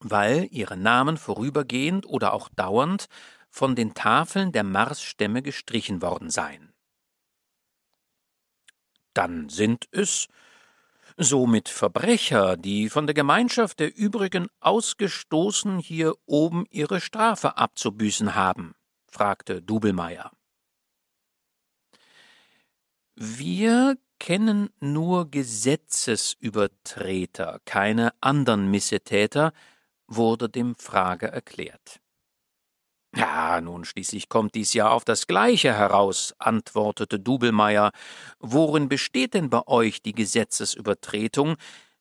weil 0.00 0.48
ihre 0.50 0.76
Namen 0.76 1.16
vorübergehend 1.16 2.04
oder 2.04 2.34
auch 2.34 2.48
dauernd 2.50 3.06
von 3.48 3.74
den 3.74 3.94
Tafeln 3.94 4.52
der 4.52 4.64
Marsstämme 4.64 5.42
gestrichen 5.42 6.02
worden 6.02 6.30
seien. 6.30 6.74
Dann 9.14 9.48
sind 9.48 9.88
es 9.92 10.28
somit 11.22 11.68
Verbrecher, 11.68 12.56
die 12.56 12.88
von 12.88 13.06
der 13.06 13.14
Gemeinschaft 13.14 13.78
der 13.78 13.96
übrigen 13.96 14.48
ausgestoßen 14.60 15.78
hier 15.78 16.14
oben 16.26 16.64
ihre 16.70 17.00
Strafe 17.00 17.58
abzubüßen 17.58 18.34
haben? 18.34 18.74
fragte 19.06 19.60
Dubelmeier. 19.60 20.32
Wir 23.14 23.98
kennen 24.18 24.70
nur 24.80 25.30
Gesetzesübertreter, 25.30 27.60
keine 27.66 28.14
anderen 28.20 28.70
Missetäter, 28.70 29.52
wurde 30.06 30.48
dem 30.48 30.74
Frager 30.76 31.28
erklärt. 31.28 32.00
Ja, 33.16 33.60
nun 33.60 33.84
schließlich 33.84 34.28
kommt 34.28 34.54
dies 34.54 34.72
ja 34.72 34.90
auf 34.90 35.04
das 35.04 35.26
Gleiche 35.26 35.74
heraus, 35.74 36.32
antwortete 36.38 37.18
Dubelmeier. 37.18 37.90
Worin 38.38 38.88
besteht 38.88 39.34
denn 39.34 39.50
bei 39.50 39.66
euch 39.66 40.00
die 40.02 40.12
Gesetzesübertretung, 40.12 41.56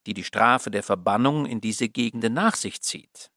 die 0.05 0.13
die 0.13 0.23
Strafe 0.23 0.69
der 0.69 0.83
Verbannung 0.83 1.45
in 1.47 1.61
diese 1.61 1.89
Gegenden 1.89 2.33
nach 2.33 2.55
sich 2.55 2.81
zieht? 2.81 3.31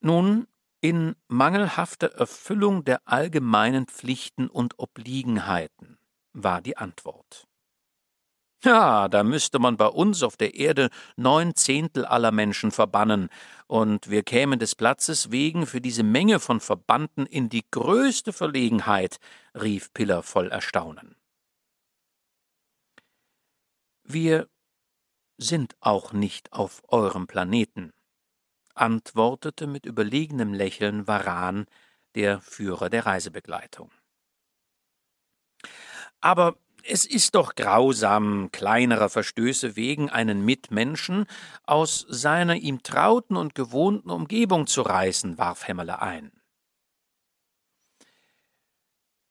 Nun, 0.00 0.46
in 0.80 1.16
mangelhafter 1.26 2.14
Erfüllung 2.14 2.84
der 2.84 3.00
allgemeinen 3.04 3.86
Pflichten 3.86 4.48
und 4.48 4.78
Obliegenheiten, 4.78 5.98
war 6.32 6.62
die 6.62 6.76
Antwort. 6.76 7.47
Ja, 8.64 9.06
da 9.08 9.22
müsste 9.22 9.60
man 9.60 9.76
bei 9.76 9.86
uns 9.86 10.24
auf 10.24 10.36
der 10.36 10.54
Erde 10.54 10.90
neun 11.16 11.54
Zehntel 11.54 12.04
aller 12.04 12.32
Menschen 12.32 12.72
verbannen, 12.72 13.28
und 13.68 14.10
wir 14.10 14.22
kämen 14.24 14.58
des 14.58 14.74
Platzes 14.74 15.30
wegen 15.30 15.66
für 15.66 15.80
diese 15.80 16.02
Menge 16.02 16.40
von 16.40 16.58
Verbannten 16.58 17.26
in 17.26 17.48
die 17.50 17.64
größte 17.70 18.32
Verlegenheit, 18.32 19.18
rief 19.54 19.92
Piller 19.92 20.22
voll 20.24 20.48
Erstaunen. 20.48 21.14
Wir 24.02 24.48
sind 25.36 25.76
auch 25.80 26.12
nicht 26.12 26.52
auf 26.52 26.82
eurem 26.88 27.28
Planeten, 27.28 27.92
antwortete 28.74 29.68
mit 29.68 29.86
überlegenem 29.86 30.52
Lächeln 30.52 31.06
Varan, 31.06 31.66
der 32.16 32.40
Führer 32.40 32.90
der 32.90 33.06
Reisebegleitung. 33.06 33.92
Aber 36.20 36.56
es 36.84 37.04
ist 37.04 37.34
doch 37.34 37.54
grausam, 37.54 38.50
kleinerer 38.52 39.08
Verstöße 39.08 39.76
wegen 39.76 40.10
einen 40.10 40.44
Mitmenschen 40.44 41.26
aus 41.64 42.06
seiner 42.08 42.56
ihm 42.56 42.82
trauten 42.82 43.36
und 43.36 43.54
gewohnten 43.54 44.10
Umgebung 44.10 44.66
zu 44.66 44.82
reißen, 44.82 45.38
warf 45.38 45.68
Hämmerle 45.68 46.00
ein. 46.00 46.32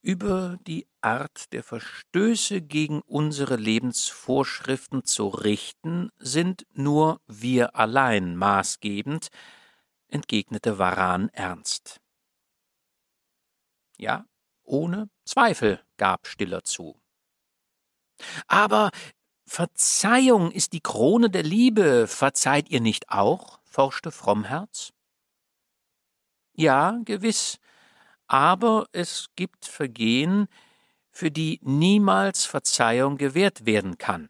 Über 0.01 0.57
die 0.65 0.87
Art 1.01 1.51
der 1.51 1.63
Verstöße 1.63 2.61
gegen 2.61 3.01
unsere 3.01 3.57
Lebensvorschriften 3.57 5.03
zu 5.03 5.27
richten, 5.27 6.11
sind 6.17 6.65
nur 6.71 7.19
wir 7.27 7.75
allein 7.75 8.37
maßgebend, 8.37 9.27
entgegnete 10.07 10.77
Varan 10.77 11.29
ernst. 11.29 11.99
Ja, 13.97 14.25
ohne 14.63 15.09
Zweifel, 15.25 15.83
gab 15.97 16.27
Stiller 16.27 16.63
zu. 16.63 17.01
Aber 18.47 18.91
Verzeihung 19.45 20.51
ist 20.51 20.73
die 20.73 20.81
Krone 20.81 21.29
der 21.29 21.43
Liebe, 21.43 22.07
verzeiht 22.07 22.69
ihr 22.69 22.81
nicht 22.81 23.09
auch? 23.09 23.59
forschte 23.63 24.11
Frommherz. 24.11 24.91
Ja, 26.53 26.99
gewiss, 27.05 27.59
aber 28.25 28.87
es 28.91 29.27
gibt 29.35 29.65
Vergehen, 29.65 30.47
für 31.11 31.31
die 31.31 31.59
niemals 31.63 32.45
Verzeihung 32.45 33.17
gewährt 33.17 33.65
werden 33.65 33.97
kann. 33.97 34.29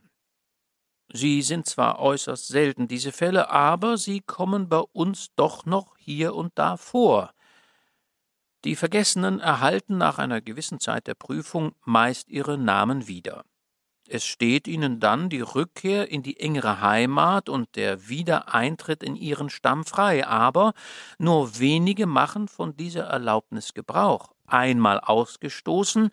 Sie 1.11 1.41
sind 1.41 1.65
zwar 1.65 1.99
äußerst 1.99 2.47
selten, 2.47 2.87
diese 2.87 3.11
Fälle, 3.11 3.49
aber 3.49 3.97
sie 3.97 4.21
kommen 4.21 4.67
bei 4.69 4.79
uns 4.79 5.33
doch 5.35 5.65
noch 5.65 5.97
hier 5.97 6.35
und 6.35 6.51
da 6.55 6.77
vor. 6.77 7.33
Die 8.65 8.75
Vergessenen 8.75 9.39
erhalten 9.39 9.97
nach 9.97 10.17
einer 10.17 10.41
gewissen 10.41 10.79
Zeit 10.79 11.07
der 11.07 11.15
Prüfung 11.15 11.73
meist 11.85 12.29
ihre 12.29 12.57
Namen 12.57 13.07
wieder. 13.07 13.45
Es 14.09 14.25
steht 14.25 14.67
ihnen 14.67 14.99
dann 14.99 15.29
die 15.29 15.41
Rückkehr 15.41 16.09
in 16.09 16.23
die 16.23 16.39
engere 16.39 16.81
Heimat 16.81 17.49
und 17.49 17.75
der 17.75 18.07
Wiedereintritt 18.07 19.03
in 19.03 19.15
ihren 19.15 19.49
Stamm 19.49 19.85
frei, 19.85 20.25
aber 20.25 20.73
nur 21.17 21.59
wenige 21.59 22.05
machen 22.05 22.47
von 22.47 22.75
dieser 22.77 23.05
Erlaubnis 23.05 23.73
Gebrauch. 23.73 24.33
Einmal 24.45 24.99
ausgestoßen, 24.99 26.09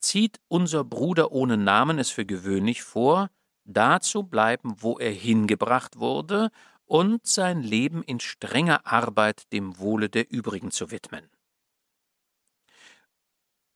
zieht 0.00 0.40
unser 0.48 0.84
Bruder 0.84 1.32
ohne 1.32 1.56
Namen 1.56 1.98
es 1.98 2.10
für 2.10 2.26
gewöhnlich 2.26 2.82
vor, 2.82 3.30
da 3.64 4.00
zu 4.00 4.22
bleiben, 4.22 4.76
wo 4.78 4.98
er 4.98 5.10
hingebracht 5.10 5.98
wurde, 5.98 6.50
und 6.84 7.26
sein 7.26 7.62
Leben 7.62 8.04
in 8.04 8.20
strenger 8.20 8.86
Arbeit 8.86 9.52
dem 9.52 9.78
Wohle 9.78 10.08
der 10.08 10.30
übrigen 10.30 10.70
zu 10.70 10.92
widmen. 10.92 11.28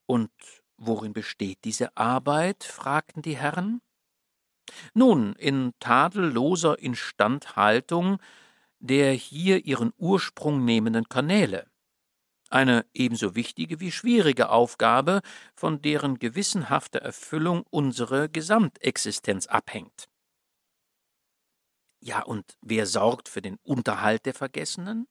Und 0.07 0.31
Worin 0.83 1.13
besteht 1.13 1.59
diese 1.65 1.97
Arbeit? 1.97 2.65
fragten 2.65 3.23
die 3.23 3.37
Herren. 3.37 3.83
Nun, 4.95 5.35
in 5.35 5.73
tadelloser 5.79 6.79
Instandhaltung 6.79 8.19
der 8.81 9.13
hier 9.13 9.67
ihren 9.67 9.93
Ursprung 9.99 10.65
nehmenden 10.65 11.09
Kanäle. 11.09 11.71
Eine 12.49 12.87
ebenso 12.95 13.37
wichtige 13.37 13.79
wie 13.79 13.93
schwierige 13.93 14.49
Aufgabe, 14.49 15.21
von 15.55 15.83
deren 15.83 16.19
gewissenhafter 16.19 17.01
Erfüllung 17.01 17.65
unsere 17.71 18.29
Gesamtexistenz 18.29 19.47
abhängt. 19.47 20.09
Ja, 22.01 22.23
und 22.23 22.57
wer 22.63 22.87
sorgt 22.87 23.29
für 23.29 23.43
den 23.43 23.59
Unterhalt 23.63 24.25
der 24.25 24.35
Vergessenen? 24.35 25.07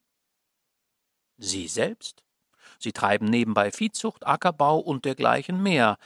Sie 1.38 1.68
selbst. 1.68 2.24
Sie 2.80 2.94
treiben 2.94 3.26
nebenbei 3.28 3.72
Viehzucht, 3.72 4.26
Ackerbau 4.26 4.80
und 4.80 5.06
dergleichen 5.06 5.62
mehr. 5.62 5.98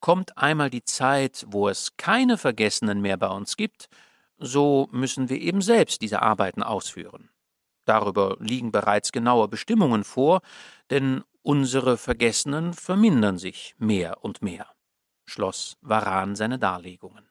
Kommt 0.00 0.36
einmal 0.36 0.70
die 0.70 0.84
Zeit, 0.84 1.44
wo 1.46 1.68
es 1.68 1.96
keine 1.96 2.38
Vergessenen 2.38 3.00
mehr 3.00 3.16
bei 3.16 3.28
uns 3.28 3.56
gibt, 3.56 3.88
so 4.38 4.88
müssen 4.90 5.28
wir 5.28 5.40
eben 5.40 5.62
selbst 5.62 6.02
diese 6.02 6.22
Arbeiten 6.22 6.62
ausführen. 6.62 7.28
Darüber 7.84 8.36
liegen 8.40 8.72
bereits 8.72 9.12
genaue 9.12 9.48
Bestimmungen 9.48 10.04
vor, 10.04 10.40
denn 10.90 11.22
unsere 11.42 11.96
Vergessenen 11.96 12.72
vermindern 12.72 13.38
sich 13.38 13.74
mehr 13.78 14.24
und 14.24 14.42
mehr, 14.42 14.66
schloss 15.26 15.76
Varan 15.80 16.34
seine 16.36 16.58
Darlegungen. 16.58 17.28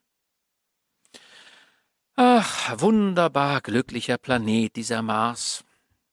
Ach, 2.16 2.80
wunderbar 2.80 3.62
glücklicher 3.62 4.18
Planet 4.18 4.76
dieser 4.76 5.02
Mars. 5.02 5.64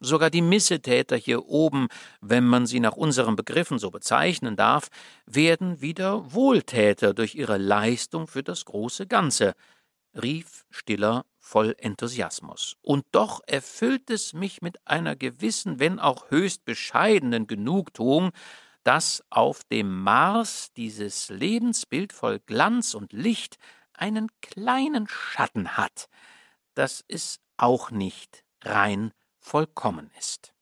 Sogar 0.00 0.30
die 0.30 0.42
Missetäter 0.42 1.16
hier 1.16 1.46
oben, 1.46 1.88
wenn 2.20 2.44
man 2.46 2.66
sie 2.66 2.78
nach 2.78 2.92
unseren 2.96 3.34
Begriffen 3.34 3.78
so 3.78 3.90
bezeichnen 3.90 4.54
darf, 4.54 4.88
werden 5.26 5.80
wieder 5.80 6.32
Wohltäter 6.32 7.14
durch 7.14 7.34
ihre 7.34 7.58
Leistung 7.58 8.28
für 8.28 8.44
das 8.44 8.64
große 8.64 9.06
Ganze, 9.08 9.54
rief 10.14 10.64
Stiller 10.70 11.24
voll 11.38 11.74
Enthusiasmus. 11.78 12.76
Und 12.82 13.06
doch 13.12 13.40
erfüllt 13.46 14.10
es 14.10 14.34
mich 14.34 14.62
mit 14.62 14.86
einer 14.86 15.16
gewissen, 15.16 15.80
wenn 15.80 15.98
auch 15.98 16.30
höchst 16.30 16.64
bescheidenen 16.64 17.46
Genugtuung, 17.46 18.30
dass 18.84 19.24
auf 19.30 19.64
dem 19.64 20.02
Mars 20.02 20.72
dieses 20.76 21.28
Lebensbild 21.28 22.12
voll 22.12 22.38
Glanz 22.38 22.94
und 22.94 23.12
Licht 23.12 23.58
einen 23.94 24.28
kleinen 24.42 25.08
Schatten 25.08 25.76
hat, 25.76 26.08
dass 26.74 27.04
es 27.08 27.40
auch 27.56 27.90
nicht 27.90 28.44
rein 28.62 29.12
vollkommen 29.38 30.10
ist. 30.18 30.54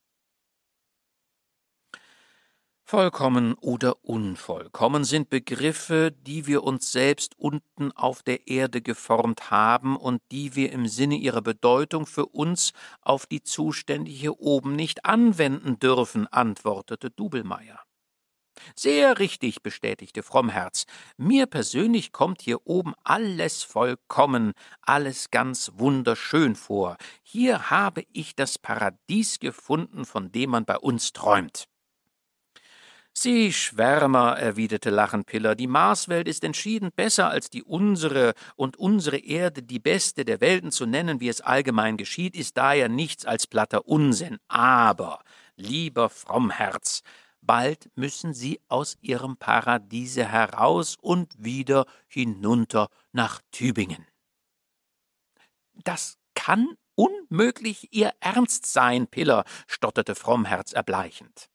Vollkommen 2.89 3.55
oder 3.55 4.05
unvollkommen 4.05 5.03
sind 5.03 5.29
Begriffe, 5.29 6.13
die 6.13 6.47
wir 6.47 6.63
uns 6.63 6.93
selbst 6.93 7.37
unten 7.37 7.91
auf 7.91 8.23
der 8.23 8.47
Erde 8.47 8.81
geformt 8.81 9.51
haben 9.51 9.97
und 9.97 10.23
die 10.31 10.55
wir 10.55 10.71
im 10.71 10.87
Sinne 10.87 11.17
ihrer 11.17 11.43
Bedeutung 11.43 12.07
für 12.07 12.27
uns 12.27 12.73
auf 13.01 13.27
die 13.27 13.43
Zustände 13.43 14.09
hier 14.09 14.39
oben 14.39 14.77
nicht 14.77 15.05
anwenden 15.05 15.81
dürfen, 15.81 16.29
antwortete 16.29 17.11
Dubelmeier. 17.11 17.86
Sehr 18.75 19.19
richtig, 19.19 19.63
bestätigte 19.63 20.23
Frommherz. 20.23 20.87
Mir 21.17 21.47
persönlich 21.47 22.13
kommt 22.13 22.43
hier 22.43 22.67
oben 22.67 22.95
alles 23.05 23.63
vollkommen, 23.63 24.53
alles 24.83 25.31
ganz 25.31 25.73
wunderschön 25.77 26.57
vor. 26.57 26.97
Hier 27.23 27.71
habe 27.71 28.05
ich 28.13 28.35
das 28.35 28.59
Paradies 28.59 29.39
gefunden, 29.41 30.05
von 30.05 30.33
dem 30.33 30.51
man 30.51 30.65
bei 30.65 30.77
uns 30.79 31.13
träumt. 31.13 31.69
Sie 33.19 33.51
Schwärmer, 33.51 34.37
erwiderte 34.37 34.91
lachend 34.91 35.25
Piller, 35.25 35.55
die 35.55 35.67
Marswelt 35.67 36.29
ist 36.29 36.45
entschieden 36.45 36.91
besser 36.95 37.31
als 37.31 37.49
die 37.49 37.63
unsere, 37.63 38.35
und 38.57 38.77
unsere 38.77 39.17
Erde 39.17 39.63
die 39.63 39.79
beste 39.79 40.27
der 40.27 40.43
Welten 40.43 40.71
zu 40.71 40.85
nennen, 40.85 41.19
wie 41.19 41.31
es 41.31 41.41
allgemein 41.41 41.97
geschieht, 41.97 42.37
ist 42.37 42.59
daher 42.59 42.91
nichts 42.91 43.25
als 43.25 43.47
platter 43.47 43.89
Unsinn. 43.89 44.37
Aber, 44.49 45.21
lieber 45.57 46.11
Frommherz, 46.11 47.03
bald 47.47 47.91
müssen 47.95 48.35
sie 48.35 48.61
aus 48.69 48.97
ihrem 49.01 49.37
Paradiese 49.37 50.27
heraus 50.27 50.97
und 51.01 51.33
wieder 51.39 51.87
hinunter 52.09 52.89
nach 53.13 53.41
Tübingen. 53.53 54.07
Das 55.85 56.19
kann 56.35 56.77
unmöglich 56.95 57.93
Ihr 57.93 58.13
Ernst 58.21 58.67
sein, 58.67 59.07
Piller, 59.07 59.45
stotterte 59.67 60.15
Frommherz 60.15 60.73
erbleichend. 60.73 61.49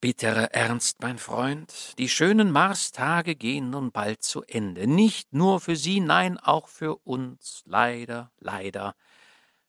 Bitterer 0.00 0.52
Ernst, 0.52 1.00
mein 1.00 1.16
Freund, 1.16 1.98
die 1.98 2.10
schönen 2.10 2.50
Marstage 2.50 3.36
gehen 3.36 3.70
nun 3.70 3.90
bald 3.90 4.22
zu 4.22 4.42
Ende. 4.42 4.86
Nicht 4.86 5.32
nur 5.32 5.60
für 5.60 5.76
Sie, 5.76 6.00
nein, 6.00 6.38
auch 6.38 6.68
für 6.68 6.96
uns. 7.06 7.62
Leider, 7.64 8.30
leider. 8.38 8.96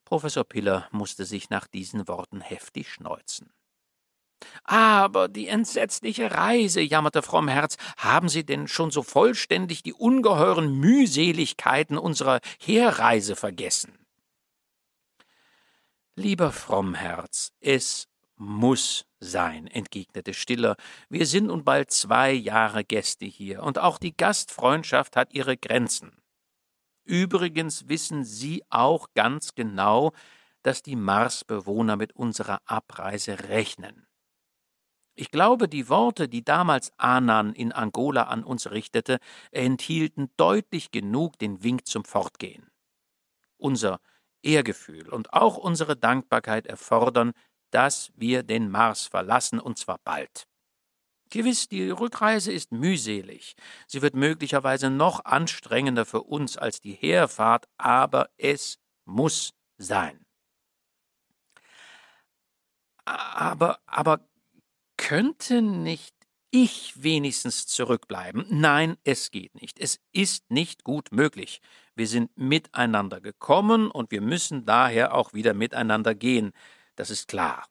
Professor 0.04 0.44
Piller 0.44 0.90
musste 0.92 1.24
sich 1.24 1.50
nach 1.50 1.68
diesen 1.68 2.10
Worten 2.10 2.42
heftig 2.42 2.92
schneuzen. 2.92 3.55
Aber 4.64 5.28
die 5.28 5.48
entsetzliche 5.48 6.32
Reise, 6.32 6.82
jammerte 6.82 7.22
Frommherz, 7.22 7.78
haben 7.98 8.30
Sie 8.30 8.46
denn 8.46 8.68
schon 8.68 8.92
so 8.92 9.04
vollständig 9.04 9.84
die 9.84 9.94
ungeheuren 9.94 10.80
Mühseligkeiten 10.80 11.98
unserer 11.98 12.40
Herreise 12.60 13.36
vergessen? 13.36 13.98
Lieber 16.16 16.52
Frommherz, 16.52 17.52
es 17.60 18.08
muss 18.38 19.06
sein, 19.20 19.68
entgegnete 19.68 20.34
Stiller. 20.34 20.76
Wir 21.10 21.26
sind 21.26 21.48
nun 21.48 21.64
bald 21.64 21.92
zwei 21.92 22.32
Jahre 22.32 22.84
Gäste 22.84 23.26
hier, 23.26 23.64
und 23.64 23.80
auch 23.80 23.98
die 23.98 24.16
Gastfreundschaft 24.16 25.16
hat 25.16 25.34
ihre 25.34 25.58
Grenzen. 25.58 26.22
Übrigens 27.04 27.88
wissen 27.88 28.24
Sie 28.24 28.64
auch 28.70 29.10
ganz 29.14 29.56
genau, 29.56 30.12
dass 30.64 30.82
die 30.82 30.96
Marsbewohner 30.96 31.96
mit 31.96 32.16
unserer 32.16 32.60
Abreise 32.66 33.50
rechnen. 33.50 34.08
Ich 35.16 35.32
glaube, 35.32 35.70
die 35.70 35.88
Worte, 35.88 36.28
die 36.28 36.44
damals 36.44 36.92
Anan 36.98 37.54
in 37.54 37.72
Angola 37.72 38.24
an 38.24 38.44
uns 38.44 38.70
richtete, 38.70 39.20
enthielten 39.52 40.30
deutlich 40.36 40.92
genug 40.92 41.40
den 41.40 41.64
Wink 41.64 41.88
zum 41.88 42.04
Fortgehen. 42.04 42.70
Unser 43.58 44.02
Ehrgefühl 44.44 45.10
und 45.10 45.34
auch 45.34 45.58
unsere 45.58 45.96
Dankbarkeit 45.96 46.68
erfordern, 46.68 47.32
dass 47.72 48.12
wir 48.16 48.44
den 48.44 48.70
Mars 48.70 49.08
verlassen, 49.08 49.60
und 49.60 49.78
zwar 49.78 50.00
bald. 50.04 50.48
Gewiss, 51.30 51.68
die 51.68 51.90
Rückreise 51.90 52.52
ist 52.52 52.72
mühselig. 52.72 53.56
Sie 53.88 54.02
wird 54.02 54.16
möglicherweise 54.16 54.90
noch 54.90 55.26
anstrengender 55.26 56.06
für 56.06 56.24
uns 56.24 56.58
als 56.58 56.82
die 56.82 56.94
Herfahrt, 56.94 57.68
aber 57.78 58.30
es 58.38 58.78
muss 59.06 59.54
sein. 59.78 60.26
Aber, 63.06 63.80
aber 63.86 64.28
könnte 64.98 65.62
nicht 65.62 66.16
ich 66.52 67.04
wenigstens 67.04 67.68
zurückbleiben? 67.68 68.46
Nein, 68.50 68.98
es 69.04 69.32
geht 69.32 69.56
nicht. 69.56 69.80
Es 69.80 70.00
ist 70.12 70.50
nicht 70.50 70.84
gut 70.84 71.12
möglich. 71.12 71.62
Wir 71.96 72.08
sind 72.08 72.32
miteinander 72.38 73.22
gekommen 73.22 73.92
und 73.92 74.12
wir 74.12 74.22
müssen 74.22 74.66
daher 74.66 75.14
auch 75.14 75.34
wieder 75.34 75.54
miteinander 75.54 76.16
gehen. 76.16 76.52
Das 76.96 77.10
ist 77.10 77.28
klar. 77.28 77.68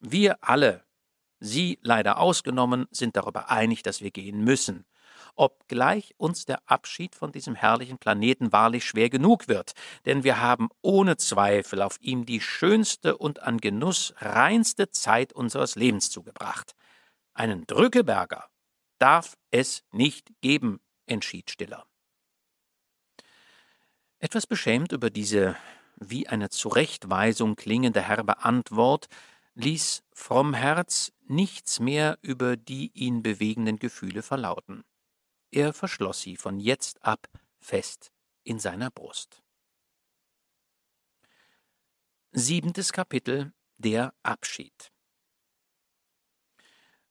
Wir 0.00 0.36
alle, 0.42 0.84
Sie 1.40 1.78
leider 1.82 2.18
ausgenommen, 2.18 2.86
sind 2.92 3.16
darüber 3.16 3.50
einig, 3.50 3.82
dass 3.82 4.00
wir 4.00 4.12
gehen 4.12 4.44
müssen 4.44 4.84
obgleich 5.34 6.14
uns 6.16 6.44
der 6.44 6.60
Abschied 6.66 7.14
von 7.14 7.32
diesem 7.32 7.54
herrlichen 7.54 7.98
Planeten 7.98 8.52
wahrlich 8.52 8.84
schwer 8.84 9.10
genug 9.10 9.48
wird, 9.48 9.72
denn 10.04 10.24
wir 10.24 10.40
haben 10.40 10.68
ohne 10.82 11.16
Zweifel 11.16 11.82
auf 11.82 11.98
ihm 12.00 12.26
die 12.26 12.40
schönste 12.40 13.16
und 13.16 13.42
an 13.42 13.58
Genuss 13.58 14.14
reinste 14.18 14.90
Zeit 14.90 15.32
unseres 15.32 15.74
Lebens 15.74 16.10
zugebracht. 16.10 16.74
Einen 17.34 17.66
Drückeberger 17.66 18.48
darf 18.98 19.36
es 19.50 19.82
nicht 19.90 20.30
geben, 20.40 20.80
entschied 21.06 21.50
Stiller. 21.50 21.86
Etwas 24.18 24.46
beschämt 24.46 24.92
über 24.92 25.10
diese 25.10 25.56
wie 25.96 26.28
eine 26.28 26.48
Zurechtweisung 26.48 27.56
klingende 27.56 28.00
herbe 28.00 28.44
Antwort 28.44 29.08
ließ 29.54 30.02
Frommherz 30.12 31.12
nichts 31.26 31.80
mehr 31.80 32.18
über 32.22 32.56
die 32.56 32.90
ihn 32.94 33.22
bewegenden 33.22 33.78
Gefühle 33.78 34.22
verlauten. 34.22 34.84
Er 35.54 35.74
verschloss 35.74 36.22
sie 36.22 36.38
von 36.38 36.58
jetzt 36.58 37.04
ab 37.04 37.28
fest 37.60 38.10
in 38.42 38.58
seiner 38.58 38.90
Brust. 38.90 39.42
Siebentes 42.30 42.90
Kapitel 42.90 43.52
Der 43.76 44.14
Abschied 44.22 44.90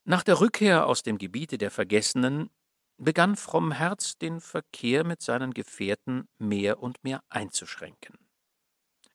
Nach 0.06 0.24
der 0.24 0.40
Rückkehr 0.40 0.88
aus 0.88 1.04
dem 1.04 1.20
Gebiete 1.20 1.60
der 1.60 1.70
Vergessenen 1.70 2.50
begann 2.98 3.36
Frommherz 3.36 4.18
den 4.18 4.42
Verkehr 4.42 5.04
mit 5.04 5.22
seinen 5.22 5.54
Gefährten 5.54 6.28
mehr 6.40 6.82
und 6.82 7.04
mehr 7.04 7.24
einzuschränken. 7.30 8.18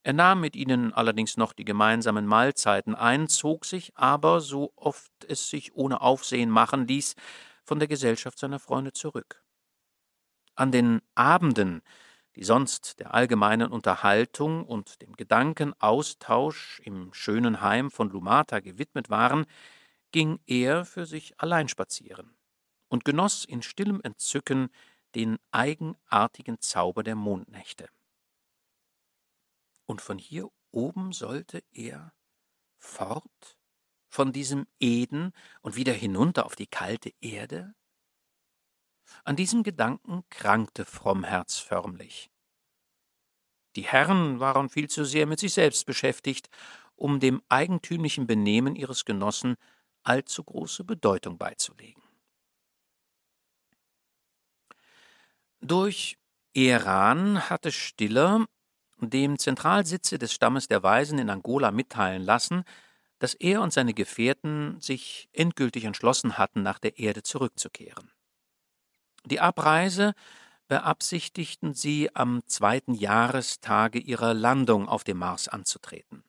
Er 0.04 0.12
nahm 0.12 0.40
mit 0.40 0.54
ihnen 0.54 0.92
allerdings 0.92 1.36
noch 1.36 1.52
die 1.52 1.64
gemeinsamen 1.64 2.26
Mahlzeiten 2.26 2.94
ein, 2.94 3.26
zog 3.26 3.64
sich 3.64 3.90
aber, 3.96 4.40
so 4.40 4.72
oft 4.76 5.10
es 5.26 5.50
sich 5.50 5.74
ohne 5.74 6.00
Aufsehen 6.00 6.48
machen 6.48 6.86
ließ, 6.86 7.16
von 7.66 7.78
der 7.78 7.88
Gesellschaft 7.88 8.38
seiner 8.38 8.60
Freunde 8.60 8.92
zurück. 8.92 9.44
An 10.54 10.72
den 10.72 11.02
Abenden, 11.14 11.82
die 12.36 12.44
sonst 12.44 13.00
der 13.00 13.12
allgemeinen 13.12 13.70
Unterhaltung 13.70 14.64
und 14.64 15.02
dem 15.02 15.14
Gedankenaustausch 15.14 16.80
im 16.84 17.12
schönen 17.12 17.60
Heim 17.60 17.90
von 17.90 18.08
Lumata 18.08 18.60
gewidmet 18.60 19.10
waren, 19.10 19.46
ging 20.12 20.38
er 20.46 20.84
für 20.84 21.04
sich 21.04 21.38
allein 21.40 21.68
spazieren 21.68 22.36
und 22.88 23.04
genoss 23.04 23.44
in 23.44 23.62
stillem 23.62 24.00
Entzücken 24.00 24.68
den 25.14 25.38
eigenartigen 25.50 26.60
Zauber 26.60 27.02
der 27.02 27.16
Mondnächte. 27.16 27.88
Und 29.86 30.00
von 30.00 30.18
hier 30.18 30.48
oben 30.70 31.12
sollte 31.12 31.62
er 31.72 32.12
fort, 32.78 33.58
von 34.16 34.32
diesem 34.32 34.66
Eden 34.80 35.32
und 35.60 35.76
wieder 35.76 35.92
hinunter 35.92 36.46
auf 36.46 36.56
die 36.56 36.66
kalte 36.66 37.12
Erde? 37.20 37.74
An 39.24 39.36
diesem 39.36 39.62
Gedanken 39.62 40.24
krankte 40.30 40.86
Frommherz 40.86 41.58
förmlich. 41.58 42.30
Die 43.76 43.82
Herren 43.82 44.40
waren 44.40 44.70
viel 44.70 44.88
zu 44.88 45.04
sehr 45.04 45.26
mit 45.26 45.38
sich 45.38 45.52
selbst 45.52 45.84
beschäftigt, 45.84 46.48
um 46.94 47.20
dem 47.20 47.42
eigentümlichen 47.50 48.26
Benehmen 48.26 48.74
ihres 48.74 49.04
Genossen 49.04 49.56
allzu 50.02 50.42
große 50.44 50.84
Bedeutung 50.84 51.36
beizulegen. 51.36 52.02
Durch 55.60 56.16
Iran 56.54 57.50
hatte 57.50 57.70
Stiller 57.70 58.46
dem 58.98 59.38
Zentralsitze 59.38 60.18
des 60.18 60.32
Stammes 60.32 60.68
der 60.68 60.82
Weisen 60.82 61.18
in 61.18 61.28
Angola 61.28 61.70
mitteilen 61.70 62.22
lassen, 62.22 62.64
dass 63.18 63.34
er 63.34 63.62
und 63.62 63.72
seine 63.72 63.94
Gefährten 63.94 64.80
sich 64.80 65.28
endgültig 65.32 65.84
entschlossen 65.84 66.38
hatten, 66.38 66.62
nach 66.62 66.78
der 66.78 66.98
Erde 66.98 67.22
zurückzukehren. 67.22 68.10
Die 69.24 69.40
Abreise 69.40 70.14
beabsichtigten 70.68 71.74
sie 71.74 72.14
am 72.14 72.42
zweiten 72.46 72.94
Jahrestage 72.94 73.98
ihrer 73.98 74.34
Landung 74.34 74.88
auf 74.88 75.04
dem 75.04 75.18
Mars 75.18 75.48
anzutreten. 75.48 76.24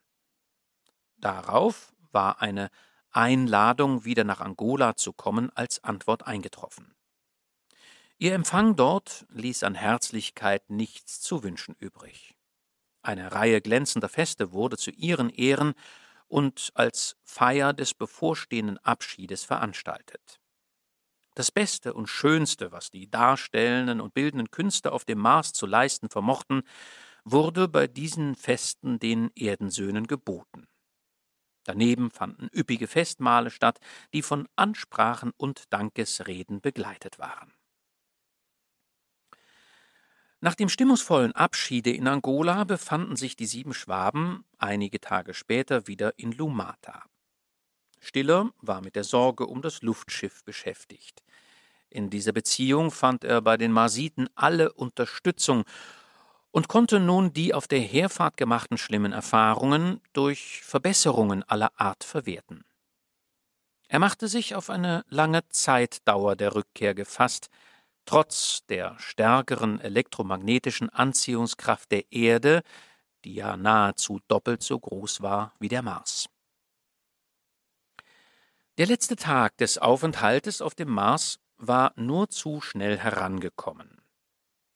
Darauf 1.17 1.93
war 2.11 2.41
eine 2.41 2.69
Einladung, 3.11 4.05
wieder 4.05 4.23
nach 4.23 4.41
Angola 4.41 4.95
zu 4.95 5.13
kommen, 5.13 5.49
als 5.55 5.83
Antwort 5.83 6.27
eingetroffen. 6.27 6.93
Ihr 8.19 8.33
Empfang 8.33 8.75
dort 8.75 9.25
ließ 9.29 9.63
an 9.63 9.75
Herzlichkeit 9.75 10.69
nichts 10.69 11.21
zu 11.21 11.43
wünschen 11.43 11.75
übrig. 11.79 12.35
Eine 13.01 13.31
Reihe 13.31 13.61
glänzender 13.61 14.09
Feste 14.09 14.51
wurde 14.51 14.77
zu 14.77 14.91
ihren 14.91 15.29
Ehren 15.29 15.73
und 16.27 16.71
als 16.75 17.15
Feier 17.23 17.73
des 17.73 17.93
bevorstehenden 17.93 18.77
Abschiedes 18.79 19.43
veranstaltet. 19.43 20.39
Das 21.35 21.51
Beste 21.51 21.93
und 21.93 22.07
Schönste, 22.07 22.71
was 22.71 22.89
die 22.89 23.09
darstellenden 23.09 24.01
und 24.01 24.13
bildenden 24.13 24.49
Künste 24.49 24.91
auf 24.91 25.05
dem 25.05 25.19
Mars 25.19 25.53
zu 25.53 25.65
leisten 25.65 26.09
vermochten, 26.09 26.63
wurde 27.23 27.67
bei 27.67 27.87
diesen 27.87 28.35
Festen 28.35 28.99
den 28.99 29.29
Erdensöhnen 29.35 30.07
geboten. 30.07 30.65
Daneben 31.65 32.11
fanden 32.11 32.49
üppige 32.55 32.87
Festmahle 32.87 33.51
statt, 33.51 33.79
die 34.13 34.21
von 34.21 34.47
Ansprachen 34.55 35.31
und 35.35 35.71
Dankesreden 35.73 36.61
begleitet 36.61 37.19
waren. 37.19 37.56
Nach 40.39 40.53
dem 40.53 40.69
stimmungsvollen 40.69 41.31
Abschiede 41.31 41.91
in 41.91 42.07
Angola 42.07 42.63
befanden 42.63 43.15
sich 43.15 43.35
die 43.35 43.47
sieben 43.47 43.73
Schwaben 43.73 44.45
einige 44.59 44.99
Tage 44.99 45.33
später 45.33 45.87
wieder 45.87 46.17
in 46.17 46.31
Lumata. 46.31 47.03
Stiller 47.99 48.51
war 48.61 48.81
mit 48.81 48.95
der 48.95 49.03
Sorge 49.03 49.47
um 49.47 49.63
das 49.63 49.81
Luftschiff 49.81 50.43
beschäftigt. 50.43 51.23
In 51.89 52.11
dieser 52.11 52.33
Beziehung 52.33 52.91
fand 52.91 53.23
er 53.23 53.41
bei 53.41 53.57
den 53.57 53.71
Marsiten 53.71 54.29
alle 54.35 54.73
Unterstützung 54.73 55.63
und 56.51 56.67
konnte 56.67 56.99
nun 56.99 57.33
die 57.33 57.55
auf 57.55 57.67
der 57.67 57.79
Herfahrt 57.79 58.37
gemachten 58.37 58.77
schlimmen 58.77 59.13
Erfahrungen 59.13 60.01
durch 60.13 60.61
Verbesserungen 60.63 61.43
aller 61.43 61.71
Art 61.79 62.03
verwerten. 62.03 62.63
Er 63.87 63.99
machte 63.99 64.27
sich 64.27 64.53
auf 64.53 64.69
eine 64.69 65.03
lange 65.09 65.47
Zeitdauer 65.49 66.35
der 66.35 66.53
Rückkehr 66.53 66.93
gefasst, 66.93 67.49
trotz 68.07 68.65
der 68.65 68.97
stärkeren 68.97 69.79
elektromagnetischen 69.79 70.89
Anziehungskraft 70.89 71.91
der 71.91 72.11
Erde, 72.11 72.63
die 73.23 73.35
ja 73.35 73.55
nahezu 73.57 74.19
doppelt 74.27 74.63
so 74.63 74.79
groß 74.79 75.21
war 75.21 75.53
wie 75.59 75.67
der 75.67 75.83
Mars. 75.83 76.27
Der 78.77 78.87
letzte 78.87 79.15
Tag 79.15 79.57
des 79.57 79.77
Aufenthaltes 79.77 80.61
auf 80.61 80.73
dem 80.73 80.89
Mars 80.89 81.39
war 81.57 81.93
nur 81.95 82.29
zu 82.29 82.61
schnell 82.61 82.97
herangekommen. 82.97 84.01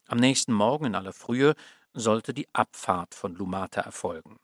Am 0.08 0.18
nächsten 0.18 0.54
Morgen 0.54 0.86
in 0.86 0.96
aller 0.96 1.14
Frühe 1.14 1.56
sollte 1.94 2.34
die 2.34 2.48
Abfahrt 2.54 3.16
von 3.16 3.36
Lumata 3.36 3.82
erfolgen. 3.82 4.38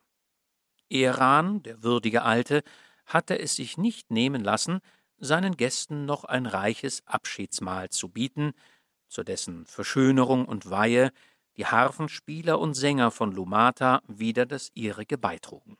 Eran, 0.89 1.63
der 1.63 1.83
würdige 1.83 2.21
Alte, 2.21 2.63
hatte 3.05 3.37
es 3.39 3.55
sich 3.55 3.77
nicht 3.77 4.11
nehmen 4.11 4.43
lassen, 4.43 4.79
seinen 5.17 5.57
Gästen 5.57 6.05
noch 6.05 6.23
ein 6.23 6.45
reiches 6.45 7.05
Abschiedsmahl 7.07 7.89
zu 7.89 8.09
bieten, 8.09 8.53
zu 9.07 9.23
dessen 9.23 9.65
Verschönerung 9.65 10.45
und 10.45 10.69
Weihe 10.69 11.11
die 11.57 11.65
Harfenspieler 11.65 12.59
und 12.59 12.75
Sänger 12.75 13.11
von 13.11 13.31
Lumata 13.31 14.01
wieder 14.07 14.45
das 14.45 14.69
ihrige 14.75 15.17
beitrugen. 15.17 15.77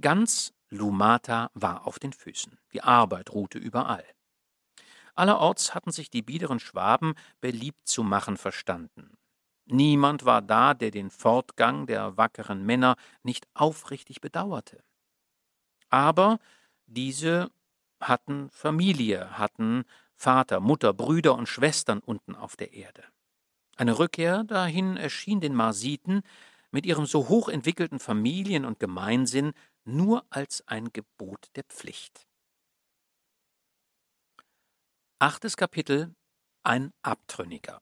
Ganz 0.00 0.52
Lumata 0.70 1.50
war 1.54 1.86
auf 1.86 1.98
den 1.98 2.12
Füßen, 2.12 2.58
die 2.72 2.82
Arbeit 2.82 3.30
ruhte 3.30 3.58
überall. 3.58 4.04
Allerorts 5.14 5.74
hatten 5.74 5.90
sich 5.90 6.08
die 6.08 6.22
biederen 6.22 6.60
Schwaben 6.60 7.14
beliebt 7.40 7.86
zu 7.86 8.02
machen 8.02 8.36
verstanden. 8.36 9.18
Niemand 9.66 10.24
war 10.24 10.42
da, 10.42 10.74
der 10.74 10.90
den 10.90 11.10
Fortgang 11.10 11.86
der 11.86 12.16
wackeren 12.16 12.64
Männer 12.64 12.96
nicht 13.22 13.46
aufrichtig 13.54 14.20
bedauerte. 14.20 14.82
Aber 15.90 16.38
diese 16.86 17.50
hatten 18.00 18.50
Familie, 18.50 19.38
hatten 19.38 19.84
Vater, 20.20 20.60
Mutter, 20.60 20.92
Brüder 20.92 21.34
und 21.34 21.48
Schwestern 21.48 22.00
unten 22.00 22.34
auf 22.34 22.54
der 22.54 22.74
Erde. 22.74 23.04
Eine 23.78 23.98
Rückkehr 23.98 24.44
dahin 24.44 24.98
erschien 24.98 25.40
den 25.40 25.54
Marsiten 25.54 26.20
mit 26.70 26.84
ihrem 26.84 27.06
so 27.06 27.30
hoch 27.30 27.48
entwickelten 27.48 27.98
Familien- 27.98 28.66
und 28.66 28.78
Gemeinsinn 28.78 29.54
nur 29.84 30.26
als 30.28 30.62
ein 30.68 30.92
Gebot 30.92 31.48
der 31.54 31.64
Pflicht. 31.64 32.28
Achtes 35.18 35.56
Kapitel 35.56 36.14
Ein 36.64 36.92
Abtrünniger 37.00 37.80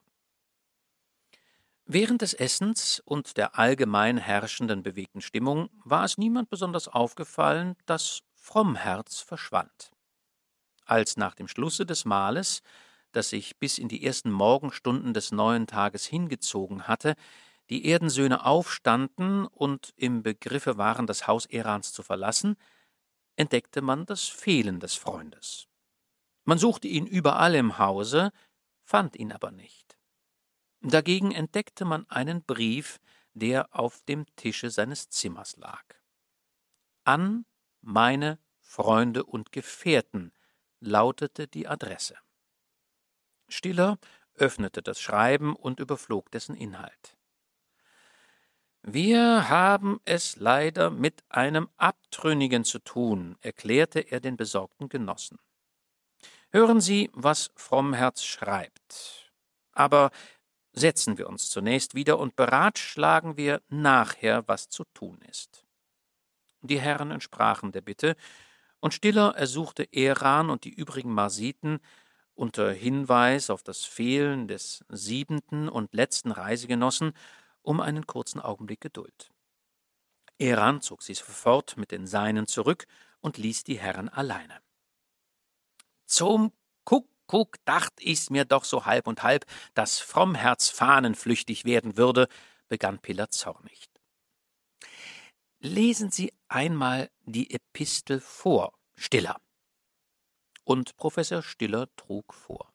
Während 1.86 2.22
des 2.22 2.34
Essens 2.34 3.02
und 3.04 3.36
der 3.36 3.58
allgemein 3.58 4.16
herrschenden 4.16 4.84
bewegten 4.84 5.22
Stimmung 5.22 5.70
war 5.82 6.04
es 6.04 6.18
niemand 6.18 6.50
besonders 6.50 6.86
aufgefallen, 6.86 7.74
dass 7.86 8.20
Frommherz 8.36 9.18
verschwand. 9.22 9.90
Als 10.88 11.18
nach 11.18 11.34
dem 11.34 11.48
Schlusse 11.48 11.84
des 11.84 12.06
Mahles, 12.06 12.62
das 13.12 13.28
sich 13.28 13.58
bis 13.58 13.76
in 13.76 13.88
die 13.88 14.04
ersten 14.04 14.30
Morgenstunden 14.30 15.12
des 15.12 15.32
neuen 15.32 15.66
Tages 15.66 16.06
hingezogen 16.06 16.88
hatte, 16.88 17.14
die 17.68 17.84
Erdensöhne 17.84 18.46
aufstanden 18.46 19.46
und 19.46 19.92
im 19.96 20.22
Begriffe 20.22 20.78
waren, 20.78 21.06
das 21.06 21.26
Haus 21.26 21.44
Erans 21.44 21.92
zu 21.92 22.02
verlassen, 22.02 22.56
entdeckte 23.36 23.82
man 23.82 24.06
das 24.06 24.24
Fehlen 24.28 24.80
des 24.80 24.94
Freundes. 24.94 25.68
Man 26.44 26.56
suchte 26.56 26.88
ihn 26.88 27.06
überall 27.06 27.54
im 27.54 27.76
Hause, 27.76 28.32
fand 28.82 29.14
ihn 29.14 29.30
aber 29.30 29.50
nicht. 29.50 29.98
Dagegen 30.80 31.32
entdeckte 31.32 31.84
man 31.84 32.08
einen 32.08 32.42
Brief, 32.44 32.98
der 33.34 33.74
auf 33.78 34.02
dem 34.04 34.24
Tische 34.36 34.70
seines 34.70 35.10
Zimmers 35.10 35.58
lag. 35.58 35.84
An 37.04 37.44
meine 37.82 38.38
Freunde 38.58 39.24
und 39.24 39.52
Gefährten 39.52 40.32
lautete 40.80 41.48
die 41.48 41.68
Adresse. 41.68 42.16
Stiller 43.48 43.98
öffnete 44.34 44.82
das 44.82 45.00
Schreiben 45.00 45.56
und 45.56 45.80
überflog 45.80 46.30
dessen 46.30 46.54
Inhalt. 46.54 47.16
Wir 48.82 49.48
haben 49.48 50.00
es 50.04 50.36
leider 50.36 50.90
mit 50.90 51.24
einem 51.28 51.68
Abtrünnigen 51.76 52.64
zu 52.64 52.78
tun, 52.78 53.36
erklärte 53.40 54.00
er 54.00 54.20
den 54.20 54.36
besorgten 54.36 54.88
Genossen. 54.88 55.38
Hören 56.50 56.80
Sie, 56.80 57.10
was 57.12 57.50
Frommherz 57.56 58.22
schreibt. 58.24 59.32
Aber 59.72 60.10
setzen 60.72 61.18
wir 61.18 61.28
uns 61.28 61.50
zunächst 61.50 61.94
wieder 61.94 62.18
und 62.18 62.36
beratschlagen 62.36 63.36
wir 63.36 63.60
nachher, 63.68 64.46
was 64.46 64.68
zu 64.68 64.84
tun 64.94 65.20
ist. 65.28 65.66
Die 66.62 66.80
Herren 66.80 67.10
entsprachen 67.10 67.72
der 67.72 67.82
Bitte, 67.82 68.16
und 68.80 68.94
Stiller 68.94 69.34
ersuchte 69.36 69.92
Eran 69.92 70.50
und 70.50 70.64
die 70.64 70.72
übrigen 70.72 71.12
Marsiten 71.12 71.80
unter 72.34 72.70
Hinweis 72.70 73.50
auf 73.50 73.62
das 73.62 73.84
Fehlen 73.84 74.46
des 74.46 74.84
siebenten 74.88 75.68
und 75.68 75.92
letzten 75.94 76.30
Reisegenossen 76.30 77.12
um 77.62 77.80
einen 77.80 78.06
kurzen 78.06 78.40
Augenblick 78.40 78.80
Geduld. 78.80 79.30
Eran 80.38 80.80
zog 80.80 81.02
sie 81.02 81.14
sofort 81.14 81.76
mit 81.76 81.90
den 81.90 82.06
Seinen 82.06 82.46
zurück 82.46 82.86
und 83.20 83.38
ließ 83.38 83.64
die 83.64 83.78
Herren 83.78 84.08
alleine. 84.08 84.60
Zum 86.06 86.52
Kuckuck 86.84 87.56
dacht 87.64 87.94
ich's 87.98 88.30
mir 88.30 88.44
doch 88.44 88.64
so 88.64 88.86
halb 88.86 89.08
und 89.08 89.24
halb, 89.24 89.44
dass 89.74 89.98
Frommherz 89.98 90.70
fahnenflüchtig 90.70 91.64
werden 91.64 91.96
würde, 91.96 92.28
begann 92.68 93.00
Piller 93.00 93.30
zornig. 93.30 93.88
Lesen 95.60 96.12
Sie 96.12 96.32
einmal 96.46 97.10
die 97.24 97.52
Epistel 97.52 98.20
vor, 98.20 98.78
Stiller. 98.94 99.40
Und 100.62 100.96
Professor 100.96 101.42
Stiller 101.42 101.88
trug 101.96 102.32
vor. 102.32 102.72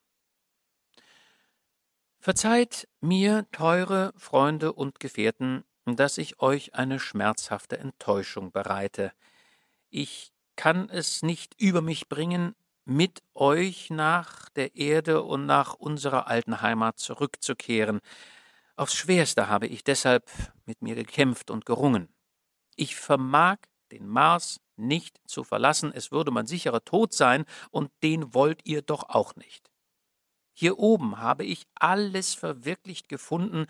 Verzeiht 2.20 2.90
mir, 3.00 3.48
teure 3.54 4.14
Freunde 4.18 4.74
und 4.74 5.00
Gefährten, 5.00 5.64
dass 5.86 6.18
ich 6.18 6.42
euch 6.42 6.76
eine 6.76 7.00
schmerzhafte 7.00 7.78
Enttäuschung 7.78 8.52
bereite. 8.52 9.14
Ich 9.90 10.34
kann 10.58 10.90
es 10.90 11.24
nicht 11.24 11.60
über 11.62 11.82
mich 11.82 12.10
bringen, 12.10 12.54
mit 12.84 13.24
euch 13.34 13.92
nach 13.92 14.50
der 14.50 14.76
Erde 14.76 15.24
und 15.24 15.46
nach 15.46 15.74
unserer 15.74 16.28
alten 16.28 16.62
Heimat 16.62 17.00
zurückzukehren. 17.00 18.02
Aufs 18.76 18.96
schwerste 18.96 19.48
habe 19.48 19.68
ich 19.68 19.86
deshalb 19.86 20.30
mit 20.66 20.82
mir 20.82 20.96
gekämpft 20.96 21.50
und 21.50 21.66
gerungen. 21.66 22.12
Ich 22.76 22.95
vermag 22.95 23.57
den 23.91 24.07
Mars 24.07 24.59
nicht 24.76 25.19
zu 25.28 25.43
verlassen, 25.43 25.91
es 25.93 26.11
würde 26.11 26.32
mein 26.32 26.47
sicherer 26.47 26.84
Tod 26.84 27.13
sein, 27.13 27.45
und 27.69 27.91
den 28.01 28.34
wollt 28.34 28.61
ihr 28.65 28.82
doch 28.82 29.09
auch 29.09 29.36
nicht. 29.36 29.69
Hier 30.53 30.80
oben 30.80 31.19
habe 31.19 31.45
ich 31.45 31.65
alles 31.76 32.34
verwirklicht 32.34 33.09
gefunden, 33.09 33.65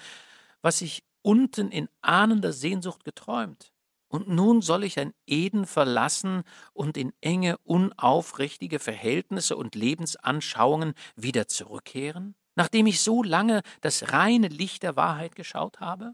was 0.61 0.81
ich 0.81 1.03
unten 1.21 1.71
in 1.71 1.89
ahnender 2.01 2.53
Sehnsucht 2.53 3.03
geträumt. 3.03 3.73
Und 4.07 4.27
nun 4.27 4.61
soll 4.61 4.83
ich 4.83 4.99
ein 4.99 5.13
Eden 5.25 5.65
verlassen 5.65 6.43
und 6.73 6.97
in 6.97 7.13
enge, 7.21 7.57
unaufrichtige 7.63 8.77
Verhältnisse 8.79 9.55
und 9.55 9.73
Lebensanschauungen 9.73 10.93
wieder 11.15 11.47
zurückkehren, 11.47 12.35
nachdem 12.55 12.85
ich 12.85 13.01
so 13.01 13.23
lange 13.23 13.63
das 13.81 14.13
reine 14.13 14.49
Licht 14.49 14.83
der 14.83 14.95
Wahrheit 14.95 15.35
geschaut 15.35 15.79
habe? 15.79 16.13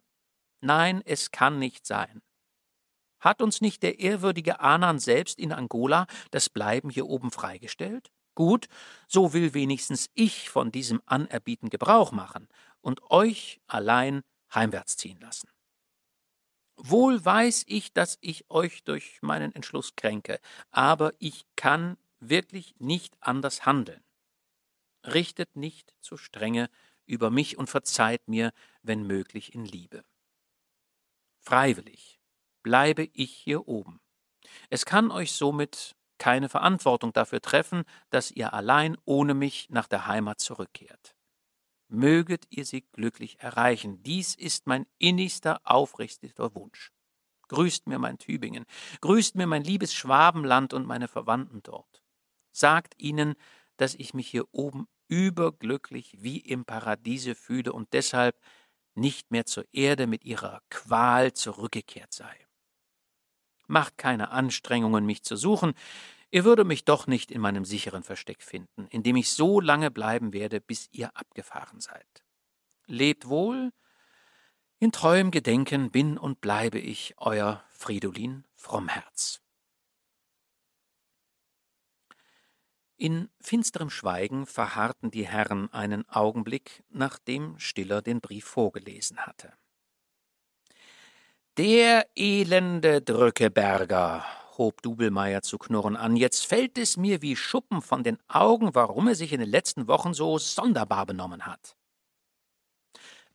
Nein, 0.61 1.01
es 1.03 1.31
kann 1.31 1.59
nicht 1.59 1.85
sein. 1.85 2.21
Hat 3.19 3.41
uns 3.41 3.61
nicht 3.61 3.83
der 3.83 3.99
ehrwürdige 3.99 4.59
Anan 4.59 4.99
selbst 4.99 5.39
in 5.39 5.51
Angola 5.51 6.07
das 6.31 6.49
Bleiben 6.49 6.89
hier 6.89 7.07
oben 7.07 7.31
freigestellt? 7.31 8.11
Gut, 8.35 8.67
so 9.07 9.33
will 9.33 9.53
wenigstens 9.53 10.09
ich 10.13 10.49
von 10.49 10.71
diesem 10.71 11.01
Anerbieten 11.05 11.69
Gebrauch 11.69 12.11
machen 12.11 12.47
und 12.81 13.01
euch 13.11 13.59
allein 13.67 14.21
heimwärts 14.53 14.95
ziehen 14.95 15.19
lassen. 15.19 15.49
Wohl 16.77 17.23
weiß 17.23 17.65
ich, 17.67 17.91
dass 17.91 18.17
ich 18.21 18.49
euch 18.49 18.85
durch 18.85 19.21
meinen 19.21 19.53
Entschluss 19.53 19.97
kränke, 19.97 20.39
aber 20.71 21.13
ich 21.19 21.45
kann 21.57 21.97
wirklich 22.21 22.75
nicht 22.79 23.17
anders 23.19 23.65
handeln. 23.65 24.01
Richtet 25.05 25.57
nicht 25.57 25.93
zu 25.99 26.15
strenge 26.15 26.69
über 27.05 27.31
mich 27.31 27.57
und 27.57 27.69
verzeiht 27.69 28.27
mir, 28.29 28.53
wenn 28.81 29.03
möglich, 29.03 29.53
in 29.53 29.65
Liebe. 29.65 30.05
Freiwillig 31.41 32.18
bleibe 32.63 33.09
ich 33.13 33.31
hier 33.31 33.67
oben. 33.67 33.99
Es 34.69 34.85
kann 34.85 35.11
euch 35.11 35.31
somit 35.33 35.95
keine 36.17 36.49
Verantwortung 36.49 37.13
dafür 37.13 37.41
treffen, 37.41 37.83
dass 38.09 38.31
ihr 38.31 38.53
allein 38.53 38.97
ohne 39.05 39.33
mich 39.33 39.69
nach 39.69 39.87
der 39.87 40.05
Heimat 40.05 40.39
zurückkehrt. 40.39 41.15
Möget 41.87 42.45
ihr 42.49 42.65
sie 42.65 42.81
glücklich 42.91 43.39
erreichen. 43.39 44.03
Dies 44.03 44.35
ist 44.35 44.67
mein 44.67 44.85
innigster, 44.99 45.59
aufrichtigster 45.63 46.53
Wunsch. 46.53 46.91
Grüßt 47.47 47.87
mir 47.87 47.97
mein 47.97 48.19
Tübingen, 48.19 48.65
grüßt 49.01 49.35
mir 49.35 49.47
mein 49.47 49.63
liebes 49.63 49.93
Schwabenland 49.93 50.73
und 50.73 50.85
meine 50.85 51.07
Verwandten 51.07 51.63
dort. 51.63 52.03
Sagt 52.51 52.93
ihnen, 53.01 53.33
dass 53.77 53.95
ich 53.95 54.13
mich 54.13 54.27
hier 54.27 54.45
oben 54.51 54.87
überglücklich 55.07 56.21
wie 56.21 56.37
im 56.37 56.65
Paradiese 56.65 57.33
fühle 57.33 57.73
und 57.73 57.91
deshalb 57.93 58.39
nicht 58.93 59.31
mehr 59.31 59.45
zur 59.45 59.65
Erde 59.71 60.05
mit 60.05 60.23
ihrer 60.25 60.61
Qual 60.69 61.33
zurückgekehrt 61.33 62.13
sei. 62.13 62.48
Macht 63.69 63.97
keine 63.97 64.31
Anstrengungen, 64.31 65.05
mich 65.05 65.23
zu 65.23 65.37
suchen, 65.37 65.73
Ihr 66.31 66.43
würde 66.43 66.63
mich 66.63 66.85
doch 66.85 67.07
nicht 67.07 67.31
in 67.31 67.41
meinem 67.41 67.65
sicheren 67.65 68.03
Versteck 68.03 68.43
finden, 68.43 68.85
in 68.89 69.01
dem 69.01 69.15
ich 69.15 69.31
so 69.31 69.59
lange 69.59 69.89
bleiben 69.89 70.31
werde, 70.31 70.61
bis 70.61 70.87
ihr 70.91 71.15
abgefahren 71.17 71.79
seid. 71.79 72.23
Lebt 72.85 73.27
wohl, 73.27 73.71
in 74.77 74.91
treuem 74.91 75.31
Gedenken 75.31 75.91
bin 75.91 76.17
und 76.17 76.39
bleibe 76.39 76.79
ich 76.79 77.15
euer 77.17 77.63
Fridolin 77.69 78.45
Frommherz. 78.55 79.41
In 82.95 83.29
finsterem 83.39 83.89
Schweigen 83.89 84.45
verharrten 84.45 85.09
die 85.09 85.25
Herren 85.25 85.71
einen 85.73 86.07
Augenblick, 86.09 86.83
nachdem 86.89 87.57
Stiller 87.57 88.01
den 88.01 88.21
Brief 88.21 88.45
vorgelesen 88.45 89.25
hatte. 89.25 89.53
Der 91.59 92.07
elende 92.15 93.01
Drückeberger, 93.01 94.23
hob 94.57 94.81
Dubelmeier 94.81 95.41
zu 95.41 95.57
knurren 95.57 95.97
an. 95.97 96.15
Jetzt 96.15 96.45
fällt 96.45 96.77
es 96.77 96.95
mir 96.95 97.21
wie 97.21 97.35
Schuppen 97.35 97.81
von 97.81 98.01
den 98.01 98.17
Augen, 98.29 98.75
warum 98.75 99.09
er 99.09 99.15
sich 99.15 99.33
in 99.33 99.41
den 99.41 99.49
letzten 99.49 99.89
Wochen 99.89 100.13
so 100.13 100.37
sonderbar 100.37 101.05
benommen 101.05 101.45
hat. 101.45 101.75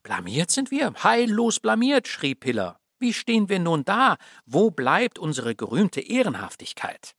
Blamiert 0.03 0.51
sind 0.51 0.71
wir, 0.71 0.95
heillos 1.05 1.61
blamiert, 1.61 2.09
schrie 2.09 2.35
Piller. 2.35 2.81
Wie 2.99 3.13
stehen 3.13 3.51
wir 3.51 3.59
nun 3.59 3.85
da? 3.85 4.17
Wo 4.47 4.71
bleibt 4.71 5.19
unsere 5.19 5.55
gerühmte 5.55 6.01
Ehrenhaftigkeit? 6.01 7.15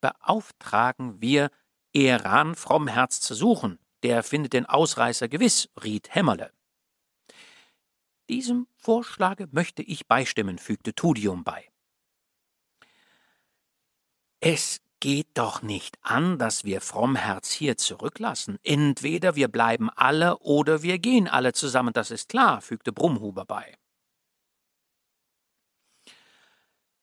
Beauftragen 0.00 1.22
wir 1.22 1.52
Eran 1.92 2.56
Frommherz 2.56 3.20
zu 3.20 3.36
suchen, 3.36 3.78
der 4.02 4.24
findet 4.24 4.52
den 4.52 4.66
Ausreißer 4.66 5.28
gewiss, 5.28 5.70
riet 5.80 6.12
Hämmerle. 6.12 6.50
Diesem 8.28 8.66
Vorschlage 8.76 9.48
möchte 9.52 9.82
ich 9.82 10.06
beistimmen, 10.06 10.58
fügte 10.58 10.94
Tudium 10.94 11.44
bei. 11.44 11.68
Es 14.40 14.80
geht 15.00 15.28
doch 15.34 15.62
nicht 15.62 15.98
an, 16.02 16.38
dass 16.38 16.64
wir 16.64 16.80
Frommherz 16.80 17.50
hier 17.50 17.76
zurücklassen. 17.76 18.58
Entweder 18.62 19.34
wir 19.36 19.48
bleiben 19.48 19.90
alle 19.90 20.38
oder 20.38 20.82
wir 20.82 20.98
gehen 20.98 21.28
alle 21.28 21.52
zusammen, 21.52 21.92
das 21.92 22.10
ist 22.10 22.28
klar, 22.28 22.60
fügte 22.60 22.92
Brummhuber 22.92 23.44
bei. 23.44 23.76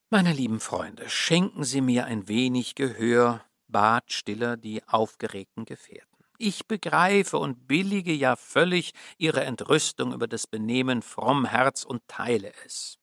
Meine 0.10 0.34
lieben 0.34 0.60
Freunde, 0.60 1.10
schenken 1.10 1.64
Sie 1.64 1.82
mir 1.82 2.06
ein 2.06 2.28
wenig 2.28 2.76
Gehör, 2.76 3.44
bat 3.68 4.12
Stiller 4.12 4.56
die 4.56 4.84
aufgeregten 4.88 5.66
Gefährten. 5.66 6.15
Ich 6.38 6.68
begreife 6.68 7.38
und 7.38 7.68
billige 7.68 8.14
ja 8.14 8.36
völlig 8.36 8.94
Ihre 9.18 9.44
Entrüstung 9.44 10.14
über 10.14 10.28
das 10.28 10.48
Benehmen 10.48 11.02
Frommherz 11.02 11.84
und 11.84 12.08
teile 12.08 12.52
es 12.66 12.98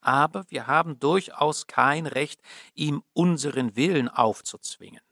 aber 0.00 0.44
wir 0.48 0.66
haben 0.66 0.98
durchaus 0.98 1.66
kein 1.66 2.06
Recht, 2.06 2.40
ihm 2.74 3.02
unseren 3.12 3.76
Willen 3.76 4.08
aufzuzwingen. 4.08 5.02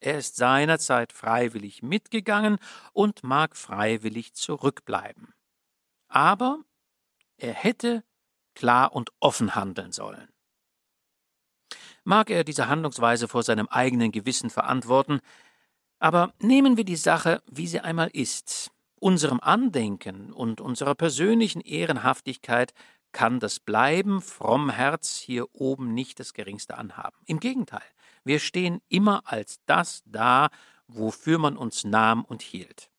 Er 0.00 0.18
ist 0.18 0.34
seinerzeit 0.34 1.12
freiwillig 1.12 1.82
mitgegangen 1.82 2.58
und 2.92 3.22
mag 3.22 3.56
freiwillig 3.56 4.34
zurückbleiben. 4.34 5.32
Aber 6.08 6.58
er 7.36 7.52
hätte 7.52 8.04
klar 8.54 8.92
und 8.92 9.10
offen 9.20 9.54
handeln 9.54 9.92
sollen. 9.92 10.28
Mag 12.02 12.30
er 12.30 12.42
diese 12.42 12.66
Handlungsweise 12.66 13.28
vor 13.28 13.44
seinem 13.44 13.68
eigenen 13.68 14.10
Gewissen 14.10 14.50
verantworten, 14.50 15.20
aber 16.02 16.34
nehmen 16.40 16.76
wir 16.76 16.84
die 16.84 16.96
Sache, 16.96 17.42
wie 17.48 17.68
sie 17.68 17.78
einmal 17.78 18.08
ist. 18.12 18.72
Unserem 18.96 19.38
Andenken 19.38 20.32
und 20.32 20.60
unserer 20.60 20.96
persönlichen 20.96 21.60
Ehrenhaftigkeit 21.60 22.74
kann 23.12 23.38
das 23.38 23.60
Bleiben 23.60 24.20
fromm 24.20 24.68
Herz 24.68 25.18
hier 25.18 25.54
oben 25.54 25.94
nicht 25.94 26.18
das 26.18 26.34
geringste 26.34 26.76
anhaben. 26.76 27.16
Im 27.26 27.38
Gegenteil, 27.38 27.84
wir 28.24 28.40
stehen 28.40 28.80
immer 28.88 29.22
als 29.26 29.60
das 29.66 30.02
da, 30.04 30.48
wofür 30.88 31.38
man 31.38 31.56
uns 31.56 31.84
nahm 31.84 32.24
und 32.24 32.42
hielt. 32.42 32.90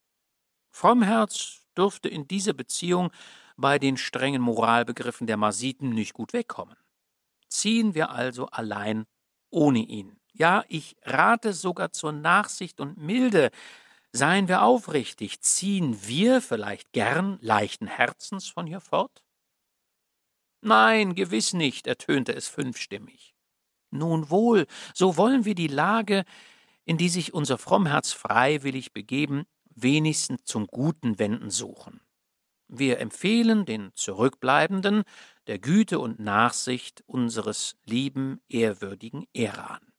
Frommherz 0.69 1.65
dürfte 1.77 2.07
in 2.07 2.25
dieser 2.25 2.53
Beziehung 2.53 3.11
bei 3.57 3.79
den 3.79 3.97
strengen 3.97 4.41
Moralbegriffen 4.41 5.27
der 5.27 5.37
Marsiten 5.37 5.89
nicht 5.89 6.13
gut 6.13 6.31
wegkommen. 6.31 6.77
Ziehen 7.49 7.95
wir 7.95 8.11
also 8.11 8.45
allein 8.45 9.03
ohne 9.49 9.79
ihn. 9.79 10.22
Ja, 10.33 10.65
ich 10.67 10.97
rate 11.03 11.53
sogar 11.53 11.91
zur 11.91 12.11
Nachsicht 12.11 12.79
und 12.79 12.97
Milde. 12.97 13.51
Seien 14.11 14.47
wir 14.47 14.63
aufrichtig, 14.63 15.41
ziehen 15.41 15.97
wir 16.07 16.41
vielleicht 16.41 16.91
gern 16.91 17.37
leichten 17.41 17.87
Herzens 17.87 18.47
von 18.47 18.67
hier 18.67 18.81
fort? 18.81 19.23
Nein, 20.61 21.13
gewiss 21.15 21.53
nicht, 21.53 21.87
ertönte 21.87 22.33
es 22.33 22.47
fünfstimmig. 22.47 23.35
Nun 23.91 24.29
wohl, 24.29 24.65
so 24.93 25.17
wollen 25.17 25.45
wir 25.45 25.55
die 25.55 25.67
Lage, 25.67 26.25
in 26.85 26.97
die 26.97 27.09
sich 27.09 27.33
unser 27.33 27.57
Frommherz 27.57 28.11
freiwillig 28.11 28.91
begeben, 28.91 29.45
wenigstens 29.75 30.45
zum 30.45 30.67
Guten 30.67 31.19
wenden 31.19 31.49
suchen. 31.49 32.01
Wir 32.67 32.99
empfehlen 32.99 33.65
den 33.65 33.91
Zurückbleibenden 33.93 35.03
der 35.47 35.59
Güte 35.59 35.99
und 35.99 36.19
Nachsicht 36.19 37.03
unseres 37.05 37.75
lieben, 37.85 38.41
ehrwürdigen 38.47 39.27
Eran. 39.33 39.92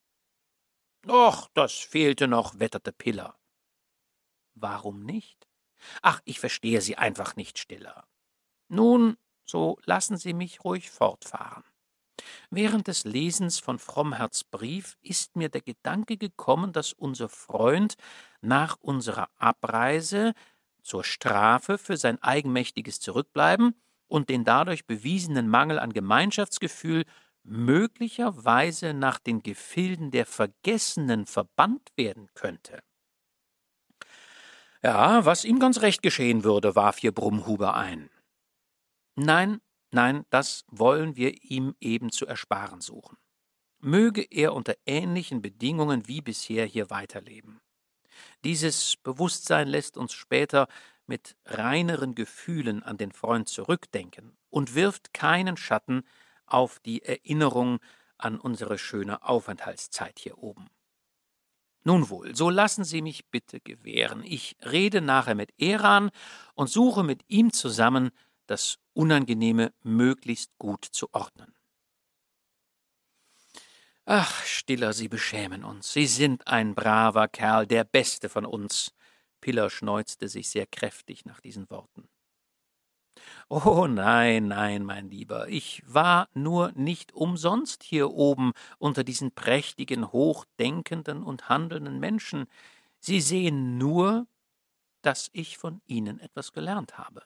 Och, 1.07 1.49
das 1.55 1.73
fehlte 1.73 2.29
noch, 2.29 2.59
wetterte 2.59 2.93
Piller. 2.93 3.37
Warum 4.55 5.05
nicht? 5.05 5.47
Ach, 6.01 6.21
ich 6.25 6.41
verstehe 6.41 6.81
Sie 6.81 6.97
einfach 6.97 7.37
nicht, 7.37 7.59
Stiller. 7.59 8.07
Nun, 8.69 9.17
so 9.45 9.79
lassen 9.85 10.17
Sie 10.17 10.33
mich 10.33 10.65
ruhig 10.65 10.91
fortfahren. 10.91 11.65
Während 12.51 12.87
des 12.87 13.05
Lesens 13.05 13.59
von 13.59 13.79
Frommherz 13.79 14.45
Brief 14.45 14.97
ist 15.03 15.37
mir 15.37 15.49
der 15.49 15.61
Gedanke 15.61 16.17
gekommen, 16.17 16.73
dass 16.73 16.93
unser 16.93 17.29
Freund 17.29 17.97
nach 18.41 18.77
unserer 18.81 19.29
Abreise 19.37 20.33
zur 20.83 21.05
Strafe 21.05 21.77
für 21.77 21.97
sein 21.97 22.23
eigenmächtiges 22.23 23.01
Zurückbleiben 23.01 23.75
und 24.07 24.29
den 24.29 24.45
dadurch 24.45 24.87
bewiesenen 24.87 25.49
Mangel 25.49 25.79
an 25.79 25.93
Gemeinschaftsgefühl 25.93 27.05
möglicherweise 27.45 28.95
nach 28.95 29.19
den 29.19 29.43
Gefilden 29.43 30.11
der 30.11 30.27
Vergessenen 30.27 31.27
verbannt 31.27 31.93
werden 31.97 32.29
könnte. 32.35 32.83
Ja, 34.83 35.25
was 35.25 35.45
ihm 35.45 35.61
ganz 35.61 35.81
recht 35.81 36.03
geschehen 36.03 36.45
würde, 36.45 36.75
warf 36.75 36.99
hier 36.99 37.13
Brummhuber 37.13 37.75
ein. 37.75 38.11
Nein, 39.15 39.61
nein, 39.93 40.25
das 40.31 40.65
wollen 40.69 41.17
wir 41.17 41.43
ihm 41.43 41.75
eben 41.81 42.11
zu 42.11 42.27
ersparen 42.27 42.81
suchen. 42.81 43.17
Möge 43.79 44.23
er 44.23 44.55
unter 44.55 44.75
ähnlichen 44.87 45.43
Bedingungen 45.43 46.09
wie 46.09 46.21
bisher 46.21 46.67
hier 46.67 46.91
weiterleben. 46.91 47.61
Dieses 48.45 48.97
Bewusstsein 48.97 49.69
lässt 49.69 49.97
uns 49.97 50.13
später 50.13 50.69
mit 51.07 51.37
reineren 51.45 52.15
Gefühlen 52.15 52.83
an 52.83 52.97
den 52.97 53.13
Freund 53.13 53.49
zurückdenken 53.49 54.37
und 54.51 54.75
wirft 54.75 55.13
keinen 55.13 55.57
Schatten 55.57 56.05
auf 56.47 56.79
die 56.81 57.03
Erinnerung 57.03 57.81
an 58.19 58.39
unsere 58.39 58.79
schöne 58.79 59.23
Aufenthaltszeit 59.23 60.19
hier 60.19 60.39
oben. 60.39 60.69
Nun 61.83 62.09
wohl, 62.09 62.35
so 62.35 62.49
lassen 62.49 62.85
Sie 62.85 63.03
mich 63.03 63.27
bitte 63.27 63.61
gewähren. 63.61 64.23
Ich 64.25 64.57
rede 64.65 65.03
nachher 65.03 65.35
mit 65.35 65.53
Eran 65.61 66.11
und 66.55 66.71
suche 66.71 67.03
mit 67.03 67.23
ihm 67.29 67.53
zusammen, 67.53 68.11
das 68.47 68.79
Unangenehme 68.95 69.73
möglichst 69.83 70.57
gut 70.59 70.85
zu 70.85 71.13
ordnen. 71.13 71.55
Ach, 74.07 74.45
Stiller, 74.45 74.93
Sie 74.93 75.09
beschämen 75.09 75.65
uns. 75.65 75.93
Sie 75.93 76.07
sind 76.07 76.47
ein 76.47 76.75
braver 76.75 77.29
Kerl, 77.29 77.67
der 77.67 77.85
Beste 77.85 78.29
von 78.29 78.45
uns. 78.45 78.93
Piller 79.41 79.71
schneuzte 79.71 80.29
sich 80.29 80.49
sehr 80.49 80.67
kräftig 80.67 81.25
nach 81.25 81.41
diesen 81.41 81.69
Worten. 81.71 82.09
Oh 83.49 83.87
nein, 83.89 84.49
nein, 84.49 84.85
mein 84.85 85.11
Lieber, 85.11 85.49
ich 85.49 85.83
war 85.87 86.29
nur 86.35 86.73
nicht 86.73 87.13
umsonst 87.13 87.83
hier 87.83 88.11
oben 88.11 88.53
unter 88.79 89.05
diesen 89.05 89.33
prächtigen, 89.33 90.13
hochdenkenden 90.13 91.23
und 91.23 91.49
handelnden 91.49 92.01
Menschen. 92.01 92.47
Sie 93.01 93.21
sehen 93.21 93.79
nur, 93.79 94.27
dass 95.03 95.31
ich 95.33 95.59
von 95.59 95.83
ihnen 95.87 96.21
etwas 96.21 96.53
gelernt 96.53 96.99
habe. 96.99 97.23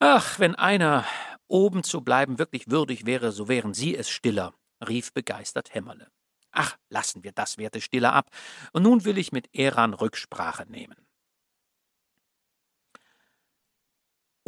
Ach, 0.00 0.38
wenn 0.38 0.54
einer 0.54 1.04
oben 1.48 1.82
zu 1.82 2.02
bleiben 2.02 2.38
wirklich 2.38 2.70
würdig 2.70 3.06
wäre, 3.06 3.32
so 3.32 3.48
wären 3.48 3.74
Sie 3.74 3.96
es 3.96 4.08
stiller, 4.08 4.54
rief 4.86 5.12
begeistert 5.12 5.74
Hämmerle. 5.74 6.10
Ach, 6.52 6.76
lassen 6.88 7.24
wir 7.24 7.32
das, 7.32 7.58
werte 7.58 7.80
Stiller, 7.80 8.12
ab, 8.12 8.30
und 8.72 8.82
nun 8.82 9.04
will 9.04 9.18
ich 9.18 9.32
mit 9.32 9.54
Eran 9.54 9.94
Rücksprache 9.94 10.66
nehmen. 10.66 11.07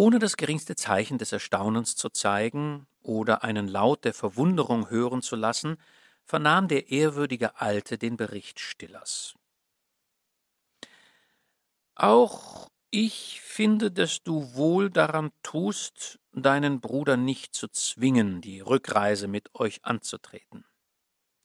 Ohne 0.01 0.19
das 0.19 0.39
geringste 0.39 0.77
Zeichen 0.77 1.19
des 1.19 1.31
Erstaunens 1.31 1.95
zu 1.95 2.09
zeigen 2.09 2.87
oder 3.03 3.45
einen 3.45 3.69
Laut 3.69 4.07
der 4.07 4.15
Verwunderung 4.15 4.89
hören 4.89 5.21
zu 5.21 5.37
lassen, 5.37 5.77
vernahm 6.25 6.69
der 6.69 6.89
ehrwürdige 6.91 7.61
Alte 7.61 7.99
den 7.99 8.17
Bericht 8.17 8.61
Stillers. 8.61 9.35
Auch 11.97 12.71
ich 12.89 13.43
finde, 13.43 13.91
dass 13.91 14.23
du 14.23 14.55
wohl 14.55 14.89
daran 14.89 15.33
tust, 15.43 16.19
deinen 16.33 16.81
Bruder 16.81 17.19
nicht 17.19 17.55
zu 17.55 17.69
zwingen, 17.69 18.41
die 18.41 18.61
Rückreise 18.61 19.29
mit 19.29 19.55
euch 19.55 19.85
anzutreten. 19.85 20.65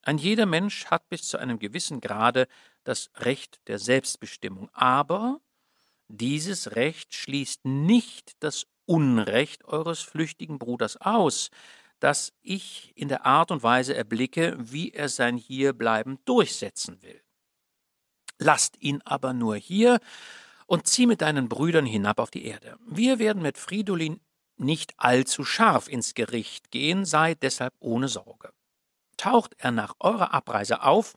Ein 0.01 0.17
jeder 0.17 0.45
Mensch 0.45 0.85
hat 0.85 1.09
bis 1.09 1.27
zu 1.27 1.37
einem 1.39 1.59
gewissen 1.59 1.99
Grade 1.99 2.47
das 2.85 3.11
Recht 3.17 3.59
der 3.67 3.79
Selbstbestimmung, 3.79 4.69
aber 4.71 5.41
dieses 6.07 6.75
Recht 6.75 7.13
schließt 7.13 7.65
nicht 7.65 8.33
das 8.39 8.67
Unrecht 8.85 9.65
eures 9.65 10.01
flüchtigen 10.01 10.59
Bruders 10.59 10.97
aus, 10.97 11.49
das 11.99 12.33
ich 12.41 12.91
in 12.95 13.07
der 13.07 13.25
Art 13.25 13.51
und 13.51 13.63
Weise 13.63 13.95
erblicke, 13.95 14.55
wie 14.59 14.91
er 14.91 15.09
sein 15.09 15.37
Hierbleiben 15.37 16.19
durchsetzen 16.25 17.01
will. 17.01 17.21
Lasst 18.37 18.81
ihn 18.81 19.01
aber 19.05 19.33
nur 19.33 19.55
hier 19.55 19.99
und 20.67 20.87
zieh 20.87 21.07
mit 21.07 21.21
deinen 21.21 21.49
Brüdern 21.49 21.85
hinab 21.85 22.19
auf 22.19 22.31
die 22.31 22.45
Erde. 22.45 22.77
Wir 22.85 23.17
werden 23.17 23.41
mit 23.41 23.57
Fridolin 23.57 24.19
nicht 24.57 24.93
allzu 24.97 25.43
scharf 25.43 25.87
ins 25.87 26.13
Gericht 26.13 26.71
gehen, 26.71 27.05
seid 27.05 27.43
deshalb 27.43 27.73
ohne 27.79 28.07
Sorge. 28.07 28.51
Taucht 29.17 29.55
er 29.57 29.71
nach 29.71 29.95
eurer 29.99 30.33
Abreise 30.33 30.83
auf, 30.83 31.15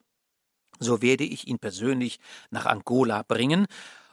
so 0.79 1.03
werde 1.03 1.25
ich 1.25 1.49
ihn 1.49 1.59
persönlich 1.59 2.21
nach 2.51 2.67
Angola 2.67 3.23
bringen 3.23 3.67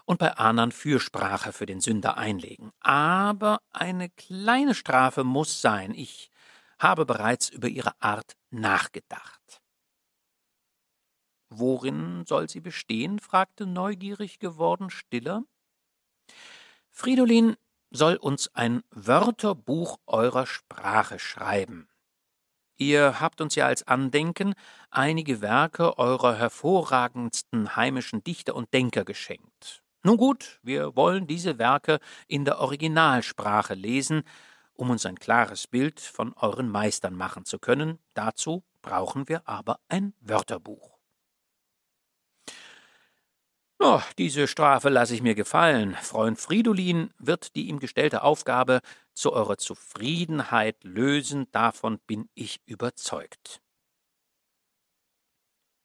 und 0.05 0.19
bei 0.19 0.37
Anan 0.37 0.71
Fürsprache 0.71 1.51
für 1.51 1.65
den 1.65 1.81
Sünder 1.81 2.17
einlegen. 2.17 2.71
Aber 2.79 3.61
eine 3.71 4.09
kleine 4.09 4.75
Strafe 4.75 5.23
muss 5.23 5.61
sein. 5.61 5.93
Ich 5.93 6.31
habe 6.79 7.05
bereits 7.05 7.49
über 7.49 7.67
ihre 7.67 7.99
Art 8.01 8.35
nachgedacht. 8.51 9.61
Worin 11.49 12.25
soll 12.25 12.49
sie 12.49 12.61
bestehen? 12.61 13.19
fragte 13.19 13.65
neugierig 13.65 14.39
geworden 14.39 14.89
Stiller. 14.89 15.43
Fridolin 16.89 17.55
soll 17.91 18.15
uns 18.15 18.53
ein 18.53 18.83
Wörterbuch 18.89 19.99
eurer 20.05 20.45
Sprache 20.47 21.19
schreiben. 21.19 21.87
Ihr 22.77 23.21
habt 23.21 23.39
uns 23.39 23.55
ja 23.55 23.67
als 23.67 23.87
Andenken 23.87 24.53
einige 24.89 25.39
Werke 25.39 25.97
eurer 25.97 26.35
hervorragendsten 26.35 27.75
heimischen 27.77 28.23
Dichter 28.23 28.53
und 28.55 28.73
Denker 28.73 29.05
geschenkt. 29.05 29.84
Nun 30.05 30.17
gut, 30.17 30.59
wir 30.61 30.95
wollen 30.95 31.25
diese 31.25 31.57
Werke 31.57 31.99
in 32.27 32.45
der 32.45 32.59
Originalsprache 32.59 33.73
lesen, 33.73 34.21
um 34.75 34.91
uns 34.91 35.03
ein 35.07 35.17
klares 35.17 35.65
Bild 35.65 35.99
von 35.99 36.35
euren 36.35 36.69
Meistern 36.69 37.15
machen 37.15 37.43
zu 37.43 37.57
können. 37.57 37.97
Dazu 38.13 38.63
brauchen 38.83 39.27
wir 39.27 39.49
aber 39.49 39.79
ein 39.89 40.13
Wörterbuch. 40.19 40.99
Oh, 43.79 43.99
diese 44.19 44.47
Strafe 44.47 44.89
lasse 44.89 45.15
ich 45.15 45.23
mir 45.23 45.33
gefallen. 45.33 45.95
Freund 45.95 46.39
Fridolin 46.39 47.11
wird 47.17 47.55
die 47.55 47.67
ihm 47.67 47.79
gestellte 47.79 48.21
Aufgabe 48.21 48.81
zu 49.15 49.33
eurer 49.33 49.57
Zufriedenheit 49.57 50.83
lösen, 50.83 51.47
davon 51.51 51.97
bin 52.05 52.29
ich 52.35 52.61
überzeugt. 52.67 53.59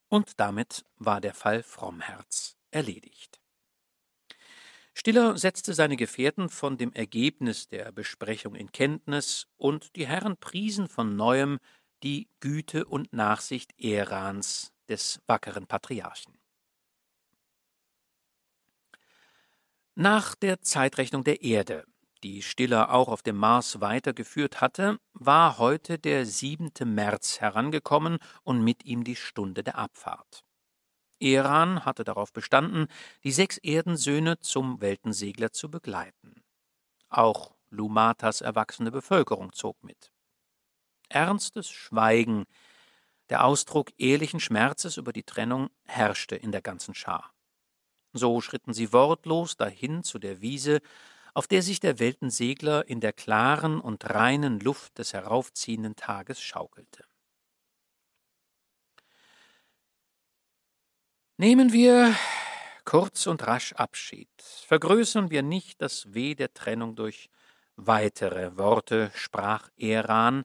Und 0.09 0.39
damit 0.39 0.85
war 0.99 1.23
der 1.23 1.33
Fall 1.33 1.63
Frommherz 1.63 2.59
erledigt. 2.71 3.40
Stiller 5.01 5.39
setzte 5.39 5.73
seine 5.73 5.97
Gefährten 5.97 6.51
von 6.51 6.77
dem 6.77 6.93
Ergebnis 6.93 7.69
der 7.69 7.91
Besprechung 7.91 8.55
in 8.55 8.71
Kenntnis, 8.71 9.47
und 9.57 9.97
die 9.97 10.07
Herren 10.07 10.37
priesen 10.37 10.89
von 10.89 11.17
neuem 11.17 11.59
die 12.03 12.29
Güte 12.41 12.85
und 12.85 13.11
Nachsicht 13.11 13.73
Erans, 13.79 14.75
des 14.91 15.23
wackeren 15.27 15.67
Patriarchen. 15.67 16.39
Nach 19.95 20.35
der 20.35 20.61
Zeitrechnung 20.61 21.25
der 21.25 21.41
Erde, 21.41 21.87
die 22.23 22.43
Stiller 22.43 22.93
auch 22.93 23.09
auf 23.09 23.23
dem 23.23 23.37
Mars 23.37 23.81
weitergeführt 23.81 24.61
hatte, 24.61 24.99
war 25.15 25.57
heute 25.57 25.99
der 25.99 26.27
7. 26.27 26.73
März 26.85 27.41
herangekommen 27.41 28.19
und 28.43 28.63
mit 28.63 28.85
ihm 28.85 29.03
die 29.05 29.17
Stunde 29.17 29.63
der 29.63 29.79
Abfahrt. 29.79 30.45
Eran 31.21 31.85
hatte 31.85 32.05
darauf 32.05 32.33
bestanden, 32.33 32.87
die 33.23 33.33
sechs 33.33 33.59
Erdensöhne 33.59 34.39
zum 34.41 34.81
Weltensegler 34.81 35.53
zu 35.53 35.71
begleiten. 35.71 36.43
Auch 37.09 37.55
Lumatas 37.71 38.41
erwachsene 38.41 38.91
Bevölkerung 38.91 39.53
zog 39.53 39.83
mit. 39.85 40.11
Ernstes 41.09 41.71
Schweigen, 41.71 42.47
der 43.29 43.45
Ausdruck 43.45 43.91
ehrlichen 43.99 44.41
Schmerzes 44.41 44.97
über 44.97 45.13
die 45.13 45.23
Trennung, 45.23 45.71
herrschte 45.85 46.37
in 46.37 46.53
der 46.53 46.63
ganzen 46.63 46.95
Schar. 46.95 47.33
So 48.13 48.41
schritten 48.41 48.73
sie 48.73 48.93
wortlos 48.93 49.57
dahin 49.57 50.03
zu 50.03 50.19
der 50.19 50.41
Wiese, 50.41 50.81
auf 51.35 51.47
der 51.47 51.63
sich 51.63 51.79
der 51.81 51.99
Weltensegler 52.01 52.89
in 52.89 53.01
der 53.01 53.13
klaren 53.13 53.81
und 53.81 54.11
reinen 54.11 54.59
Luft 54.59 54.99
des 54.99 55.13
heraufziehenden 55.13 55.95
Tages 55.95 56.41
schaukelte. 56.41 57.05
Nehmen 61.41 61.73
wir 61.73 62.15
kurz 62.85 63.27
und 63.27 63.47
rasch 63.47 63.73
Abschied. 63.73 64.29
Vergrößern 64.67 65.31
wir 65.31 65.43
nicht 65.43 65.81
das 65.81 66.13
Weh 66.13 66.35
der 66.35 66.53
Trennung 66.53 66.97
durch 66.97 67.31
weitere 67.77 68.59
Worte, 68.59 69.11
sprach 69.15 69.71
Eran, 69.79 70.45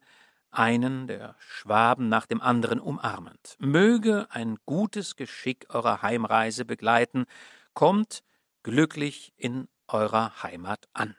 einen 0.52 1.06
der 1.08 1.36
Schwaben 1.40 2.08
nach 2.08 2.26
dem 2.26 2.40
anderen 2.40 2.80
umarmend. 2.80 3.58
Möge 3.60 4.28
ein 4.30 4.56
gutes 4.66 5.18
Geschick 5.18 5.66
eurer 5.68 6.02
Heimreise 6.02 6.64
begleiten, 6.64 7.26
kommt 7.74 8.24
glücklich 8.64 9.34
in 9.36 9.68
eurer 9.90 10.44
Heimat 10.44 10.88
an. 10.94 11.18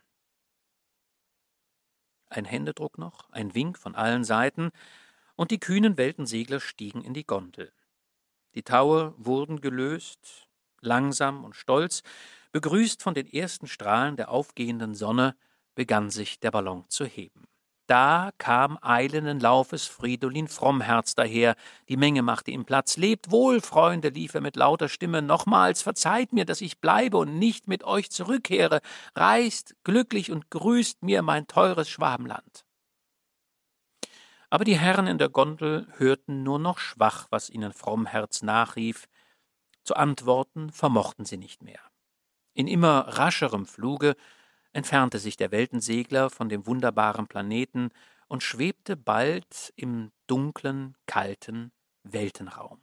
Ein 2.30 2.46
Händedruck 2.46 2.96
noch, 2.96 3.28
ein 3.28 3.54
Wink 3.54 3.76
von 3.76 3.94
allen 3.94 4.24
Seiten, 4.24 4.70
und 5.34 5.50
die 5.50 5.60
kühnen 5.60 5.98
Weltensegler 5.98 6.60
stiegen 6.60 7.02
in 7.02 7.12
die 7.12 7.26
Gondel. 7.26 7.74
Die 8.56 8.62
Taue 8.62 9.12
wurden 9.18 9.60
gelöst, 9.60 10.48
langsam 10.80 11.44
und 11.44 11.54
stolz, 11.54 12.02
begrüßt 12.52 13.02
von 13.02 13.12
den 13.12 13.30
ersten 13.30 13.66
Strahlen 13.66 14.16
der 14.16 14.30
aufgehenden 14.30 14.94
Sonne, 14.94 15.36
begann 15.74 16.08
sich 16.08 16.40
der 16.40 16.52
Ballon 16.52 16.86
zu 16.88 17.04
heben. 17.04 17.44
Da 17.86 18.30
kam 18.38 18.78
eilenden 18.80 19.40
Laufes 19.40 19.86
Fridolin 19.86 20.48
Frommherz 20.48 21.14
daher, 21.14 21.54
die 21.90 21.98
Menge 21.98 22.22
machte 22.22 22.50
ihm 22.50 22.64
Platz. 22.64 22.96
Lebt 22.96 23.30
wohl, 23.30 23.60
Freunde, 23.60 24.08
lief 24.08 24.34
er 24.34 24.40
mit 24.40 24.56
lauter 24.56 24.88
Stimme, 24.88 25.20
nochmals 25.20 25.82
verzeiht 25.82 26.32
mir, 26.32 26.46
dass 26.46 26.62
ich 26.62 26.80
bleibe 26.80 27.18
und 27.18 27.38
nicht 27.38 27.68
mit 27.68 27.84
euch 27.84 28.10
zurückkehre. 28.10 28.80
Reist 29.14 29.76
glücklich 29.84 30.32
und 30.32 30.50
grüßt 30.50 31.02
mir 31.02 31.22
mein 31.22 31.46
teures 31.46 31.90
Schwabenland. 31.90 32.65
Aber 34.56 34.64
die 34.64 34.78
Herren 34.78 35.06
in 35.06 35.18
der 35.18 35.28
Gondel 35.28 35.86
hörten 35.98 36.42
nur 36.42 36.58
noch 36.58 36.78
schwach, 36.78 37.26
was 37.28 37.50
ihnen 37.50 37.74
Frommherz 37.74 38.40
nachrief. 38.40 39.06
Zu 39.84 39.96
antworten 39.96 40.72
vermochten 40.72 41.26
sie 41.26 41.36
nicht 41.36 41.62
mehr. 41.62 41.80
In 42.54 42.66
immer 42.66 43.00
rascherem 43.00 43.66
Fluge 43.66 44.16
entfernte 44.72 45.18
sich 45.18 45.36
der 45.36 45.50
Weltensegler 45.50 46.30
von 46.30 46.48
dem 46.48 46.66
wunderbaren 46.66 47.26
Planeten 47.26 47.90
und 48.28 48.42
schwebte 48.42 48.96
bald 48.96 49.74
im 49.76 50.10
dunklen, 50.26 50.96
kalten 51.04 51.70
Weltenraum. 52.02 52.80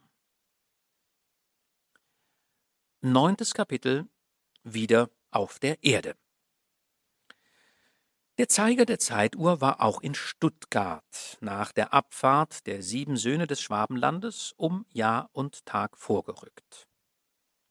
Neuntes 3.00 3.52
Kapitel 3.52 4.06
Wieder 4.62 5.10
auf 5.32 5.58
der 5.58 5.82
Erde. 5.82 6.14
Der 8.38 8.48
Zeiger 8.48 8.84
der 8.84 8.98
Zeituhr 8.98 9.60
war 9.60 9.80
auch 9.80 10.00
in 10.00 10.14
Stuttgart 10.14 11.38
nach 11.40 11.70
der 11.70 11.92
Abfahrt 11.94 12.66
der 12.66 12.82
sieben 12.82 13.16
Söhne 13.16 13.46
des 13.46 13.60
Schwabenlandes 13.60 14.52
um 14.56 14.86
Jahr 14.90 15.30
und 15.32 15.64
Tag 15.66 15.96
vorgerückt. 15.96 16.88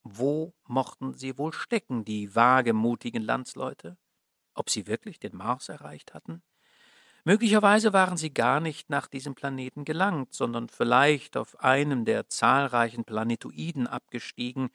Wo 0.04 0.54
mochten 0.66 1.14
sie 1.16 1.38
wohl 1.38 1.54
stecken, 1.54 2.06
die 2.06 2.34
wagemutigen 2.36 3.22
Landsleute? 3.22 3.98
Ob 4.54 4.70
sie 4.70 4.88
wirklich 4.88 5.20
den 5.20 5.36
Mars 5.36 5.70
erreicht 5.70 6.14
hatten? 6.14 6.44
Möglicherweise 7.26 7.94
waren 7.94 8.18
sie 8.18 8.34
gar 8.34 8.62
nicht 8.62 8.90
nach 8.90 9.08
diesem 9.08 9.36
Planeten 9.36 9.86
gelangt, 9.86 10.34
sondern 10.34 10.70
vielleicht 10.70 11.38
auf 11.38 11.60
einem 11.60 12.06
der 12.06 12.30
zahlreichen 12.30 13.06
Planetoiden 13.06 13.88
abgestiegen, 13.88 14.70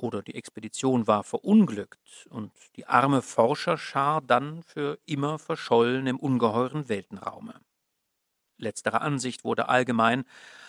oder 0.00 0.22
die 0.22 0.34
Expedition 0.34 1.06
war 1.06 1.24
verunglückt 1.24 2.26
und 2.30 2.52
die 2.76 2.86
arme 2.86 3.20
Forscherschar 3.22 4.22
dann 4.22 4.62
für 4.62 4.98
immer 5.04 5.38
verschollen 5.38 6.06
im 6.06 6.18
ungeheuren 6.18 6.88
Weltenraume. 6.88 7.54
Letztere 8.56 9.00
Ansicht 9.00 9.44
wurde 9.44 9.68
allgemein 9.68 10.24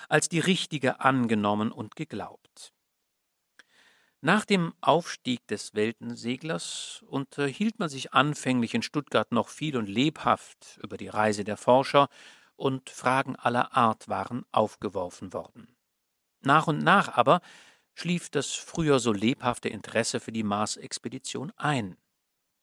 als 0.09 0.27
die 0.27 0.39
richtige 0.39 0.99
angenommen 0.99 1.71
und 1.71 1.95
geglaubt. 1.95 2.73
Nach 4.19 4.45
dem 4.45 4.73
Aufstieg 4.81 5.47
des 5.47 5.73
Weltenseglers 5.73 7.03
unterhielt 7.07 7.79
man 7.79 7.89
sich 7.89 8.13
anfänglich 8.13 8.73
in 8.73 8.83
Stuttgart 8.83 9.31
noch 9.31 9.49
viel 9.49 9.77
und 9.77 9.87
lebhaft 9.87 10.79
über 10.83 10.97
die 10.97 11.07
Reise 11.07 11.43
der 11.43 11.57
Forscher, 11.57 12.07
und 12.55 12.91
Fragen 12.91 13.35
aller 13.35 13.75
Art 13.75 14.07
waren 14.07 14.45
aufgeworfen 14.51 15.33
worden. 15.33 15.75
Nach 16.41 16.67
und 16.67 16.83
nach 16.83 17.17
aber 17.17 17.41
schlief 17.93 18.29
das 18.29 18.53
früher 18.53 18.99
so 18.99 19.11
lebhafte 19.11 19.69
Interesse 19.69 20.19
für 20.19 20.31
die 20.31 20.43
Mars-Expedition 20.43 21.51
ein. 21.57 21.97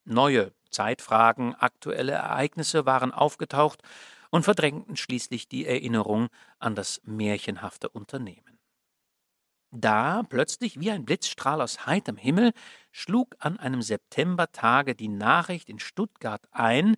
Neue 0.05 0.53
Zeitfragen, 0.71 1.55
aktuelle 1.55 2.13
Ereignisse 2.13 2.87
waren 2.87 3.13
aufgetaucht 3.13 3.83
und 4.31 4.45
verdrängten 4.45 4.97
schließlich 4.97 5.49
die 5.49 5.67
Erinnerung 5.67 6.29
an 6.59 6.75
das 6.75 7.01
märchenhafte 7.05 7.89
Unternehmen. 7.89 8.59
Da, 9.71 10.23
plötzlich 10.23 10.81
wie 10.81 10.91
ein 10.91 11.05
Blitzstrahl 11.05 11.61
aus 11.61 11.85
heiterem 11.85 12.17
Himmel, 12.17 12.53
schlug 12.91 13.37
an 13.39 13.59
einem 13.59 13.83
Septembertage 13.83 14.95
die 14.95 15.09
Nachricht 15.09 15.69
in 15.69 15.79
Stuttgart 15.79 16.43
ein, 16.53 16.97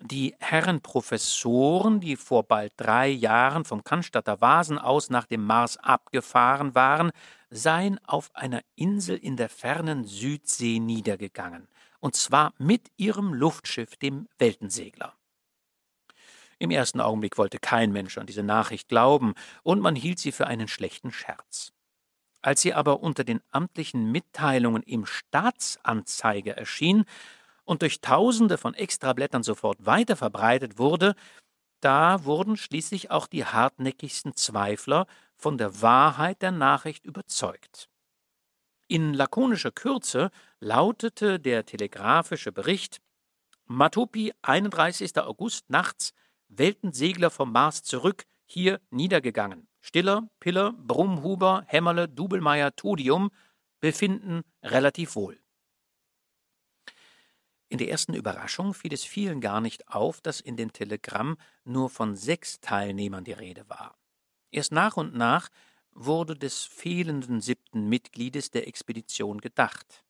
die 0.00 0.34
Herren 0.38 0.80
Professoren, 0.80 2.00
die 2.00 2.16
vor 2.16 2.44
bald 2.44 2.72
drei 2.76 3.08
Jahren 3.08 3.64
vom 3.64 3.84
Cannstatter 3.84 4.40
Vasen 4.40 4.78
aus 4.78 5.10
nach 5.10 5.26
dem 5.26 5.44
Mars 5.44 5.76
abgefahren 5.76 6.74
waren, 6.74 7.10
seien 7.50 7.98
auf 8.06 8.34
einer 8.34 8.62
Insel 8.76 9.16
in 9.16 9.36
der 9.36 9.48
fernen 9.48 10.04
Südsee 10.04 10.78
niedergegangen, 10.78 11.68
und 12.00 12.16
zwar 12.16 12.54
mit 12.58 12.90
ihrem 12.96 13.34
Luftschiff, 13.34 13.96
dem 13.96 14.28
Weltensegler. 14.38 15.14
Im 16.58 16.70
ersten 16.70 17.00
Augenblick 17.00 17.38
wollte 17.38 17.58
kein 17.58 17.92
Mensch 17.92 18.18
an 18.18 18.26
diese 18.26 18.42
Nachricht 18.42 18.88
glauben, 18.88 19.34
und 19.62 19.80
man 19.80 19.96
hielt 19.96 20.18
sie 20.18 20.32
für 20.32 20.46
einen 20.46 20.68
schlechten 20.68 21.10
Scherz. 21.12 21.72
Als 22.42 22.62
sie 22.62 22.72
aber 22.72 23.00
unter 23.00 23.24
den 23.24 23.40
amtlichen 23.50 24.10
Mitteilungen 24.10 24.82
im 24.82 25.04
Staatsanzeiger 25.04 26.56
erschien 26.56 27.04
und 27.70 27.82
durch 27.82 28.00
Tausende 28.00 28.58
von 28.58 28.74
Extrablättern 28.74 29.44
sofort 29.44 29.86
weiterverbreitet 29.86 30.76
wurde, 30.76 31.14
da 31.80 32.24
wurden 32.24 32.56
schließlich 32.56 33.12
auch 33.12 33.28
die 33.28 33.44
hartnäckigsten 33.44 34.34
Zweifler 34.34 35.06
von 35.36 35.56
der 35.56 35.80
Wahrheit 35.80 36.42
der 36.42 36.50
Nachricht 36.50 37.06
überzeugt. 37.06 37.88
In 38.88 39.14
lakonischer 39.14 39.70
Kürze 39.70 40.32
lautete 40.58 41.38
der 41.38 41.64
telegrafische 41.64 42.50
Bericht 42.50 43.00
Matopi, 43.66 44.32
31. 44.42 45.16
August 45.18 45.70
nachts, 45.70 46.12
Weltensegler 46.48 47.30
vom 47.30 47.52
Mars 47.52 47.84
zurück, 47.84 48.24
hier 48.46 48.80
niedergegangen. 48.90 49.68
Stiller, 49.80 50.28
Piller, 50.40 50.72
Brumhuber, 50.72 51.62
Hämmerle, 51.68 52.08
Dubelmeier, 52.08 52.74
Todium 52.74 53.30
befinden 53.78 54.42
relativ 54.64 55.14
wohl. 55.14 55.39
In 57.70 57.78
der 57.78 57.88
ersten 57.88 58.14
Überraschung 58.14 58.74
fiel 58.74 58.92
es 58.92 59.04
vielen 59.04 59.40
gar 59.40 59.60
nicht 59.60 59.86
auf, 59.86 60.20
dass 60.20 60.40
in 60.40 60.56
dem 60.56 60.72
Telegramm 60.72 61.36
nur 61.64 61.88
von 61.88 62.16
sechs 62.16 62.60
Teilnehmern 62.60 63.22
die 63.22 63.32
Rede 63.32 63.68
war. 63.68 63.96
Erst 64.50 64.72
nach 64.72 64.96
und 64.96 65.14
nach 65.14 65.48
wurde 65.92 66.34
des 66.34 66.64
fehlenden 66.64 67.40
siebten 67.40 67.88
Mitgliedes 67.88 68.50
der 68.50 68.66
Expedition 68.66 69.40
gedacht. 69.40 70.04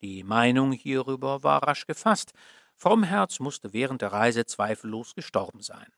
Die 0.00 0.24
Meinung 0.24 0.72
hierüber 0.72 1.42
war 1.42 1.62
rasch 1.62 1.86
gefasst. 1.86 2.32
Frommherz 2.76 3.40
musste 3.40 3.74
während 3.74 4.00
der 4.00 4.12
Reise 4.12 4.46
zweifellos 4.46 5.14
gestorben 5.14 5.60
sein. 5.60 5.92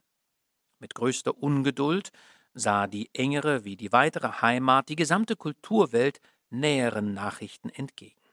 Mit 0.81 0.97
größter 0.97 1.39
Ungeduld 1.39 2.11
sah 2.55 2.89
die 2.89 3.09
engere 3.15 3.65
wie 3.65 3.77
die 3.77 3.93
weitere 3.93 4.43
Heimat, 4.43 4.89
die 4.89 4.97
gesamte 4.97 5.37
Kulturwelt 5.37 6.21
näheren 6.51 7.15
Nachrichten 7.15 7.69
entgegen. 7.71 8.24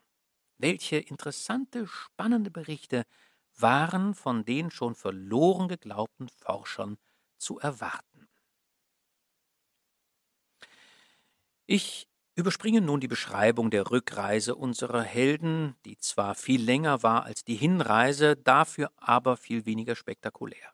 Welche 0.62 0.98
interessante, 0.98 1.88
spannende 1.88 2.52
Berichte 2.52 3.06
waren 3.58 4.14
von 4.14 4.46
den 4.46 4.70
schon 4.70 4.94
verloren 4.94 5.68
geglaubten 5.68 6.30
Forschern 6.30 6.98
zu 7.40 7.58
erwarten. 7.58 8.30
Ich 11.66 12.08
überspringe 12.36 12.80
nun 12.82 13.00
die 13.00 13.08
Beschreibung 13.08 13.72
der 13.72 13.90
Rückreise 13.90 14.56
unserer 14.56 15.02
Helden, 15.02 15.76
die 15.86 15.98
zwar 15.98 16.36
viel 16.36 16.62
länger 16.62 17.02
war 17.02 17.24
als 17.24 17.44
die 17.44 17.56
Hinreise, 17.56 18.36
dafür 18.36 18.92
aber 18.98 19.38
viel 19.38 19.66
weniger 19.66 19.96
spektakulär. 19.96 20.74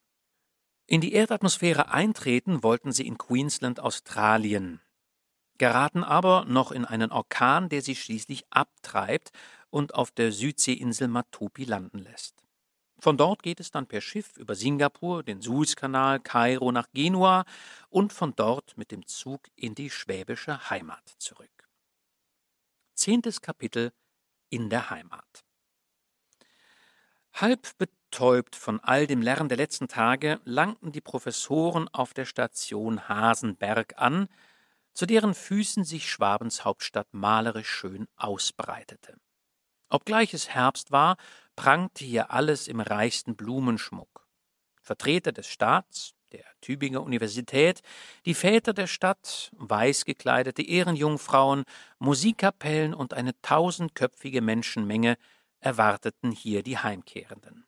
In 0.86 1.00
die 1.00 1.14
Erdatmosphäre 1.14 1.92
eintreten 1.92 2.62
wollten 2.62 2.92
sie 2.92 3.08
in 3.08 3.18
Queensland, 3.18 3.80
Australien, 3.80 4.82
geraten 5.58 6.04
aber 6.04 6.46
noch 6.46 6.72
in 6.72 6.86
einen 6.86 7.12
Orkan, 7.12 7.70
der 7.70 7.82
sie 7.82 7.96
schließlich 7.96 8.46
abtreibt 8.50 9.32
und 9.70 9.96
auf 9.96 10.12
der 10.12 10.32
Südseeinsel 10.32 11.08
Matupi 11.08 11.64
landen 11.64 12.00
lässt. 12.00 12.44
Von 13.00 13.18
dort 13.18 13.44
geht 13.44 13.60
es 13.60 13.70
dann 13.70 13.86
per 13.86 14.02
Schiff 14.02 14.38
über 14.38 14.56
Singapur, 14.56 15.22
den 15.22 15.42
Suezkanal, 15.42 16.20
Kairo 16.20 16.72
nach 16.72 16.88
Genua 16.94 17.46
und 17.90 18.12
von 18.12 18.34
dort 18.36 18.76
mit 18.76 18.92
dem 18.92 19.06
Zug 19.06 19.42
in 19.56 19.76
die 19.76 19.92
schwäbische 19.92 20.70
Heimat 20.70 21.08
zurück. 21.20 21.70
Zehntes 22.96 23.42
Kapitel 23.42 23.92
in 24.50 24.70
der 24.70 24.90
Heimat. 24.90 25.46
Halb 27.34 27.78
Betäubt 27.78 28.56
von 28.56 28.80
all 28.80 29.06
dem 29.06 29.22
Lärm 29.22 29.48
der 29.48 29.58
letzten 29.58 29.88
Tage 29.88 30.40
langten 30.44 30.92
die 30.92 31.02
Professoren 31.02 31.88
auf 31.90 32.16
der 32.16 32.26
Station 32.26 33.08
Hasenberg 33.08 33.94
an, 33.98 34.28
zu 34.94 35.06
deren 35.06 35.36
Füßen 35.36 35.84
sich 35.84 36.10
Schwabens 36.10 36.66
Hauptstadt 36.66 37.14
malerisch 37.14 37.70
schön 37.70 38.08
ausbreitete. 38.16 39.20
Obgleich 39.90 40.34
es 40.34 40.50
Herbst 40.50 40.92
war, 40.92 41.18
prangte 41.56 42.04
hier 42.04 42.32
alles 42.32 42.68
im 42.68 42.80
reichsten 42.80 43.36
Blumenschmuck. 43.36 44.28
Vertreter 44.82 45.32
des 45.32 45.48
Staats, 45.48 46.14
der 46.32 46.46
Tübinger 46.62 47.02
Universität, 47.02 47.82
die 48.26 48.34
Väter 48.34 48.74
der 48.74 48.88
Stadt, 48.88 49.52
weiß 49.54 50.06
gekleidete 50.06 50.62
Ehrenjungfrauen, 50.62 51.64
Musikkapellen 52.00 52.94
und 52.94 53.14
eine 53.14 53.40
tausendköpfige 53.42 54.42
Menschenmenge 54.42 55.18
erwarteten 55.60 56.32
hier 56.32 56.64
die 56.64 56.78
Heimkehrenden. 56.78 57.66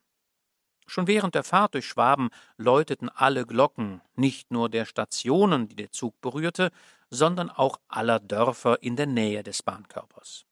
Schon 0.86 1.06
während 1.06 1.34
der 1.34 1.44
Fahrt 1.44 1.74
durch 1.74 1.86
Schwaben 1.86 2.30
läuteten 2.56 3.08
alle 3.08 3.46
Glocken, 3.46 4.02
nicht 4.16 4.50
nur 4.50 4.68
der 4.68 4.84
Stationen, 4.84 5.68
die 5.68 5.76
der 5.76 5.92
Zug 5.92 6.20
berührte, 6.20 6.70
sondern 7.10 7.48
auch 7.48 7.78
aller 7.88 8.18
Dörfer 8.18 8.82
in 8.82 8.96
der 8.96 9.06
Nähe 9.06 9.42
des 9.42 9.62
Bahnkörpers. 9.62 10.46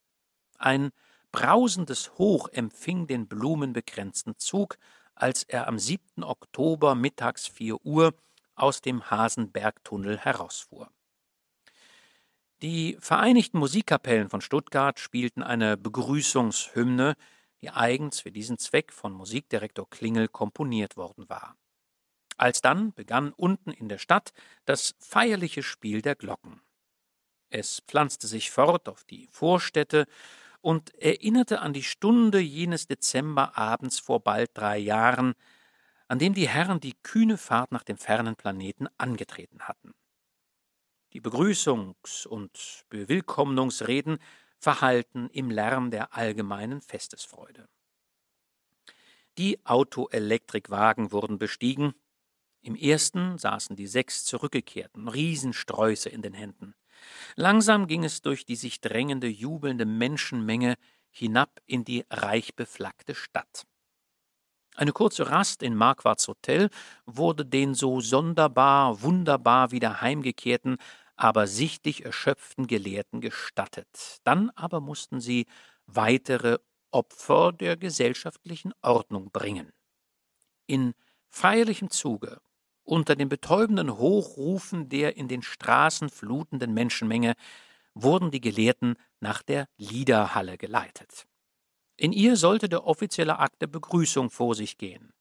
Ein 0.58 0.92
brausendes 1.38 2.18
Hoch 2.18 2.48
empfing 2.48 3.06
den 3.06 3.28
blumenbekränzten 3.28 4.36
Zug, 4.38 4.76
als 5.14 5.44
er 5.44 5.68
am 5.68 5.78
7. 5.78 6.24
Oktober 6.24 6.96
mittags 6.96 7.46
4 7.46 7.86
Uhr 7.86 8.12
aus 8.56 8.80
dem 8.80 9.08
Hasenbergtunnel 9.08 10.18
herausfuhr. 10.18 10.90
Die 12.60 12.96
Vereinigten 12.98 13.60
Musikkapellen 13.60 14.28
von 14.30 14.40
Stuttgart 14.40 14.98
spielten 14.98 15.44
eine 15.44 15.76
Begrüßungshymne, 15.76 17.14
die 17.60 17.70
eigens 17.70 18.18
für 18.18 18.32
diesen 18.32 18.58
Zweck 18.58 18.92
von 18.92 19.12
Musikdirektor 19.12 19.88
Klingel 19.88 20.26
komponiert 20.26 20.96
worden 20.96 21.28
war. 21.28 21.56
Alsdann 22.36 22.92
begann 22.94 23.32
unten 23.32 23.70
in 23.70 23.88
der 23.88 23.98
Stadt 23.98 24.32
das 24.64 24.96
feierliche 24.98 25.62
Spiel 25.62 26.02
der 26.02 26.16
Glocken. 26.16 26.60
Es 27.48 27.80
pflanzte 27.86 28.26
sich 28.26 28.50
fort 28.50 28.88
auf 28.88 29.04
die 29.04 29.28
Vorstädte 29.30 30.06
und 30.60 30.94
erinnerte 30.94 31.60
an 31.60 31.72
die 31.72 31.82
Stunde 31.82 32.40
jenes 32.40 32.86
Dezemberabends 32.86 33.98
vor 33.98 34.20
bald 34.20 34.50
drei 34.54 34.78
Jahren, 34.78 35.34
an 36.08 36.18
dem 36.18 36.34
die 36.34 36.48
Herren 36.48 36.80
die 36.80 36.94
kühne 37.02 37.36
Fahrt 37.36 37.72
nach 37.72 37.84
dem 37.84 37.98
fernen 37.98 38.36
Planeten 38.36 38.88
angetreten 38.96 39.60
hatten. 39.60 39.94
Die 41.12 41.20
Begrüßungs- 41.20 42.26
und 42.26 42.84
Bewillkommnungsreden 42.88 44.18
verhallten 44.58 45.30
im 45.30 45.50
Lärm 45.50 45.90
der 45.90 46.14
allgemeinen 46.16 46.80
Festesfreude. 46.80 47.68
Die 49.38 49.64
Autoelektrikwagen 49.64 51.12
wurden 51.12 51.38
bestiegen. 51.38 51.94
Im 52.60 52.74
ersten 52.74 53.38
saßen 53.38 53.76
die 53.76 53.86
sechs 53.86 54.24
Zurückgekehrten, 54.24 55.08
Riesensträuße 55.08 56.08
in 56.08 56.22
den 56.22 56.34
Händen. 56.34 56.74
Langsam 57.36 57.86
ging 57.86 58.04
es 58.04 58.22
durch 58.22 58.44
die 58.44 58.56
sich 58.56 58.80
drängende, 58.80 59.28
jubelnde 59.28 59.86
Menschenmenge 59.86 60.76
hinab 61.10 61.60
in 61.66 61.84
die 61.84 62.04
reich 62.10 62.54
beflaggte 62.54 63.14
Stadt. 63.14 63.64
Eine 64.74 64.92
kurze 64.92 65.28
Rast 65.30 65.64
in 65.64 65.74
Marquards 65.74 66.28
Hotel 66.28 66.70
wurde 67.04 67.44
den 67.44 67.74
so 67.74 68.00
sonderbar, 68.00 69.02
wunderbar 69.02 69.72
wieder 69.72 70.00
heimgekehrten, 70.00 70.76
aber 71.16 71.48
sichtlich 71.48 72.04
erschöpften 72.04 72.68
Gelehrten 72.68 73.20
gestattet. 73.20 74.20
Dann 74.22 74.50
aber 74.50 74.80
mussten 74.80 75.20
sie 75.20 75.46
weitere 75.86 76.58
Opfer 76.92 77.52
der 77.52 77.76
gesellschaftlichen 77.76 78.72
Ordnung 78.80 79.32
bringen. 79.32 79.72
In 80.66 80.94
feierlichem 81.28 81.90
Zuge 81.90 82.40
unter 82.88 83.16
den 83.16 83.28
betäubenden 83.28 83.98
Hochrufen 83.98 84.88
der 84.88 85.16
in 85.16 85.28
den 85.28 85.42
Straßen 85.42 86.08
flutenden 86.08 86.72
Menschenmenge 86.72 87.34
wurden 87.94 88.30
die 88.30 88.40
Gelehrten 88.40 88.96
nach 89.20 89.42
der 89.42 89.68
Liederhalle 89.76 90.56
geleitet. 90.56 91.26
In 91.96 92.12
ihr 92.12 92.36
sollte 92.36 92.68
der 92.68 92.86
offizielle 92.86 93.38
Akt 93.38 93.60
der 93.60 93.66
Begrüßung 93.66 94.30
vor 94.30 94.54
sich 94.54 94.78
gehen. 94.78 95.12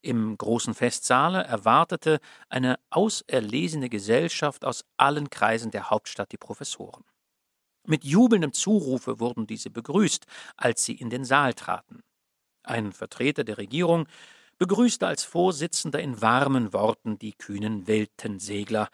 Im 0.00 0.38
großen 0.38 0.72
Festsaale 0.72 1.44
erwartete 1.44 2.20
eine 2.48 2.78
auserlesene 2.88 3.90
Gesellschaft 3.90 4.64
aus 4.64 4.84
allen 4.96 5.28
Kreisen 5.28 5.70
der 5.70 5.90
Hauptstadt 5.90 6.32
die 6.32 6.38
Professoren. 6.38 7.04
Mit 7.86 8.04
jubelndem 8.04 8.54
Zurufe 8.54 9.20
wurden 9.20 9.46
diese 9.46 9.68
begrüßt, 9.68 10.24
als 10.56 10.84
sie 10.84 10.94
in 10.94 11.10
den 11.10 11.24
Saal 11.24 11.52
traten. 11.52 12.02
Ein 12.62 12.92
Vertreter 12.92 13.44
der 13.44 13.58
Regierung 13.58 14.06
begrüßte 14.60 15.06
als 15.06 15.24
Vorsitzender 15.24 16.00
in 16.00 16.20
warmen 16.20 16.74
Worten 16.74 17.18
die 17.18 17.32
kühnen 17.32 17.86
Weltensegler, 17.86 18.90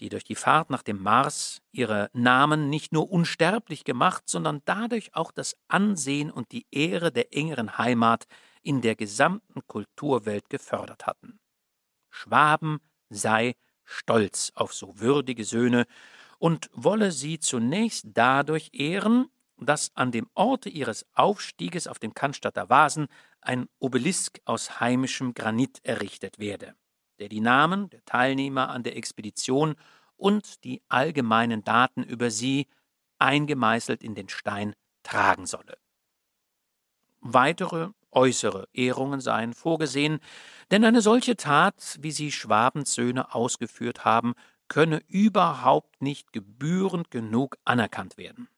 die 0.00 0.08
durch 0.08 0.24
die 0.24 0.34
Fahrt 0.34 0.70
nach 0.70 0.82
dem 0.82 1.00
Mars 1.00 1.62
ihre 1.70 2.10
Namen 2.12 2.68
nicht 2.68 2.92
nur 2.92 3.12
unsterblich 3.12 3.84
gemacht, 3.84 4.24
sondern 4.26 4.60
dadurch 4.64 5.14
auch 5.14 5.30
das 5.30 5.56
Ansehen 5.68 6.32
und 6.32 6.50
die 6.50 6.66
Ehre 6.72 7.12
der 7.12 7.32
engeren 7.32 7.78
Heimat 7.78 8.24
in 8.62 8.80
der 8.80 8.96
gesamten 8.96 9.64
Kulturwelt 9.68 10.50
gefördert 10.50 11.06
hatten. 11.06 11.38
Schwaben 12.10 12.80
sei 13.08 13.54
stolz 13.84 14.50
auf 14.56 14.74
so 14.74 14.98
würdige 14.98 15.44
Söhne 15.44 15.86
und 16.40 16.70
wolle 16.72 17.12
sie 17.12 17.38
zunächst 17.38 18.08
dadurch 18.14 18.70
ehren, 18.72 19.28
dass 19.58 19.94
an 19.94 20.12
dem 20.12 20.28
Orte 20.34 20.68
ihres 20.68 21.06
Aufstieges 21.14 21.86
auf 21.86 21.98
dem 21.98 22.14
Cannstatter 22.14 22.68
Vasen 22.68 23.08
ein 23.40 23.68
Obelisk 23.78 24.40
aus 24.44 24.80
heimischem 24.80 25.34
Granit 25.34 25.80
errichtet 25.84 26.38
werde, 26.38 26.74
der 27.18 27.28
die 27.28 27.40
Namen 27.40 27.90
der 27.90 28.04
Teilnehmer 28.04 28.70
an 28.70 28.82
der 28.82 28.96
Expedition 28.96 29.76
und 30.16 30.64
die 30.64 30.82
allgemeinen 30.88 31.64
Daten 31.64 32.02
über 32.02 32.30
sie 32.30 32.66
eingemeißelt 33.18 34.02
in 34.02 34.14
den 34.14 34.28
Stein 34.28 34.74
tragen 35.02 35.46
solle. 35.46 35.76
Weitere 37.20 37.90
äußere 38.10 38.68
Ehrungen 38.72 39.20
seien 39.20 39.54
vorgesehen, 39.54 40.20
denn 40.70 40.84
eine 40.84 41.00
solche 41.00 41.36
Tat, 41.36 41.98
wie 42.00 42.12
sie 42.12 42.32
Schwabens 42.32 42.94
Söhne 42.94 43.34
ausgeführt 43.34 44.04
haben, 44.04 44.34
könne 44.68 45.02
überhaupt 45.08 46.00
nicht 46.00 46.32
gebührend 46.32 47.10
genug 47.10 47.56
anerkannt 47.64 48.16
werden. 48.16 48.48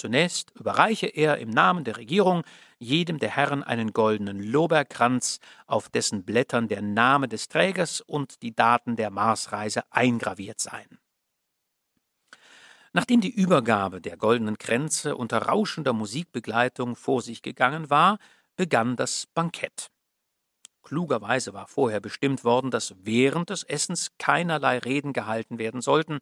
Zunächst 0.00 0.52
überreiche 0.52 1.08
er 1.08 1.36
im 1.36 1.50
Namen 1.50 1.84
der 1.84 1.98
Regierung 1.98 2.42
jedem 2.78 3.18
der 3.18 3.28
Herren 3.36 3.62
einen 3.62 3.92
goldenen 3.92 4.42
Lorbeerkranz, 4.42 5.40
auf 5.66 5.90
dessen 5.90 6.24
Blättern 6.24 6.68
der 6.68 6.80
Name 6.80 7.28
des 7.28 7.48
Trägers 7.48 8.00
und 8.00 8.40
die 8.40 8.54
Daten 8.54 8.96
der 8.96 9.10
Marsreise 9.10 9.82
eingraviert 9.90 10.58
seien. 10.58 10.98
Nachdem 12.94 13.20
die 13.20 13.28
Übergabe 13.28 14.00
der 14.00 14.16
goldenen 14.16 14.56
Kränze 14.56 15.18
unter 15.18 15.42
rauschender 15.42 15.92
Musikbegleitung 15.92 16.96
vor 16.96 17.20
sich 17.20 17.42
gegangen 17.42 17.90
war, 17.90 18.16
begann 18.56 18.96
das 18.96 19.26
Bankett. 19.26 19.90
Klugerweise 20.82 21.52
war 21.52 21.66
vorher 21.66 22.00
bestimmt 22.00 22.42
worden, 22.42 22.70
dass 22.70 22.94
während 23.02 23.50
des 23.50 23.64
Essens 23.64 24.12
keinerlei 24.16 24.78
Reden 24.78 25.12
gehalten 25.12 25.58
werden 25.58 25.82
sollten, 25.82 26.20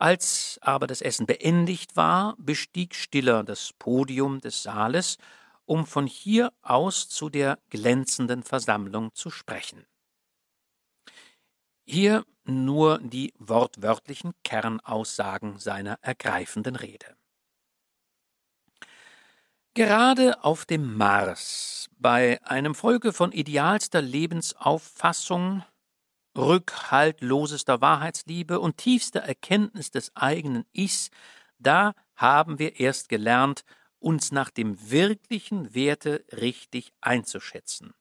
als 0.00 0.58
aber 0.62 0.86
das 0.86 1.02
Essen 1.02 1.26
beendigt 1.26 1.96
war, 1.96 2.34
bestieg 2.38 2.94
Stiller 2.94 3.44
das 3.44 3.72
Podium 3.78 4.40
des 4.40 4.62
Saales, 4.62 5.18
um 5.66 5.86
von 5.86 6.06
hier 6.06 6.52
aus 6.62 7.08
zu 7.08 7.28
der 7.28 7.58
glänzenden 7.70 8.42
Versammlung 8.42 9.14
zu 9.14 9.30
sprechen. 9.30 9.86
Hier 11.84 12.24
nur 12.44 12.98
die 12.98 13.34
wortwörtlichen 13.38 14.32
Kernaussagen 14.42 15.58
seiner 15.58 15.98
ergreifenden 16.02 16.76
Rede. 16.76 17.16
Gerade 19.74 20.42
auf 20.42 20.66
dem 20.66 20.96
Mars, 20.96 21.88
bei 21.98 22.40
einem 22.44 22.74
Volke 22.74 23.12
von 23.12 23.30
idealster 23.32 24.02
Lebensauffassung, 24.02 25.62
rückhaltlosester 26.36 27.80
Wahrheitsliebe 27.80 28.60
und 28.60 28.76
tiefster 28.76 29.20
Erkenntnis 29.20 29.90
des 29.90 30.14
eigenen 30.16 30.64
Ichs, 30.72 31.10
da 31.58 31.94
haben 32.14 32.58
wir 32.58 32.80
erst 32.80 33.08
gelernt, 33.08 33.64
uns 33.98 34.32
nach 34.32 34.50
dem 34.50 34.90
wirklichen 34.90 35.74
Werte 35.74 36.24
richtig 36.32 36.92
einzuschätzen 37.00 37.92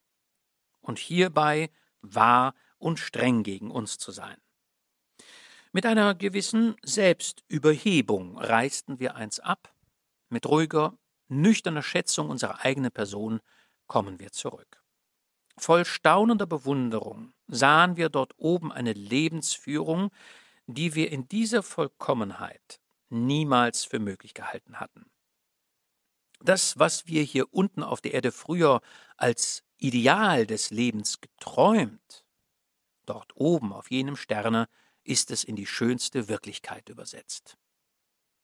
und 0.81 0.97
hierbei 0.97 1.69
wahr 2.01 2.53
und 2.77 2.99
streng 2.99 3.43
gegen 3.43 3.71
uns 3.71 3.97
zu 3.97 4.11
sein. 4.11 4.37
Mit 5.71 5.85
einer 5.85 6.15
gewissen 6.15 6.75
Selbstüberhebung 6.83 8.37
reißten 8.37 8.99
wir 8.99 9.15
eins 9.15 9.39
ab, 9.39 9.73
mit 10.29 10.47
ruhiger, 10.47 10.97
nüchterner 11.27 11.83
Schätzung 11.83 12.29
unserer 12.29 12.61
eigenen 12.61 12.91
Person 12.91 13.39
kommen 13.85 14.19
wir 14.19 14.31
zurück. 14.31 14.78
Voll 15.59 15.83
staunender 15.83 16.45
Bewunderung 16.45 17.33
sahen 17.47 17.97
wir 17.97 18.07
dort 18.07 18.33
oben 18.37 18.71
eine 18.71 18.93
Lebensführung, 18.93 20.09
die 20.67 20.95
wir 20.95 21.11
in 21.11 21.27
dieser 21.27 21.63
Vollkommenheit 21.63 22.79
niemals 23.09 23.83
für 23.83 23.99
möglich 23.99 24.33
gehalten 24.33 24.79
hatten. 24.79 25.11
Das, 26.39 26.79
was 26.79 27.07
wir 27.07 27.23
hier 27.23 27.53
unten 27.53 27.83
auf 27.83 27.99
der 27.99 28.13
Erde 28.13 28.31
früher 28.31 28.79
als 29.17 29.63
Ideal 29.77 30.47
des 30.47 30.69
Lebens 30.69 31.19
geträumt, 31.19 32.25
dort 33.05 33.35
oben 33.35 33.73
auf 33.73 33.91
jenem 33.91 34.15
Sterne 34.15 34.69
ist 35.03 35.29
es 35.29 35.43
in 35.43 35.57
die 35.57 35.67
schönste 35.67 36.29
Wirklichkeit 36.29 36.87
übersetzt. 36.87 37.57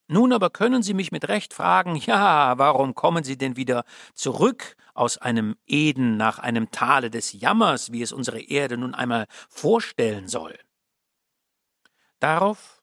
Nun 0.08 0.34
aber 0.34 0.52
können 0.52 0.84
Sie 0.84 0.94
mich 0.94 1.12
mit 1.12 1.28
Recht 1.28 1.54
fragen, 1.54 1.96
ja, 2.06 2.58
warum 2.58 2.96
kommen 2.96 3.24
Sie 3.24 3.38
denn 3.38 3.56
wieder 3.56 3.86
zurück 4.14 4.76
aus 4.94 5.18
einem 5.18 5.56
Eden 5.66 6.18
nach 6.18 6.40
einem 6.40 6.72
Tale 6.72 7.10
des 7.10 7.34
Jammers, 7.34 7.92
wie 7.92 8.02
es 8.02 8.12
unsere 8.12 8.42
Erde 8.42 8.78
nun 8.78 8.94
einmal 8.94 9.26
vorstellen 9.50 10.28
soll? 10.28 10.58
Darauf 12.20 12.82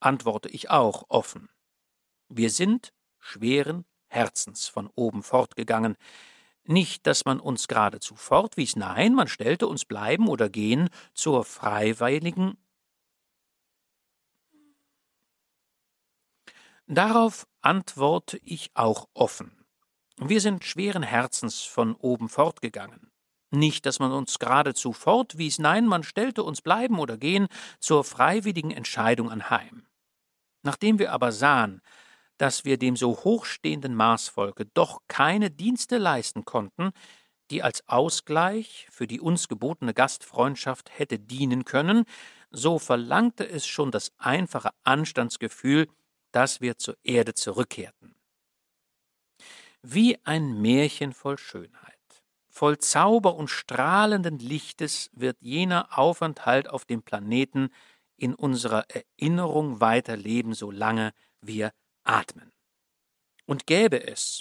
antworte 0.00 0.48
ich 0.48 0.70
auch 0.70 1.04
offen. 1.08 1.48
Wir 2.28 2.50
sind 2.50 2.92
schweren 3.18 3.84
Herzens 4.06 4.68
von 4.68 4.90
oben 4.94 5.22
fortgegangen. 5.22 5.96
Nicht, 6.64 7.06
dass 7.06 7.24
man 7.24 7.40
uns 7.40 7.68
geradezu 7.68 8.14
fortwies, 8.14 8.76
nein, 8.76 9.14
man 9.14 9.28
stellte 9.28 9.66
uns 9.66 9.84
bleiben 9.84 10.28
oder 10.28 10.48
gehen 10.48 10.88
zur 11.12 11.44
freiwilligen 11.44 12.56
Darauf 16.86 17.46
antworte 17.62 18.38
ich 18.44 18.70
auch 18.74 19.08
offen. 19.14 19.64
Wir 20.18 20.40
sind 20.40 20.64
schweren 20.64 21.02
Herzens 21.02 21.62
von 21.62 21.94
oben 21.94 22.28
fortgegangen. 22.28 23.10
Nicht, 23.50 23.86
dass 23.86 24.00
man 24.00 24.12
uns 24.12 24.38
geradezu 24.38 24.92
fortwies, 24.92 25.58
nein, 25.58 25.86
man 25.86 26.02
stellte 26.02 26.42
uns 26.42 26.60
bleiben 26.60 26.98
oder 26.98 27.16
gehen 27.16 27.48
zur 27.78 28.04
freiwilligen 28.04 28.70
Entscheidung 28.70 29.30
anheim. 29.30 29.86
Nachdem 30.62 30.98
wir 30.98 31.12
aber 31.12 31.32
sahen, 31.32 31.80
dass 32.36 32.64
wir 32.64 32.78
dem 32.78 32.96
so 32.96 33.12
hochstehenden 33.12 33.94
Marsvolke 33.94 34.66
doch 34.66 35.00
keine 35.08 35.50
Dienste 35.50 35.98
leisten 35.98 36.44
konnten, 36.44 36.90
die 37.50 37.62
als 37.62 37.88
Ausgleich 37.88 38.86
für 38.90 39.06
die 39.06 39.20
uns 39.20 39.48
gebotene 39.48 39.94
Gastfreundschaft 39.94 40.90
hätte 40.98 41.18
dienen 41.18 41.64
können, 41.64 42.04
so 42.50 42.78
verlangte 42.78 43.48
es 43.48 43.66
schon 43.66 43.90
das 43.90 44.12
einfache 44.18 44.70
Anstandsgefühl, 44.82 45.86
dass 46.34 46.60
wir 46.60 46.78
zur 46.78 46.96
Erde 47.04 47.34
zurückkehrten. 47.34 48.16
Wie 49.82 50.18
ein 50.24 50.60
Märchen 50.60 51.12
voll 51.12 51.38
Schönheit, 51.38 51.94
voll 52.48 52.78
Zauber 52.78 53.36
und 53.36 53.48
strahlenden 53.48 54.40
Lichtes 54.40 55.10
wird 55.12 55.36
jener 55.40 55.96
Aufenthalt 55.96 56.68
auf 56.68 56.84
dem 56.86 57.02
Planeten 57.02 57.70
in 58.16 58.34
unserer 58.34 58.84
Erinnerung 58.90 59.80
weiterleben, 59.80 60.54
solange 60.54 61.12
wir 61.40 61.72
atmen. 62.02 62.50
Und 63.46 63.66
gäbe 63.66 64.04
es 64.04 64.40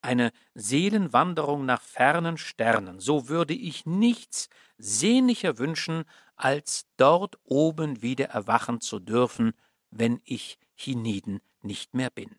eine 0.00 0.32
Seelenwanderung 0.54 1.66
nach 1.66 1.82
fernen 1.82 2.36
Sternen, 2.36 2.98
so 2.98 3.28
würde 3.28 3.54
ich 3.54 3.86
nichts 3.86 4.48
sehnlicher 4.76 5.58
wünschen, 5.58 6.04
als 6.34 6.86
dort 6.96 7.38
oben 7.44 8.02
wieder 8.02 8.26
erwachen 8.26 8.80
zu 8.80 8.98
dürfen, 8.98 9.52
wenn 9.90 10.20
ich 10.24 10.58
hienieden 10.78 11.40
nicht 11.60 11.94
mehr 11.94 12.10
bin. 12.10 12.36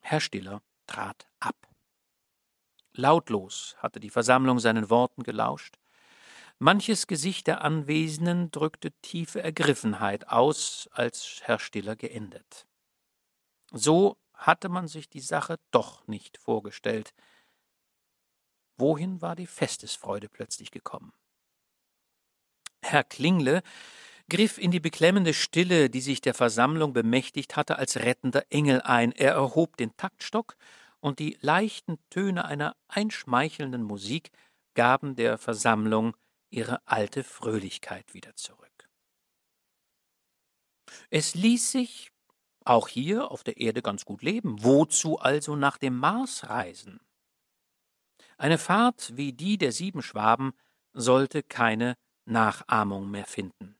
Herr 0.00 0.20
Stiller 0.20 0.62
trat 0.86 1.28
ab. 1.38 1.56
Lautlos 2.92 3.76
hatte 3.78 4.00
die 4.00 4.10
Versammlung 4.10 4.58
seinen 4.58 4.90
Worten 4.90 5.22
gelauscht. 5.22 5.78
Manches 6.58 7.06
Gesicht 7.06 7.46
der 7.46 7.62
Anwesenden 7.62 8.50
drückte 8.50 8.90
tiefe 9.02 9.42
Ergriffenheit 9.42 10.28
aus, 10.28 10.88
als 10.92 11.40
Herr 11.42 11.60
Stiller 11.60 11.96
geendet. 11.96 12.66
So 13.70 14.18
hatte 14.34 14.68
man 14.68 14.88
sich 14.88 15.08
die 15.08 15.20
Sache 15.20 15.60
doch 15.70 16.06
nicht 16.08 16.38
vorgestellt. 16.38 17.14
Wohin 18.76 19.22
war 19.22 19.36
die 19.36 19.46
Festesfreude 19.46 20.28
plötzlich 20.28 20.70
gekommen? 20.70 21.12
Herr 22.82 23.04
Klingle 23.04 23.62
griff 24.30 24.56
in 24.56 24.70
die 24.70 24.80
beklemmende 24.80 25.34
Stille, 25.34 25.90
die 25.90 26.00
sich 26.00 26.22
der 26.22 26.32
Versammlung 26.32 26.94
bemächtigt 26.94 27.56
hatte, 27.56 27.76
als 27.76 27.98
rettender 27.98 28.46
Engel 28.48 28.80
ein. 28.80 29.12
Er 29.12 29.32
erhob 29.32 29.76
den 29.76 29.94
Taktstock, 29.98 30.56
und 31.00 31.18
die 31.18 31.36
leichten 31.40 31.98
Töne 32.10 32.44
einer 32.44 32.76
einschmeichelnden 32.88 33.82
Musik 33.82 34.30
gaben 34.74 35.16
der 35.16 35.38
Versammlung 35.38 36.16
ihre 36.50 36.86
alte 36.86 37.24
Fröhlichkeit 37.24 38.14
wieder 38.14 38.36
zurück. 38.36 38.90
Es 41.08 41.34
ließ 41.34 41.72
sich 41.72 42.10
auch 42.64 42.88
hier 42.88 43.30
auf 43.30 43.42
der 43.42 43.56
Erde 43.56 43.82
ganz 43.82 44.04
gut 44.04 44.22
leben. 44.22 44.62
Wozu 44.62 45.18
also 45.18 45.56
nach 45.56 45.78
dem 45.78 45.96
Mars 45.96 46.48
reisen? 46.48 47.00
Eine 48.36 48.58
Fahrt 48.58 49.16
wie 49.16 49.32
die 49.32 49.58
der 49.58 49.72
sieben 49.72 50.02
Schwaben 50.02 50.52
sollte 50.92 51.42
keine 51.42 51.96
Nachahmung 52.26 53.10
mehr 53.10 53.26
finden. 53.26 53.79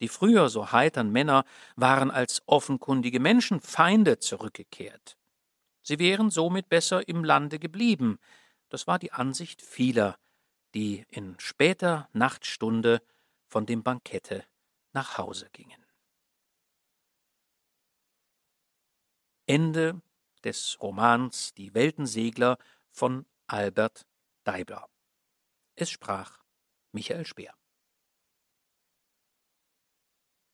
Die 0.00 0.08
früher 0.08 0.48
so 0.48 0.72
heitern 0.72 1.10
Männer 1.10 1.44
waren 1.76 2.10
als 2.10 2.42
offenkundige 2.46 3.20
Menschenfeinde 3.20 4.18
zurückgekehrt. 4.18 5.16
Sie 5.82 5.98
wären 5.98 6.30
somit 6.30 6.68
besser 6.68 7.08
im 7.08 7.24
Lande 7.24 7.58
geblieben. 7.58 8.18
Das 8.68 8.86
war 8.86 8.98
die 8.98 9.12
Ansicht 9.12 9.62
vieler, 9.62 10.18
die 10.74 11.04
in 11.08 11.34
später 11.38 12.08
Nachtstunde 12.12 13.02
von 13.46 13.66
dem 13.66 13.82
Bankette 13.82 14.44
nach 14.92 15.18
Hause 15.18 15.48
gingen. 15.52 15.84
Ende 19.46 20.00
des 20.44 20.78
Romans 20.80 21.54
Die 21.54 21.72
Weltensegler 21.74 22.58
von 22.90 23.24
Albert 23.46 24.06
Deibler. 24.44 24.88
Es 25.74 25.90
sprach 25.90 26.38
Michael 26.92 27.24
Speer. 27.24 27.57